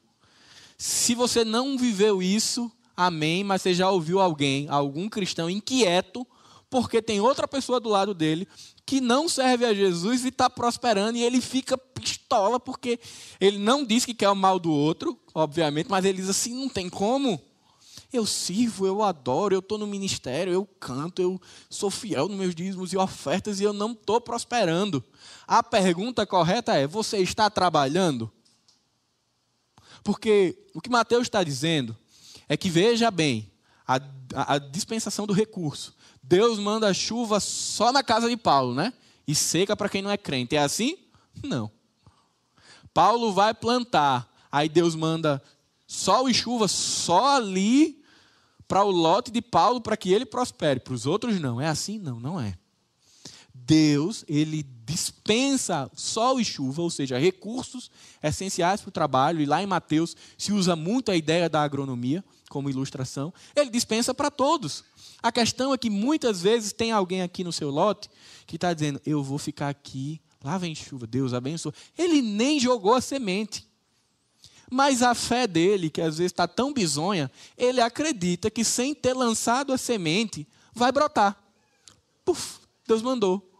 Se 0.78 1.14
você 1.14 1.44
não 1.44 1.76
viveu 1.76 2.22
isso, 2.22 2.72
amém, 2.96 3.44
mas 3.44 3.60
você 3.60 3.74
já 3.74 3.90
ouviu 3.90 4.18
alguém, 4.18 4.66
algum 4.70 5.10
cristão 5.10 5.50
inquieto, 5.50 6.26
porque 6.74 7.00
tem 7.00 7.20
outra 7.20 7.46
pessoa 7.46 7.78
do 7.78 7.88
lado 7.88 8.12
dele 8.12 8.48
que 8.84 9.00
não 9.00 9.28
serve 9.28 9.64
a 9.64 9.72
Jesus 9.72 10.24
e 10.24 10.28
está 10.28 10.50
prosperando, 10.50 11.16
e 11.16 11.22
ele 11.22 11.40
fica 11.40 11.78
pistola 11.78 12.58
porque 12.58 12.98
ele 13.40 13.58
não 13.58 13.84
diz 13.84 14.04
que 14.04 14.12
quer 14.12 14.28
o 14.28 14.34
mal 14.34 14.58
do 14.58 14.72
outro, 14.72 15.16
obviamente, 15.32 15.88
mas 15.88 16.04
ele 16.04 16.18
diz 16.20 16.28
assim: 16.28 16.52
não 16.52 16.68
tem 16.68 16.90
como. 16.90 17.40
Eu 18.12 18.26
sirvo, 18.26 18.88
eu 18.88 19.04
adoro, 19.04 19.54
eu 19.54 19.60
estou 19.60 19.78
no 19.78 19.86
ministério, 19.86 20.52
eu 20.52 20.66
canto, 20.80 21.22
eu 21.22 21.40
sou 21.70 21.92
fiel 21.92 22.26
nos 22.26 22.36
meus 22.36 22.56
dízimos 22.56 22.92
e 22.92 22.96
ofertas 22.96 23.60
e 23.60 23.62
eu 23.62 23.72
não 23.72 23.92
estou 23.92 24.20
prosperando. 24.20 25.00
A 25.46 25.62
pergunta 25.62 26.26
correta 26.26 26.74
é: 26.74 26.88
você 26.88 27.18
está 27.18 27.48
trabalhando? 27.48 28.32
Porque 30.02 30.58
o 30.74 30.80
que 30.80 30.90
Mateus 30.90 31.22
está 31.22 31.44
dizendo 31.44 31.96
é 32.48 32.56
que, 32.56 32.68
veja 32.68 33.12
bem, 33.12 33.48
a, 33.86 34.00
a, 34.34 34.54
a 34.54 34.58
dispensação 34.58 35.24
do 35.24 35.32
recurso 35.32 35.93
Deus 36.26 36.58
manda 36.58 36.92
chuva 36.94 37.38
só 37.38 37.92
na 37.92 38.02
casa 38.02 38.28
de 38.28 38.36
Paulo, 38.36 38.74
né? 38.74 38.92
E 39.26 39.34
seca 39.34 39.76
para 39.76 39.88
quem 39.88 40.00
não 40.00 40.10
é 40.10 40.16
crente. 40.16 40.56
É 40.56 40.60
assim? 40.60 40.96
Não. 41.42 41.70
Paulo 42.94 43.32
vai 43.32 43.52
plantar, 43.52 44.32
aí 44.50 44.68
Deus 44.68 44.94
manda 44.94 45.42
sol 45.86 46.28
e 46.28 46.34
chuva 46.34 46.66
só 46.66 47.36
ali 47.36 48.02
para 48.66 48.82
o 48.84 48.90
lote 48.90 49.30
de 49.30 49.42
Paulo 49.42 49.80
para 49.80 49.96
que 49.96 50.12
ele 50.12 50.24
prospere. 50.24 50.80
Para 50.80 50.94
os 50.94 51.04
outros 51.04 51.38
não. 51.38 51.60
É 51.60 51.68
assim? 51.68 51.98
Não, 51.98 52.18
não 52.18 52.40
é. 52.40 52.56
Deus, 53.52 54.24
ele 54.26 54.62
dispensa 54.84 55.90
sol 55.94 56.38
e 56.38 56.44
chuva, 56.44 56.82
ou 56.82 56.90
seja, 56.90 57.18
recursos 57.18 57.90
essenciais 58.22 58.80
para 58.80 58.88
o 58.88 58.92
trabalho, 58.92 59.40
e 59.40 59.46
lá 59.46 59.62
em 59.62 59.66
Mateus 59.66 60.14
se 60.36 60.52
usa 60.52 60.76
muito 60.76 61.10
a 61.10 61.16
ideia 61.16 61.48
da 61.48 61.62
agronomia 61.62 62.22
como 62.50 62.68
ilustração. 62.68 63.32
Ele 63.56 63.70
dispensa 63.70 64.12
para 64.12 64.30
todos. 64.30 64.84
A 65.22 65.32
questão 65.32 65.72
é 65.72 65.78
que 65.78 65.88
muitas 65.88 66.42
vezes 66.42 66.72
tem 66.72 66.92
alguém 66.92 67.22
aqui 67.22 67.42
no 67.42 67.52
seu 67.52 67.70
lote 67.70 68.10
que 68.46 68.56
está 68.56 68.74
dizendo: 68.74 69.00
Eu 69.06 69.22
vou 69.22 69.38
ficar 69.38 69.70
aqui, 69.70 70.20
lá 70.42 70.58
vem 70.58 70.74
chuva, 70.74 71.06
Deus 71.06 71.32
abençoe. 71.32 71.72
Ele 71.96 72.20
nem 72.20 72.60
jogou 72.60 72.94
a 72.94 73.00
semente. 73.00 73.66
Mas 74.70 75.02
a 75.02 75.14
fé 75.14 75.46
dele, 75.46 75.88
que 75.88 76.00
às 76.00 76.18
vezes 76.18 76.32
está 76.32 76.48
tão 76.48 76.72
bizonha, 76.72 77.30
ele 77.56 77.80
acredita 77.80 78.50
que 78.50 78.64
sem 78.64 78.94
ter 78.94 79.14
lançado 79.14 79.72
a 79.72 79.78
semente, 79.78 80.46
vai 80.74 80.90
brotar. 80.90 81.38
Puf, 82.24 82.58
Deus 82.86 83.02
mandou. 83.02 83.53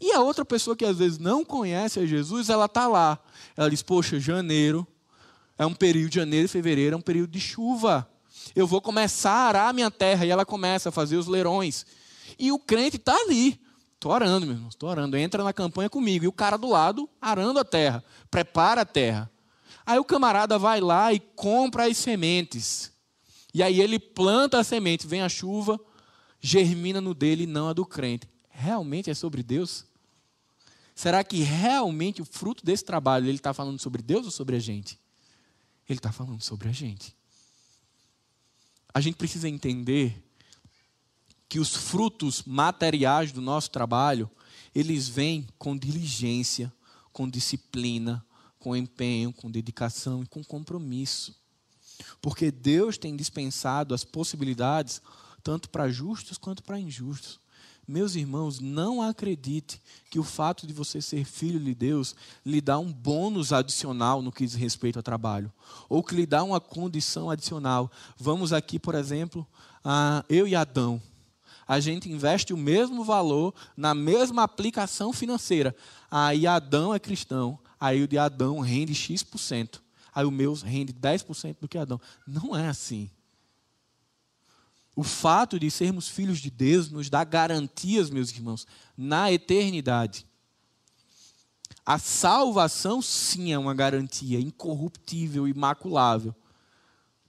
E 0.00 0.12
a 0.12 0.20
outra 0.20 0.44
pessoa 0.44 0.76
que 0.76 0.84
às 0.84 0.98
vezes 0.98 1.18
não 1.18 1.44
conhece 1.44 1.98
a 1.98 2.06
Jesus, 2.06 2.48
ela 2.48 2.66
está 2.66 2.86
lá. 2.86 3.18
Ela 3.56 3.68
diz: 3.70 3.82
Poxa, 3.82 4.20
janeiro 4.20 4.86
é 5.56 5.66
um 5.66 5.74
período, 5.74 6.14
janeiro 6.14 6.44
e 6.46 6.48
fevereiro 6.48 6.94
é 6.94 6.98
um 6.98 7.02
período 7.02 7.30
de 7.30 7.40
chuva 7.40 8.08
eu 8.54 8.66
vou 8.66 8.80
começar 8.80 9.30
a 9.30 9.48
arar 9.48 9.68
a 9.68 9.72
minha 9.72 9.90
terra. 9.90 10.24
E 10.24 10.30
ela 10.30 10.44
começa 10.44 10.88
a 10.88 10.92
fazer 10.92 11.16
os 11.16 11.26
leirões. 11.26 11.86
E 12.38 12.52
o 12.52 12.58
crente 12.58 12.96
está 12.96 13.14
ali. 13.14 13.60
Estou 13.94 14.12
orando, 14.12 14.46
meu 14.46 14.54
irmão, 14.54 14.68
estou 14.68 14.88
orando. 14.88 15.16
Entra 15.16 15.42
na 15.42 15.52
campanha 15.52 15.90
comigo. 15.90 16.24
E 16.24 16.28
o 16.28 16.32
cara 16.32 16.56
do 16.56 16.68
lado 16.68 17.08
arando 17.20 17.58
a 17.58 17.64
terra. 17.64 18.02
Prepara 18.30 18.82
a 18.82 18.86
terra. 18.86 19.30
Aí 19.84 19.98
o 19.98 20.04
camarada 20.04 20.58
vai 20.58 20.80
lá 20.80 21.12
e 21.12 21.20
compra 21.20 21.86
as 21.86 21.96
sementes. 21.96 22.92
E 23.52 23.62
aí 23.62 23.80
ele 23.80 23.98
planta 23.98 24.58
a 24.58 24.64
semente. 24.64 25.06
Vem 25.06 25.22
a 25.22 25.28
chuva, 25.28 25.80
germina 26.40 27.00
no 27.00 27.14
dele 27.14 27.44
e 27.44 27.46
não 27.46 27.68
a 27.68 27.72
do 27.72 27.86
crente. 27.86 28.28
Realmente 28.50 29.10
é 29.10 29.14
sobre 29.14 29.42
Deus? 29.42 29.84
Será 30.98 31.22
que 31.22 31.44
realmente 31.44 32.20
o 32.20 32.24
fruto 32.24 32.66
desse 32.66 32.84
trabalho 32.84 33.26
ele 33.26 33.36
está 33.36 33.54
falando 33.54 33.78
sobre 33.78 34.02
Deus 34.02 34.24
ou 34.24 34.32
sobre 34.32 34.56
a 34.56 34.58
gente? 34.58 34.98
Ele 35.88 36.00
está 36.00 36.10
falando 36.10 36.42
sobre 36.42 36.68
a 36.68 36.72
gente. 36.72 37.14
A 38.92 39.00
gente 39.00 39.14
precisa 39.14 39.48
entender 39.48 40.20
que 41.48 41.60
os 41.60 41.72
frutos 41.72 42.42
materiais 42.42 43.30
do 43.30 43.40
nosso 43.40 43.70
trabalho, 43.70 44.28
eles 44.74 45.08
vêm 45.08 45.46
com 45.56 45.78
diligência, 45.78 46.72
com 47.12 47.30
disciplina, 47.30 48.26
com 48.58 48.74
empenho, 48.74 49.32
com 49.32 49.48
dedicação 49.48 50.24
e 50.24 50.26
com 50.26 50.42
compromisso. 50.42 51.32
Porque 52.20 52.50
Deus 52.50 52.98
tem 52.98 53.14
dispensado 53.14 53.94
as 53.94 54.02
possibilidades 54.02 55.00
tanto 55.44 55.70
para 55.70 55.88
justos 55.88 56.38
quanto 56.38 56.60
para 56.64 56.80
injustos. 56.80 57.38
Meus 57.88 58.14
irmãos, 58.16 58.60
não 58.60 59.00
acredite 59.00 59.80
que 60.10 60.18
o 60.18 60.22
fato 60.22 60.66
de 60.66 60.74
você 60.74 61.00
ser 61.00 61.24
filho 61.24 61.58
de 61.58 61.74
Deus 61.74 62.14
lhe 62.44 62.60
dá 62.60 62.78
um 62.78 62.92
bônus 62.92 63.50
adicional 63.50 64.20
no 64.20 64.30
que 64.30 64.44
diz 64.44 64.52
respeito 64.52 64.98
ao 64.98 65.02
trabalho, 65.02 65.50
ou 65.88 66.04
que 66.04 66.14
lhe 66.14 66.26
dá 66.26 66.44
uma 66.44 66.60
condição 66.60 67.30
adicional. 67.30 67.90
Vamos 68.18 68.52
aqui, 68.52 68.78
por 68.78 68.94
exemplo, 68.94 69.46
a 69.82 70.22
eu 70.28 70.46
e 70.46 70.54
Adão. 70.54 71.00
A 71.66 71.80
gente 71.80 72.12
investe 72.12 72.52
o 72.52 72.58
mesmo 72.58 73.02
valor 73.02 73.54
na 73.74 73.94
mesma 73.94 74.42
aplicação 74.42 75.10
financeira. 75.10 75.74
Aí 76.10 76.46
Adão 76.46 76.94
é 76.94 76.98
cristão, 76.98 77.58
aí 77.80 78.02
o 78.02 78.08
de 78.08 78.18
Adão 78.18 78.60
rende 78.60 78.94
X%, 78.94 79.80
aí 80.14 80.26
o 80.26 80.30
meu 80.30 80.52
rende 80.52 80.92
10% 80.92 81.56
do 81.58 81.66
que 81.66 81.78
Adão. 81.78 81.98
Não 82.26 82.54
é 82.54 82.68
assim. 82.68 83.10
O 84.98 85.04
fato 85.04 85.60
de 85.60 85.70
sermos 85.70 86.08
filhos 86.08 86.40
de 86.40 86.50
Deus 86.50 86.90
nos 86.90 87.08
dá 87.08 87.22
garantias, 87.22 88.10
meus 88.10 88.32
irmãos, 88.32 88.66
na 88.96 89.30
eternidade. 89.30 90.26
A 91.86 92.00
salvação, 92.00 93.00
sim, 93.00 93.52
é 93.52 93.58
uma 93.60 93.76
garantia 93.76 94.40
incorruptível, 94.40 95.46
imaculável. 95.46 96.34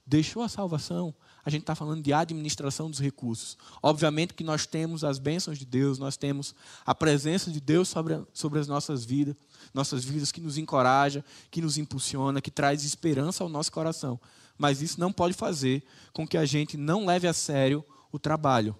Deixou 0.04 0.42
a 0.42 0.48
salvação, 0.48 1.14
a 1.44 1.48
gente 1.48 1.60
está 1.60 1.76
falando 1.76 2.02
de 2.02 2.12
administração 2.12 2.90
dos 2.90 2.98
recursos. 2.98 3.56
Obviamente 3.80 4.34
que 4.34 4.42
nós 4.42 4.66
temos 4.66 5.04
as 5.04 5.20
bênçãos 5.20 5.56
de 5.56 5.64
Deus, 5.64 5.96
nós 5.96 6.16
temos 6.16 6.56
a 6.84 6.92
presença 6.92 7.52
de 7.52 7.60
Deus 7.60 7.88
sobre, 7.88 8.20
sobre 8.32 8.58
as 8.58 8.66
nossas 8.66 9.04
vidas, 9.04 9.36
nossas 9.72 10.04
vidas 10.04 10.32
que 10.32 10.40
nos 10.40 10.58
encoraja, 10.58 11.24
que 11.52 11.62
nos 11.62 11.78
impulsiona, 11.78 12.40
que 12.40 12.50
traz 12.50 12.82
esperança 12.82 13.44
ao 13.44 13.48
nosso 13.48 13.70
coração 13.70 14.18
mas 14.60 14.82
isso 14.82 15.00
não 15.00 15.10
pode 15.10 15.32
fazer 15.32 15.82
com 16.12 16.28
que 16.28 16.36
a 16.36 16.44
gente 16.44 16.76
não 16.76 17.06
leve 17.06 17.26
a 17.26 17.32
sério 17.32 17.82
o 18.12 18.18
trabalho. 18.18 18.76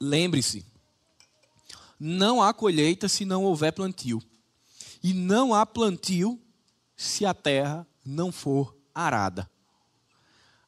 Lembre-se, 0.00 0.66
não 1.98 2.42
há 2.42 2.52
colheita 2.52 3.08
se 3.08 3.24
não 3.24 3.44
houver 3.44 3.72
plantio. 3.72 4.20
E 5.00 5.14
não 5.14 5.54
há 5.54 5.64
plantio 5.64 6.42
se 6.96 7.24
a 7.24 7.32
terra 7.32 7.86
não 8.04 8.32
for 8.32 8.76
arada. 8.92 9.48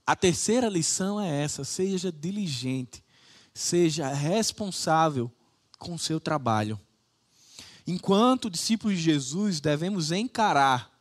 A 0.06 0.14
terceira 0.14 0.68
lição 0.68 1.20
é 1.20 1.42
essa: 1.42 1.64
seja 1.64 2.12
diligente, 2.12 3.02
seja 3.52 4.06
responsável 4.06 5.32
com 5.80 5.94
o 5.94 5.98
seu 5.98 6.20
trabalho. 6.20 6.78
Enquanto 7.84 8.48
discípulos 8.48 8.98
de 8.98 9.02
Jesus, 9.02 9.60
devemos 9.60 10.12
encarar 10.12 10.92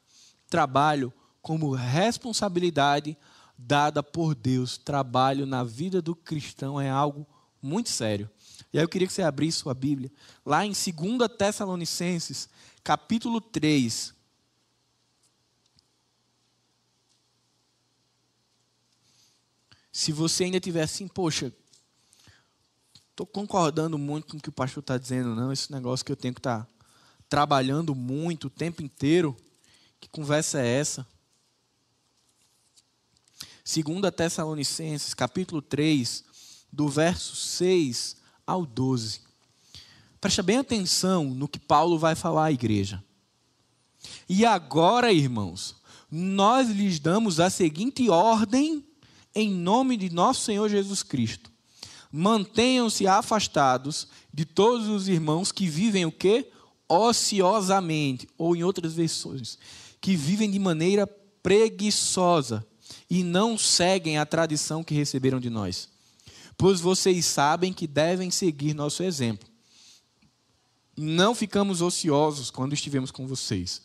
trabalho 0.50 1.14
como 1.42 1.74
responsabilidade 1.74 3.18
dada 3.58 4.02
por 4.02 4.36
Deus. 4.36 4.78
Trabalho 4.78 5.46
na 5.46 5.64
vida 5.64 6.02
do 6.02 6.16
cristão 6.16 6.80
é 6.80 6.90
algo 6.90 7.28
muito 7.62 7.90
sério. 7.90 8.30
E 8.74 8.78
aí 8.78 8.84
eu 8.84 8.90
queria 8.90 9.08
que 9.08 9.14
você 9.14 9.22
abrisse 9.22 9.60
sua 9.60 9.74
Bíblia, 9.74 10.12
lá 10.46 10.66
em 10.66 10.72
2 10.72 11.30
Tessalonicenses, 11.38 12.48
capítulo 12.84 13.42
3. 13.42 14.14
Se 19.92 20.12
você 20.14 20.46
ainda 20.46 20.60
tiver 20.60 20.84
assim, 20.84 21.08
poxa, 21.08 21.54
estou 23.10 23.28
concordando 23.28 23.98
muito 23.98 24.28
com 24.28 24.38
o 24.38 24.42
que 24.42 24.50
o 24.50 24.54
pastor 24.54 24.82
está 24.82 24.98
dizendo, 24.98 25.36
não, 25.36 25.52
esse 25.52 25.72
negócio 25.72 26.06
que 26.06 26.12
eu 26.12 26.16
tenho 26.16 26.34
que 26.34 26.40
estar 26.40 26.64
tá 26.64 26.68
trabalhando 27.28 27.94
muito 27.94 28.48
o 28.48 28.50
tempo 28.50 28.82
inteiro, 28.82 29.36
que 30.00 30.08
conversa 30.08 30.62
é 30.62 30.80
essa? 30.80 31.06
2 33.64 34.12
Tessalonicenses, 34.16 35.14
capítulo 35.14 35.62
3, 35.62 36.24
do 36.72 36.88
verso 36.88 37.36
6 37.36 38.18
ao 38.46 38.66
12. 38.66 39.22
Presta 40.20 40.42
bem 40.42 40.58
atenção 40.58 41.26
no 41.26 41.48
que 41.48 41.60
Paulo 41.60 42.00
vai 42.00 42.16
falar 42.16 42.46
à 42.46 42.52
igreja. 42.52 43.04
E 44.28 44.46
agora, 44.46 45.14
irmãos, 45.14 45.76
nós 46.10 46.70
lhes 46.70 47.00
damos 47.00 47.40
a 47.40 47.52
seguinte 47.52 48.10
ordem 48.10 48.84
em 49.34 49.52
nome 49.52 49.96
de 49.96 50.10
nosso 50.10 50.42
Senhor 50.42 50.68
Jesus 50.68 51.04
Cristo. 51.04 51.52
Mantenham-se 52.12 53.08
afastados 53.08 54.08
de 54.34 54.44
todos 54.44 54.88
os 54.88 55.08
irmãos 55.08 55.52
que 55.52 55.68
vivem 55.68 56.06
o 56.06 56.12
quê? 56.12 56.52
Ociosamente, 56.90 58.28
ou 58.38 58.56
em 58.56 58.64
outras 58.64 58.94
versões, 58.94 59.58
que 60.02 60.16
vivem 60.16 60.50
de 60.50 60.60
maneira 60.60 61.06
preguiçosa 61.42 62.66
e 63.12 63.26
não 63.26 63.58
seguem 63.58 64.18
a 64.18 64.26
tradição 64.26 64.86
que 64.86 64.94
receberam 64.94 65.38
de 65.38 65.50
nós. 65.50 65.90
Pois 66.58 66.80
vocês 66.80 67.26
sabem 67.26 67.74
que 67.74 67.86
devem 67.86 68.32
seguir 68.32 68.74
nosso 68.74 69.04
exemplo. 69.04 69.50
Não 70.98 71.36
ficamos 71.36 71.82
ociosos 71.82 72.50
quando 72.50 72.72
estivemos 72.72 73.12
com 73.12 73.28
vocês, 73.28 73.82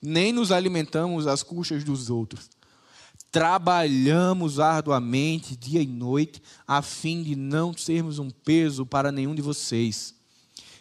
nem 0.00 0.32
nos 0.32 0.52
alimentamos 0.52 1.26
às 1.26 1.42
custas 1.42 1.82
dos 1.82 2.08
outros. 2.08 2.48
Trabalhamos 3.32 4.60
arduamente 4.60 5.56
dia 5.56 5.82
e 5.82 5.86
noite, 5.86 6.40
a 6.68 6.80
fim 6.82 7.24
de 7.24 7.34
não 7.34 7.76
sermos 7.76 8.20
um 8.20 8.30
peso 8.30 8.86
para 8.86 9.10
nenhum 9.10 9.34
de 9.34 9.42
vocês. 9.42 10.14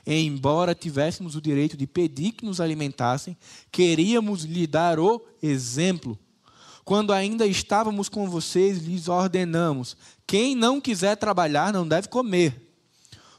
Embora 0.06 0.76
tivéssemos 0.76 1.36
o 1.36 1.42
direito 1.42 1.76
de 1.76 1.88
pedir 1.88 2.34
que 2.34 2.46
nos 2.46 2.62
alimentassem, 2.62 3.36
queríamos 3.72 4.44
lhe 4.44 4.68
dar 4.68 5.00
o 5.00 5.20
exemplo 5.42 6.20
quando 6.86 7.12
ainda 7.12 7.48
estávamos 7.48 8.08
com 8.08 8.30
vocês, 8.30 8.78
lhes 8.78 9.08
ordenamos: 9.08 9.98
quem 10.28 10.56
não 10.56 10.80
quiser 10.80 11.18
trabalhar 11.18 11.74
não 11.74 11.88
deve 11.88 12.08
comer. 12.08 12.62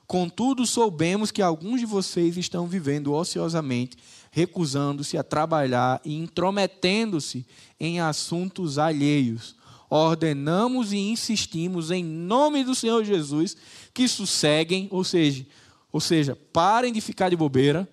Contudo, 0.04 0.66
soubemos 0.66 1.30
que 1.30 1.40
alguns 1.40 1.80
de 1.80 1.86
vocês 1.86 2.36
estão 2.36 2.66
vivendo 2.66 3.12
ociosamente, 3.12 3.96
recusando-se 4.30 5.16
a 5.16 5.22
trabalhar 5.22 6.00
e 6.04 6.14
intrometendo-se 6.16 7.46
em 7.78 8.00
assuntos 8.00 8.78
alheios. 8.78 9.54
Ordenamos 9.88 10.92
e 10.92 10.96
insistimos 10.96 11.92
em 11.92 12.04
nome 12.04 12.64
do 12.64 12.74
Senhor 12.74 13.04
Jesus 13.04 13.56
que 13.94 14.08
sosseguem, 14.08 14.88
ou 14.90 15.04
seja, 15.04 15.46
ou 15.92 16.00
seja, 16.00 16.36
parem 16.52 16.92
de 16.92 17.00
ficar 17.00 17.30
de 17.30 17.36
bobeira 17.36 17.88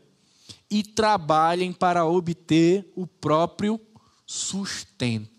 e 0.70 0.84
trabalhem 0.84 1.72
para 1.72 2.06
obter 2.06 2.92
o 2.96 3.06
próprio 3.06 3.80
sustento. 4.26 5.33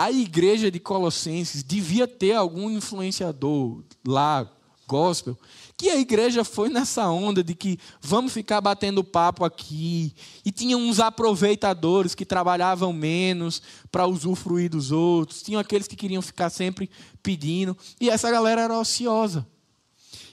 A 0.00 0.10
igreja 0.10 0.70
de 0.70 0.80
Colossenses 0.80 1.62
devia 1.62 2.08
ter 2.08 2.32
algum 2.32 2.70
influenciador 2.70 3.82
lá, 4.02 4.50
gospel, 4.88 5.38
que 5.76 5.90
a 5.90 5.96
igreja 5.98 6.42
foi 6.42 6.70
nessa 6.70 7.06
onda 7.10 7.44
de 7.44 7.54
que 7.54 7.78
vamos 8.00 8.32
ficar 8.32 8.62
batendo 8.62 9.04
papo 9.04 9.44
aqui. 9.44 10.14
E 10.42 10.50
tinha 10.50 10.74
uns 10.74 11.00
aproveitadores 11.00 12.14
que 12.14 12.24
trabalhavam 12.24 12.94
menos 12.94 13.60
para 13.92 14.06
usufruir 14.06 14.70
dos 14.70 14.90
outros, 14.90 15.42
tinham 15.42 15.60
aqueles 15.60 15.86
que 15.86 15.96
queriam 15.96 16.22
ficar 16.22 16.48
sempre 16.48 16.88
pedindo, 17.22 17.76
e 18.00 18.08
essa 18.08 18.30
galera 18.30 18.62
era 18.62 18.78
ociosa. 18.78 19.46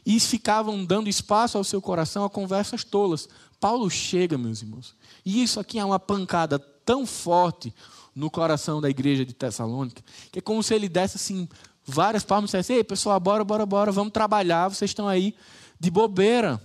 E 0.06 0.18
ficavam 0.18 0.86
dando 0.86 1.10
espaço 1.10 1.58
ao 1.58 1.64
seu 1.66 1.82
coração 1.82 2.24
a 2.24 2.30
conversas 2.30 2.86
tolas. 2.86 3.28
Paulo 3.60 3.90
chega, 3.90 4.38
meus 4.38 4.62
irmãos, 4.62 4.96
e 5.26 5.44
isso 5.44 5.60
aqui 5.60 5.78
é 5.78 5.84
uma 5.84 6.00
pancada 6.00 6.58
tão 6.58 7.06
forte 7.06 7.74
no 8.18 8.32
coração 8.32 8.82
da 8.82 8.90
igreja 8.90 9.24
de 9.24 9.32
Tessalônica, 9.32 10.04
que 10.32 10.40
é 10.40 10.42
como 10.42 10.64
se 10.64 10.74
ele 10.74 10.90
desse 10.90 11.18
assim 11.18 11.48
várias 11.86 12.24
palmas 12.24 12.50
e 12.50 12.58
dissesse: 12.58 12.74
Ei, 12.74 12.84
pessoal, 12.84 13.20
bora, 13.20 13.44
bora, 13.44 13.64
bora, 13.64 13.92
vamos 13.92 14.12
trabalhar, 14.12 14.70
vocês 14.70 14.90
estão 14.90 15.08
aí 15.08 15.36
de 15.80 15.92
bobeira. 15.92 16.60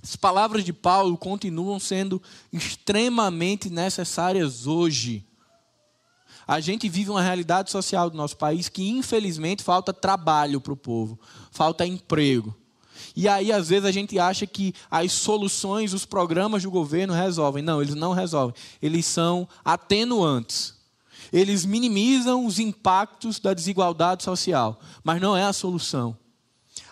As 0.00 0.14
palavras 0.14 0.64
de 0.64 0.72
Paulo 0.72 1.18
continuam 1.18 1.80
sendo 1.80 2.22
extremamente 2.52 3.68
necessárias 3.68 4.64
hoje. 4.64 5.26
A 6.46 6.60
gente 6.60 6.88
vive 6.88 7.10
uma 7.10 7.20
realidade 7.20 7.72
social 7.72 8.08
do 8.08 8.16
nosso 8.16 8.36
país 8.36 8.68
que, 8.68 8.88
infelizmente, 8.88 9.64
falta 9.64 9.92
trabalho 9.92 10.60
para 10.60 10.72
o 10.72 10.76
povo, 10.76 11.18
falta 11.50 11.84
emprego. 11.84 12.56
E 13.14 13.28
aí, 13.28 13.52
às 13.52 13.68
vezes, 13.68 13.84
a 13.84 13.92
gente 13.92 14.18
acha 14.18 14.46
que 14.46 14.74
as 14.90 15.12
soluções, 15.12 15.92
os 15.92 16.04
programas 16.04 16.62
do 16.62 16.70
governo 16.70 17.14
resolvem. 17.14 17.62
Não, 17.62 17.80
eles 17.80 17.94
não 17.94 18.12
resolvem. 18.12 18.54
Eles 18.80 19.06
são 19.06 19.48
atenuantes. 19.64 20.74
Eles 21.32 21.64
minimizam 21.64 22.46
os 22.46 22.58
impactos 22.58 23.38
da 23.38 23.52
desigualdade 23.52 24.22
social, 24.22 24.80
mas 25.04 25.20
não 25.20 25.36
é 25.36 25.44
a 25.44 25.52
solução. 25.52 26.16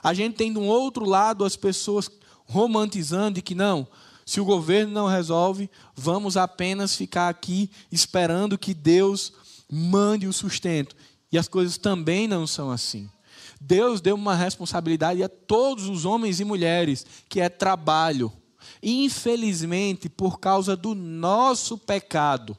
A 0.02 0.12
gente 0.12 0.36
tem 0.36 0.52
de 0.52 0.58
um 0.58 0.66
outro 0.66 1.04
lado 1.04 1.44
as 1.44 1.56
pessoas 1.56 2.10
romantizando 2.44 3.36
de 3.36 3.42
que 3.42 3.54
não, 3.54 3.88
se 4.24 4.40
o 4.40 4.44
governo 4.44 4.92
não 4.92 5.06
resolve, 5.06 5.70
vamos 5.94 6.36
apenas 6.36 6.94
ficar 6.94 7.28
aqui 7.28 7.70
esperando 7.90 8.58
que 8.58 8.74
Deus 8.74 9.32
mande 9.70 10.26
o 10.26 10.32
sustento. 10.32 10.94
E 11.30 11.38
as 11.38 11.48
coisas 11.48 11.78
também 11.78 12.28
não 12.28 12.46
são 12.46 12.70
assim. 12.70 13.08
Deus 13.60 14.00
deu 14.00 14.14
uma 14.14 14.34
responsabilidade 14.34 15.22
a 15.22 15.28
todos 15.28 15.88
os 15.88 16.04
homens 16.04 16.40
e 16.40 16.44
mulheres, 16.44 17.06
que 17.28 17.40
é 17.40 17.48
trabalho. 17.48 18.32
Infelizmente, 18.82 20.08
por 20.08 20.38
causa 20.38 20.76
do 20.76 20.94
nosso 20.94 21.78
pecado, 21.78 22.56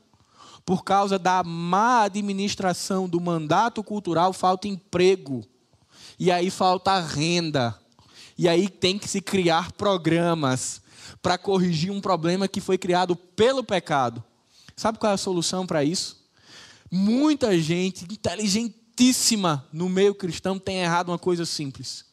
por 0.66 0.84
causa 0.84 1.18
da 1.18 1.43
má 1.43 2.04
administração 2.04 3.08
do 3.08 3.22
mandato 3.22 3.84
cultural, 3.84 4.34
falta 4.34 4.68
emprego. 4.68 5.45
E 6.20 6.32
aí 6.32 6.50
falta 6.50 7.00
renda. 7.00 7.78
E 8.38 8.48
aí 8.48 8.68
tem 8.68 8.98
que 8.98 9.08
se 9.08 9.22
criar 9.22 9.72
programas 9.72 10.82
para 11.22 11.38
corrigir 11.38 11.91
um 11.91 12.02
problema 12.02 12.48
que 12.48 12.60
foi 12.60 12.78
criado 12.78 13.16
pelo 13.16 13.64
pecado. 13.64 14.24
Sabe 14.76 15.00
qual 15.00 15.12
é 15.12 15.16
a 15.16 15.18
solução 15.18 15.66
para 15.66 15.84
isso? 15.84 16.24
Muita 16.91 17.58
gente 17.60 18.06
inteligentíssima 18.98 19.66
no 19.72 19.88
meio 19.88 20.16
cristão 20.16 20.58
tem 20.58 20.78
errado 20.80 21.10
uma 21.10 21.20
coisa 21.20 21.45
simples. 21.45 22.06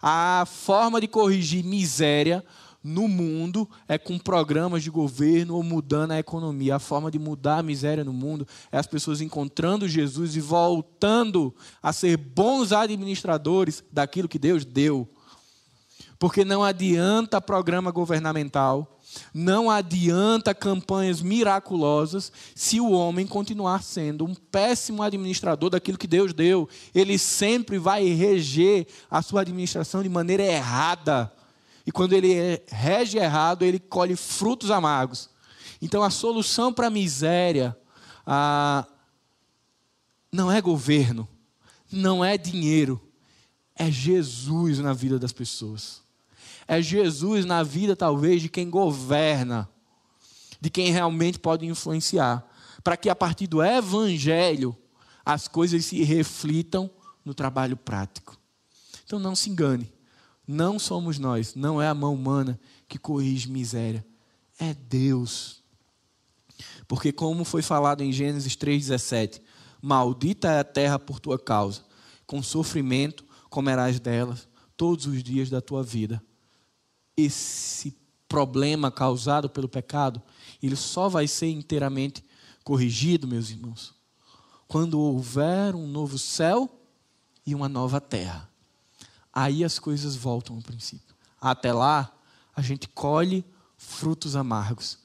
A 0.00 0.44
forma 0.46 1.00
de 1.00 1.08
corrigir 1.08 1.64
miséria 1.64 2.44
no 2.82 3.08
mundo 3.08 3.68
é 3.88 3.96
com 3.98 4.18
programas 4.18 4.82
de 4.82 4.90
governo 4.90 5.56
ou 5.56 5.62
mudando 5.62 6.12
a 6.12 6.18
economia. 6.18 6.76
A 6.76 6.78
forma 6.78 7.10
de 7.10 7.18
mudar 7.18 7.58
a 7.58 7.62
miséria 7.62 8.04
no 8.04 8.12
mundo 8.12 8.46
é 8.70 8.78
as 8.78 8.86
pessoas 8.86 9.20
encontrando 9.20 9.88
Jesus 9.88 10.36
e 10.36 10.40
voltando 10.40 11.54
a 11.82 11.92
ser 11.92 12.16
bons 12.16 12.72
administradores 12.72 13.82
daquilo 13.90 14.28
que 14.28 14.38
Deus 14.38 14.64
deu. 14.64 15.08
Porque 16.18 16.44
não 16.44 16.62
adianta 16.62 17.40
programa 17.40 17.90
governamental, 17.90 19.00
não 19.32 19.70
adianta 19.70 20.54
campanhas 20.54 21.20
miraculosas 21.20 22.32
se 22.54 22.80
o 22.80 22.90
homem 22.90 23.26
continuar 23.26 23.82
sendo 23.82 24.24
um 24.24 24.34
péssimo 24.34 25.02
administrador 25.02 25.70
daquilo 25.70 25.98
que 25.98 26.06
Deus 26.06 26.32
deu. 26.32 26.68
Ele 26.94 27.18
sempre 27.18 27.78
vai 27.78 28.04
reger 28.04 28.86
a 29.10 29.22
sua 29.22 29.40
administração 29.40 30.02
de 30.02 30.08
maneira 30.08 30.42
errada. 30.42 31.32
E 31.86 31.92
quando 31.92 32.12
ele 32.12 32.62
rege 32.68 33.18
errado, 33.18 33.62
ele 33.62 33.78
colhe 33.78 34.16
frutos 34.16 34.70
amargos. 34.70 35.28
Então 35.82 36.02
a 36.02 36.10
solução 36.10 36.72
para 36.72 36.86
a 36.86 36.90
miséria 36.90 37.76
não 40.32 40.50
é 40.50 40.60
governo, 40.60 41.28
não 41.92 42.24
é 42.24 42.38
dinheiro, 42.38 43.00
é 43.74 43.90
Jesus 43.90 44.78
na 44.78 44.92
vida 44.92 45.18
das 45.18 45.32
pessoas. 45.32 46.03
É 46.66 46.80
Jesus 46.80 47.44
na 47.44 47.62
vida, 47.62 47.94
talvez, 47.94 48.42
de 48.42 48.48
quem 48.48 48.70
governa, 48.70 49.68
de 50.60 50.70
quem 50.70 50.90
realmente 50.90 51.38
pode 51.38 51.66
influenciar, 51.66 52.46
para 52.82 52.96
que 52.96 53.08
a 53.08 53.16
partir 53.16 53.46
do 53.46 53.62
Evangelho 53.62 54.76
as 55.24 55.48
coisas 55.48 55.84
se 55.84 56.02
reflitam 56.02 56.90
no 57.24 57.34
trabalho 57.34 57.76
prático. 57.76 58.38
Então 59.04 59.18
não 59.18 59.34
se 59.34 59.50
engane, 59.50 59.92
não 60.46 60.78
somos 60.78 61.18
nós, 61.18 61.54
não 61.54 61.80
é 61.80 61.88
a 61.88 61.94
mão 61.94 62.14
humana 62.14 62.58
que 62.88 62.98
corrige 62.98 63.50
miséria, 63.50 64.04
é 64.58 64.72
Deus. 64.74 65.62
Porque, 66.86 67.12
como 67.12 67.44
foi 67.44 67.62
falado 67.62 68.02
em 68.02 68.12
Gênesis 68.12 68.56
3,17, 68.56 69.40
maldita 69.82 70.48
é 70.48 70.60
a 70.60 70.64
terra 70.64 70.98
por 70.98 71.18
tua 71.18 71.38
causa, 71.38 71.82
com 72.26 72.42
sofrimento 72.42 73.24
comerás 73.50 73.98
dela 74.00 74.38
todos 74.76 75.06
os 75.06 75.22
dias 75.22 75.50
da 75.50 75.60
tua 75.60 75.82
vida 75.82 76.22
esse 77.16 77.96
problema 78.28 78.90
causado 78.90 79.48
pelo 79.48 79.68
pecado, 79.68 80.20
ele 80.62 80.76
só 80.76 81.08
vai 81.08 81.28
ser 81.28 81.50
inteiramente 81.50 82.24
corrigido, 82.64 83.28
meus 83.28 83.50
irmãos, 83.50 83.94
quando 84.66 84.98
houver 84.98 85.74
um 85.74 85.86
novo 85.86 86.18
céu 86.18 86.68
e 87.46 87.54
uma 87.54 87.68
nova 87.68 88.00
terra. 88.00 88.48
Aí 89.32 89.62
as 89.62 89.78
coisas 89.78 90.16
voltam 90.16 90.56
ao 90.56 90.62
princípio. 90.62 91.14
Até 91.40 91.72
lá, 91.72 92.12
a 92.56 92.62
gente 92.62 92.88
colhe 92.88 93.44
frutos 93.76 94.34
amargos. 94.34 94.98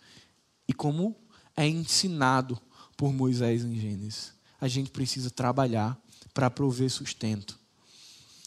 E 0.67 0.73
como 0.73 1.15
é 1.55 1.67
ensinado 1.67 2.59
por 2.95 3.11
Moisés 3.11 3.63
em 3.63 3.75
Gênesis, 3.75 4.33
a 4.61 4.67
gente 4.67 4.91
precisa 4.91 5.29
trabalhar 5.29 5.99
para 6.33 6.49
prover 6.49 6.89
sustento. 6.89 7.59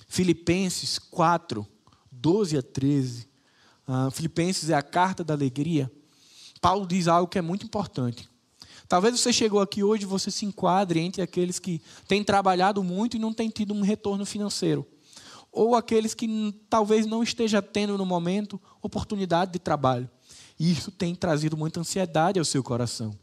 Filipenses 0.08 0.98
4, 0.98 1.66
12 2.10 2.56
a 2.56 2.62
13 2.62 3.31
Uh, 3.86 4.10
Filipenses 4.10 4.70
é 4.70 4.74
a 4.74 4.82
carta 4.82 5.24
da 5.24 5.34
alegria. 5.34 5.90
Paulo 6.60 6.86
diz 6.86 7.08
algo 7.08 7.28
que 7.28 7.38
é 7.38 7.42
muito 7.42 7.66
importante. 7.66 8.28
Talvez 8.88 9.18
você 9.18 9.32
chegou 9.32 9.60
aqui 9.60 9.82
hoje 9.82 10.02
e 10.04 10.06
você 10.06 10.30
se 10.30 10.44
enquadre 10.44 11.00
entre 11.00 11.22
aqueles 11.22 11.58
que 11.58 11.80
têm 12.06 12.22
trabalhado 12.22 12.82
muito 12.82 13.16
e 13.16 13.20
não 13.20 13.32
têm 13.32 13.48
tido 13.48 13.72
um 13.72 13.80
retorno 13.80 14.26
financeiro. 14.26 14.86
Ou 15.50 15.74
aqueles 15.74 16.14
que 16.14 16.54
talvez 16.68 17.06
não 17.06 17.22
esteja 17.22 17.60
tendo 17.60 17.98
no 17.98 18.06
momento 18.06 18.60
oportunidade 18.80 19.52
de 19.52 19.58
trabalho. 19.58 20.08
E 20.58 20.70
isso 20.70 20.90
tem 20.90 21.14
trazido 21.14 21.56
muita 21.56 21.80
ansiedade 21.80 22.38
ao 22.38 22.44
seu 22.44 22.62
coração. 22.62 23.18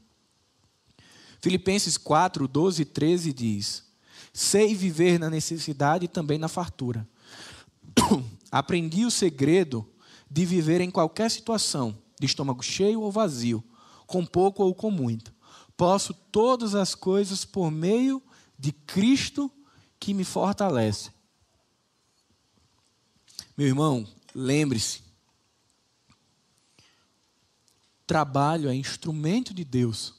Filipenses 1.42 1.98
4, 1.98 2.48
12 2.48 2.82
e 2.82 2.86
13 2.86 3.34
diz: 3.34 3.84
Sei 4.34 4.76
viver 4.76 5.20
na 5.20 5.30
necessidade 5.30 6.06
e 6.06 6.08
também 6.08 6.38
na 6.38 6.48
fartura. 6.48 7.08
Aprendi 8.52 9.06
o 9.06 9.12
segredo 9.12 9.88
de 10.30 10.46
viver 10.46 10.82
em 10.82 10.92
qualquer 10.92 11.32
situação, 11.32 11.98
de 12.20 12.26
estômago 12.26 12.62
cheio 12.62 13.02
ou 13.02 13.12
vazio, 13.12 13.64
com 14.06 14.26
pouco 14.26 14.64
ou 14.64 14.76
com 14.76 14.92
muito. 14.92 15.34
Posso 15.76 16.14
todas 16.14 16.76
as 16.76 16.94
coisas 16.94 17.46
por 17.46 17.72
meio 17.72 18.22
de 18.58 18.72
Cristo 18.72 19.52
que 20.00 20.14
me 20.14 20.24
fortalece. 20.24 21.12
Meu 23.58 23.68
irmão, 23.68 24.08
lembre-se: 24.34 25.02
trabalho 28.06 28.70
é 28.70 28.76
instrumento 28.76 29.54
de 29.54 29.64
Deus 29.64 30.16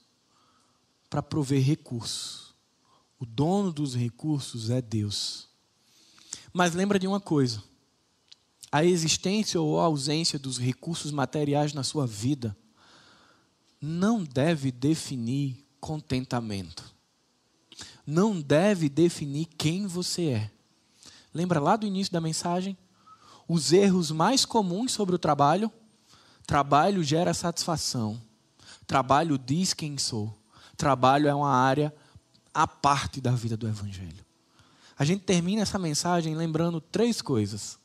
para 1.09 1.23
prover 1.23 1.63
recursos. 1.63 2.55
O 3.19 3.27
dono 3.27 3.73
dos 3.73 3.95
recursos 3.95 4.71
é 4.71 4.81
Deus. 4.81 5.49
Mas 6.53 6.75
lembra 6.75 6.99
de 6.99 7.07
uma 7.07 7.21
coisa: 7.21 7.63
a 8.73 8.85
existência 8.85 9.61
ou 9.61 9.81
a 9.81 9.85
ausência 9.85 10.39
dos 10.39 10.59
recursos 10.59 11.11
materiais 11.11 11.73
na 11.73 11.83
sua 11.83 12.07
vida 12.07 12.57
não 13.81 14.23
deve 14.23 14.71
definir 14.71 15.65
contentamento. 15.81 16.85
Não 18.07 18.41
deve 18.41 18.89
definir 18.89 19.47
quem 19.47 19.87
você 19.87 20.29
é. 20.29 20.51
Lembra 21.33 21.61
lá 21.61 21.77
do 21.77 21.87
início 21.87 22.13
da 22.13 22.21
mensagem? 22.21 22.77
Os 23.49 23.73
erros 23.73 24.11
mais 24.11 24.45
comuns 24.45 24.93
sobre 24.93 25.15
o 25.15 25.19
trabalho? 25.19 25.73
Trabalho 26.47 27.03
gera 27.03 27.33
satisfação. 27.33 28.21
Trabalho 28.87 29.39
diz 29.39 29.73
quem 29.73 29.97
sou. 29.97 30.37
Trabalho 30.77 31.29
é 31.29 31.35
uma 31.35 31.53
área 31.53 31.95
à 32.53 32.67
parte 32.67 33.21
da 33.21 33.31
vida 33.33 33.57
do 33.57 33.67
Evangelho. 33.67 34.25
A 34.99 35.05
gente 35.05 35.25
termina 35.25 35.63
essa 35.63 35.79
mensagem 35.79 36.35
lembrando 36.35 36.81
três 36.81 37.23
coisas. 37.23 37.80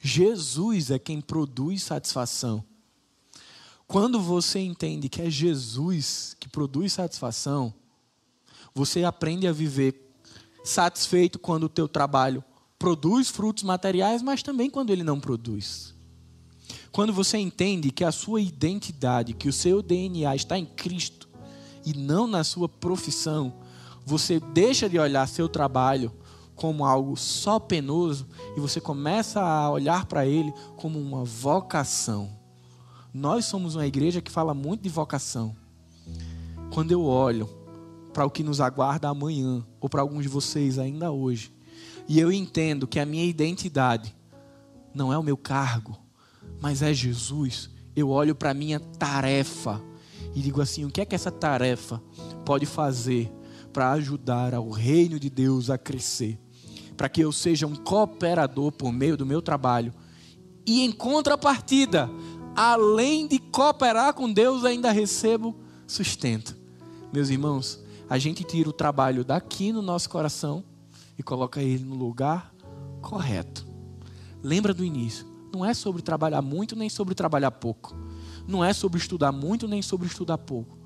Jesus 0.00 0.90
é 0.90 0.98
quem 0.98 1.20
produz 1.20 1.82
satisfação. 1.82 2.64
Quando 3.86 4.20
você 4.20 4.60
entende 4.60 5.08
que 5.08 5.20
é 5.20 5.28
Jesus 5.28 6.34
que 6.40 6.48
produz 6.48 6.92
satisfação, 6.92 7.74
você 8.74 9.04
aprende 9.04 9.46
a 9.46 9.52
viver 9.52 10.10
satisfeito 10.64 11.38
quando 11.38 11.64
o 11.64 11.68
teu 11.68 11.88
trabalho 11.88 12.42
produz 12.78 13.28
frutos 13.28 13.62
materiais, 13.62 14.22
mas 14.22 14.42
também 14.42 14.70
quando 14.70 14.90
ele 14.90 15.02
não 15.02 15.20
produz. 15.20 15.94
Quando 16.90 17.12
você 17.12 17.36
entende 17.36 17.90
que 17.90 18.04
a 18.04 18.12
sua 18.12 18.40
identidade, 18.40 19.34
que 19.34 19.48
o 19.48 19.52
seu 19.52 19.82
DNA 19.82 20.34
está 20.34 20.58
em 20.58 20.64
Cristo 20.64 21.28
e 21.84 21.92
não 21.92 22.26
na 22.26 22.42
sua 22.42 22.68
profissão, 22.68 23.54
você 24.04 24.40
deixa 24.40 24.88
de 24.88 24.98
olhar 24.98 25.28
seu 25.28 25.48
trabalho 25.48 26.12
como 26.60 26.84
algo 26.84 27.16
só 27.16 27.58
penoso 27.58 28.28
e 28.54 28.60
você 28.60 28.82
começa 28.82 29.40
a 29.40 29.70
olhar 29.70 30.04
para 30.04 30.26
ele 30.26 30.52
como 30.76 31.00
uma 31.00 31.24
vocação. 31.24 32.28
Nós 33.14 33.46
somos 33.46 33.76
uma 33.76 33.86
igreja 33.86 34.20
que 34.20 34.30
fala 34.30 34.52
muito 34.52 34.82
de 34.82 34.90
vocação. 34.90 35.56
Quando 36.70 36.92
eu 36.92 37.02
olho 37.02 37.48
para 38.12 38.26
o 38.26 38.30
que 38.30 38.42
nos 38.42 38.60
aguarda 38.60 39.08
amanhã, 39.08 39.66
ou 39.80 39.88
para 39.88 40.02
alguns 40.02 40.24
de 40.24 40.28
vocês 40.28 40.78
ainda 40.78 41.10
hoje, 41.10 41.50
e 42.06 42.20
eu 42.20 42.30
entendo 42.30 42.86
que 42.86 43.00
a 43.00 43.06
minha 43.06 43.24
identidade 43.24 44.14
não 44.94 45.10
é 45.10 45.16
o 45.16 45.22
meu 45.22 45.38
cargo, 45.38 45.96
mas 46.60 46.82
é 46.82 46.92
Jesus, 46.92 47.70
eu 47.96 48.10
olho 48.10 48.34
para 48.34 48.50
a 48.50 48.54
minha 48.54 48.78
tarefa 48.78 49.80
e 50.34 50.42
digo 50.42 50.60
assim: 50.60 50.84
o 50.84 50.90
que 50.90 51.00
é 51.00 51.06
que 51.06 51.14
essa 51.14 51.30
tarefa 51.30 52.02
pode 52.44 52.66
fazer 52.66 53.32
para 53.72 53.92
ajudar 53.92 54.52
ao 54.52 54.68
reino 54.68 55.18
de 55.18 55.30
Deus 55.30 55.70
a 55.70 55.78
crescer? 55.78 56.38
Para 57.00 57.08
que 57.08 57.22
eu 57.22 57.32
seja 57.32 57.66
um 57.66 57.74
cooperador 57.74 58.70
por 58.70 58.92
meio 58.92 59.16
do 59.16 59.24
meu 59.24 59.40
trabalho. 59.40 59.90
E 60.66 60.82
em 60.82 60.92
contrapartida, 60.92 62.10
além 62.54 63.26
de 63.26 63.38
cooperar 63.38 64.12
com 64.12 64.30
Deus, 64.30 64.66
ainda 64.66 64.92
recebo 64.92 65.56
sustento. 65.86 66.54
Meus 67.10 67.30
irmãos, 67.30 67.82
a 68.06 68.18
gente 68.18 68.44
tira 68.44 68.68
o 68.68 68.72
trabalho 68.74 69.24
daqui 69.24 69.72
no 69.72 69.80
nosso 69.80 70.10
coração 70.10 70.62
e 71.18 71.22
coloca 71.22 71.62
ele 71.62 71.84
no 71.84 71.94
lugar 71.94 72.52
correto. 73.00 73.66
Lembra 74.42 74.74
do 74.74 74.84
início? 74.84 75.26
Não 75.54 75.64
é 75.64 75.72
sobre 75.72 76.02
trabalhar 76.02 76.42
muito 76.42 76.76
nem 76.76 76.90
sobre 76.90 77.14
trabalhar 77.14 77.52
pouco. 77.52 77.96
Não 78.46 78.62
é 78.62 78.74
sobre 78.74 78.98
estudar 78.98 79.32
muito 79.32 79.66
nem 79.66 79.80
sobre 79.80 80.06
estudar 80.06 80.36
pouco. 80.36 80.76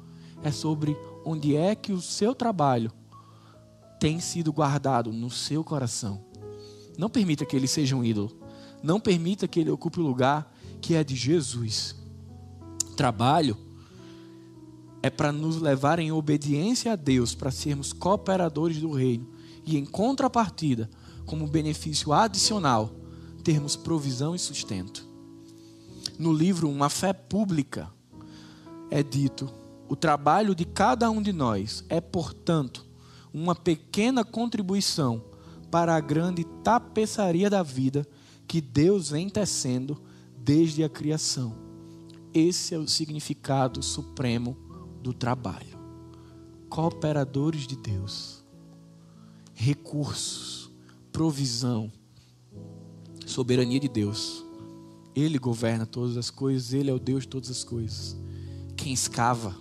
É 0.45 0.53
sobre 0.53 0.97
onde 1.25 1.57
é 1.57 1.75
que 1.75 1.93
o 1.93 2.01
seu 2.01 2.37
trabalho 2.37 2.93
tem 3.99 4.21
sido 4.21 4.53
guardado 4.53 5.13
no 5.13 5.31
seu 5.31 5.65
coração. 5.65 6.25
Não 6.97 7.09
permita 7.09 7.45
que 7.45 7.57
ele 7.57 7.67
seja 7.67 7.97
um 7.97 8.05
ídolo. 8.05 8.37
Não 8.83 9.01
permita 9.01 9.49
que 9.49 9.61
ele 9.61 9.71
ocupe 9.71 10.01
o 10.01 10.03
lugar 10.03 10.53
que 10.81 10.95
é 10.95 11.03
de 11.03 11.17
Jesus. 11.17 11.97
Trabalho 12.97 13.57
é 15.03 15.11
para 15.11 15.33
nos 15.33 15.61
levar 15.61 15.99
em 15.99 16.13
obediência 16.13 16.93
a 16.93 16.97
Deus, 16.97 17.35
para 17.35 17.51
sermos 17.51 17.93
cooperadores 17.93 18.79
do 18.79 18.91
reino. 18.91 19.29
E 19.65 19.77
em 19.77 19.85
contrapartida, 19.85 20.91
como 21.27 21.47
benefício 21.47 22.13
adicional, 22.13 22.95
termos 23.43 23.77
provisão 23.77 24.35
e 24.35 24.39
sustento. 24.39 25.07
No 26.19 26.33
livro 26.33 26.69
Uma 26.69 26.89
Fé 26.89 27.13
Pública, 27.13 27.91
é 28.91 29.03
dito: 29.03 29.51
o 29.89 29.97
trabalho 29.97 30.55
de 30.55 30.65
cada 30.65 31.11
um 31.11 31.21
de 31.21 31.33
nós 31.33 31.85
é, 31.89 32.01
portanto, 32.01 32.87
uma 33.35 33.57
pequena 33.57 34.25
contribuição 34.25 35.25
para 35.69 35.97
a 35.97 36.01
grande 36.01 36.45
tapeçaria 36.63 37.51
da 37.51 37.65
vida 37.65 38.07
que 38.47 38.61
Deus 38.61 39.11
vem 39.11 39.29
tecendo 39.29 40.01
desde 40.39 40.85
a 40.85 40.89
criação. 40.89 41.57
Esse 42.33 42.77
é 42.77 42.79
o 42.79 42.87
significado 42.87 43.83
supremo 43.83 44.57
do 45.03 45.13
trabalho. 45.13 45.77
Cooperadores 46.69 47.67
de 47.67 47.77
Deus, 47.77 48.45
recursos, 49.53 50.71
provisão, 51.13 51.91
soberania 53.27 53.81
de 53.81 53.89
Deus. 53.89 54.45
Ele 55.15 55.39
governa 55.39 55.87
todas 55.87 56.17
as 56.17 56.31
coisas, 56.31 56.73
Ele 56.73 56.91
é 56.91 56.95
o 56.95 56.99
Deus 57.01 57.23
de 57.23 57.29
todas 57.29 57.51
as 57.51 57.65
coisas. 57.65 58.17
Quem 58.77 58.93
escava, 58.93 59.57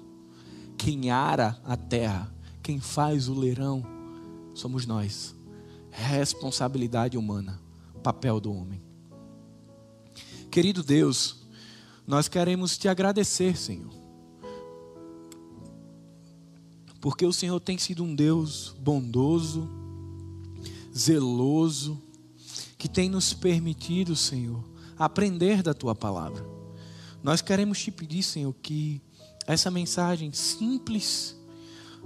quem 0.77 1.09
ara 1.09 1.59
a 1.63 1.77
terra, 1.77 2.33
quem 2.63 2.79
faz 2.79 3.27
o 3.27 3.33
leirão 3.33 3.83
somos 4.55 4.85
nós. 4.85 5.35
Responsabilidade 5.91 7.17
humana, 7.17 7.61
papel 8.01 8.39
do 8.39 8.51
homem. 8.51 8.81
Querido 10.49 10.81
Deus, 10.81 11.43
nós 12.07 12.27
queremos 12.27 12.77
te 12.77 12.87
agradecer, 12.87 13.57
Senhor. 13.57 13.91
Porque 17.01 17.25
o 17.25 17.33
Senhor 17.33 17.59
tem 17.59 17.77
sido 17.77 18.03
um 18.03 18.15
Deus 18.15 18.73
bondoso, 18.79 19.69
zeloso, 20.95 22.01
que 22.77 22.87
tem 22.87 23.09
nos 23.09 23.33
permitido, 23.33 24.15
Senhor, 24.15 24.63
aprender 24.97 25.61
da 25.61 25.73
tua 25.73 25.93
palavra. 25.93 26.45
Nós 27.21 27.41
queremos 27.41 27.81
te 27.81 27.91
pedir, 27.91 28.23
Senhor, 28.23 28.53
que 28.61 29.01
essa 29.45 29.69
mensagem 29.69 30.31
simples, 30.31 31.35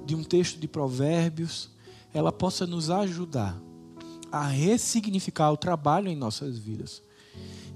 de 0.05 0.15
um 0.15 0.23
texto 0.23 0.59
de 0.59 0.67
Provérbios, 0.67 1.69
ela 2.13 2.31
possa 2.31 2.65
nos 2.65 2.89
ajudar 2.89 3.59
a 4.31 4.45
ressignificar 4.45 5.51
o 5.51 5.57
trabalho 5.57 6.09
em 6.09 6.15
nossas 6.15 6.57
vidas, 6.57 7.01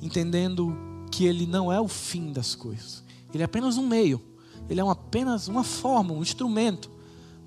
entendendo 0.01 0.75
que 1.11 1.25
ele 1.25 1.45
não 1.45 1.71
é 1.71 1.79
o 1.79 1.87
fim 1.87 2.31
das 2.31 2.55
coisas, 2.55 3.03
ele 3.33 3.43
é 3.43 3.45
apenas 3.45 3.77
um 3.77 3.87
meio, 3.87 4.21
ele 4.69 4.79
é 4.79 4.89
apenas 4.89 5.47
uma 5.47 5.63
forma, 5.63 6.13
um 6.13 6.21
instrumento, 6.21 6.89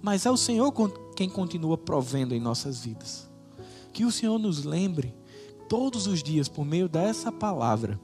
mas 0.02 0.26
é 0.26 0.30
o 0.30 0.36
Senhor 0.36 0.72
quem 1.16 1.28
continua 1.28 1.78
provendo 1.78 2.34
em 2.34 2.40
nossas 2.40 2.84
vidas. 2.84 3.28
Que 3.92 4.04
o 4.04 4.12
Senhor 4.12 4.38
nos 4.38 4.64
lembre 4.64 5.14
todos 5.68 6.06
os 6.06 6.22
dias, 6.22 6.48
por 6.48 6.64
meio 6.64 6.88
dessa 6.88 7.32
palavra, 7.32 7.98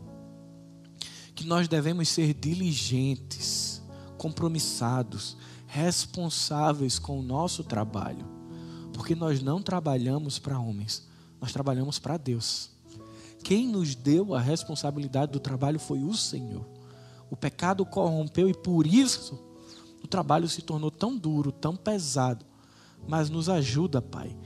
que 1.34 1.46
nós 1.46 1.68
devemos 1.68 2.08
ser 2.08 2.32
diligentes, 2.34 3.82
compromissados, 4.16 5.36
responsáveis 5.70 6.98
com 6.98 7.20
o 7.20 7.22
nosso 7.22 7.62
trabalho, 7.62 8.26
porque 8.92 9.14
nós 9.14 9.40
não 9.40 9.62
trabalhamos 9.62 10.36
para 10.36 10.58
homens, 10.58 11.06
nós 11.40 11.52
trabalhamos 11.52 11.98
para 11.98 12.16
Deus. 12.16 12.70
Quem 13.44 13.68
nos 13.68 13.94
deu 13.94 14.34
a 14.34 14.40
responsabilidade 14.40 15.30
do 15.30 15.38
trabalho 15.38 15.78
foi 15.78 16.02
o 16.02 16.12
Senhor. 16.12 16.66
O 17.30 17.36
pecado 17.36 17.86
corrompeu 17.86 18.50
e 18.50 18.54
por 18.54 18.84
isso 18.84 19.38
o 20.02 20.08
trabalho 20.08 20.48
se 20.48 20.60
tornou 20.60 20.90
tão 20.90 21.16
duro, 21.16 21.52
tão 21.52 21.76
pesado. 21.76 22.44
Mas 23.06 23.30
nos 23.30 23.48
ajuda, 23.48 24.02
Pai, 24.02 24.36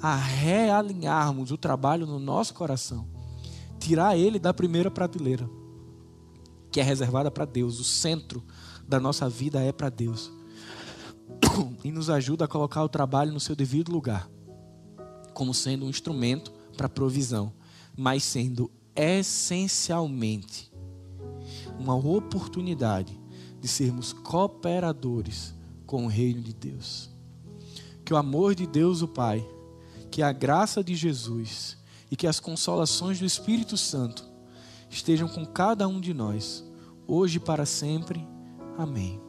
a 0.00 0.14
realinharmos 0.14 1.50
o 1.50 1.58
trabalho 1.58 2.06
no 2.06 2.20
nosso 2.20 2.54
coração, 2.54 3.06
tirar 3.80 4.16
ele 4.16 4.38
da 4.38 4.54
primeira 4.54 4.90
prateleira, 4.90 5.50
que 6.70 6.80
é 6.80 6.84
reservada 6.84 7.30
para 7.32 7.44
Deus. 7.44 7.80
O 7.80 7.84
centro 7.84 8.44
da 8.86 9.00
nossa 9.00 9.28
vida 9.28 9.60
é 9.60 9.72
para 9.72 9.90
Deus 9.90 10.37
e 11.84 11.90
nos 11.90 12.10
ajuda 12.10 12.44
a 12.44 12.48
colocar 12.48 12.82
o 12.82 12.88
trabalho 12.88 13.32
no 13.32 13.40
seu 13.40 13.54
devido 13.56 13.90
lugar, 13.90 14.28
como 15.32 15.54
sendo 15.54 15.86
um 15.86 15.90
instrumento 15.90 16.52
para 16.76 16.88
provisão, 16.88 17.52
mas 17.96 18.22
sendo 18.22 18.70
essencialmente 18.94 20.72
uma 21.78 21.94
oportunidade 21.94 23.18
de 23.60 23.68
sermos 23.68 24.12
cooperadores 24.12 25.54
com 25.86 26.04
o 26.04 26.08
reino 26.08 26.42
de 26.42 26.52
Deus. 26.52 27.10
Que 28.04 28.12
o 28.12 28.16
amor 28.16 28.54
de 28.54 28.66
Deus, 28.66 29.02
o 29.02 29.08
Pai, 29.08 29.46
que 30.10 30.22
a 30.22 30.32
graça 30.32 30.82
de 30.82 30.94
Jesus 30.94 31.76
e 32.10 32.16
que 32.16 32.26
as 32.26 32.40
consolações 32.40 33.18
do 33.18 33.24
Espírito 33.24 33.76
Santo 33.76 34.24
estejam 34.90 35.28
com 35.28 35.44
cada 35.44 35.86
um 35.86 36.00
de 36.00 36.14
nós, 36.14 36.64
hoje 37.06 37.36
e 37.36 37.40
para 37.40 37.66
sempre. 37.66 38.26
Amém. 38.76 39.27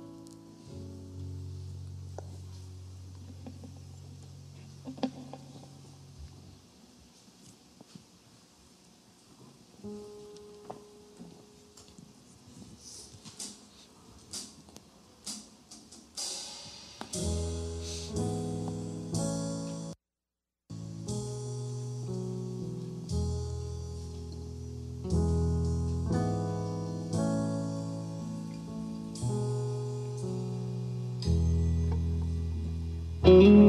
Somente 33.39 33.68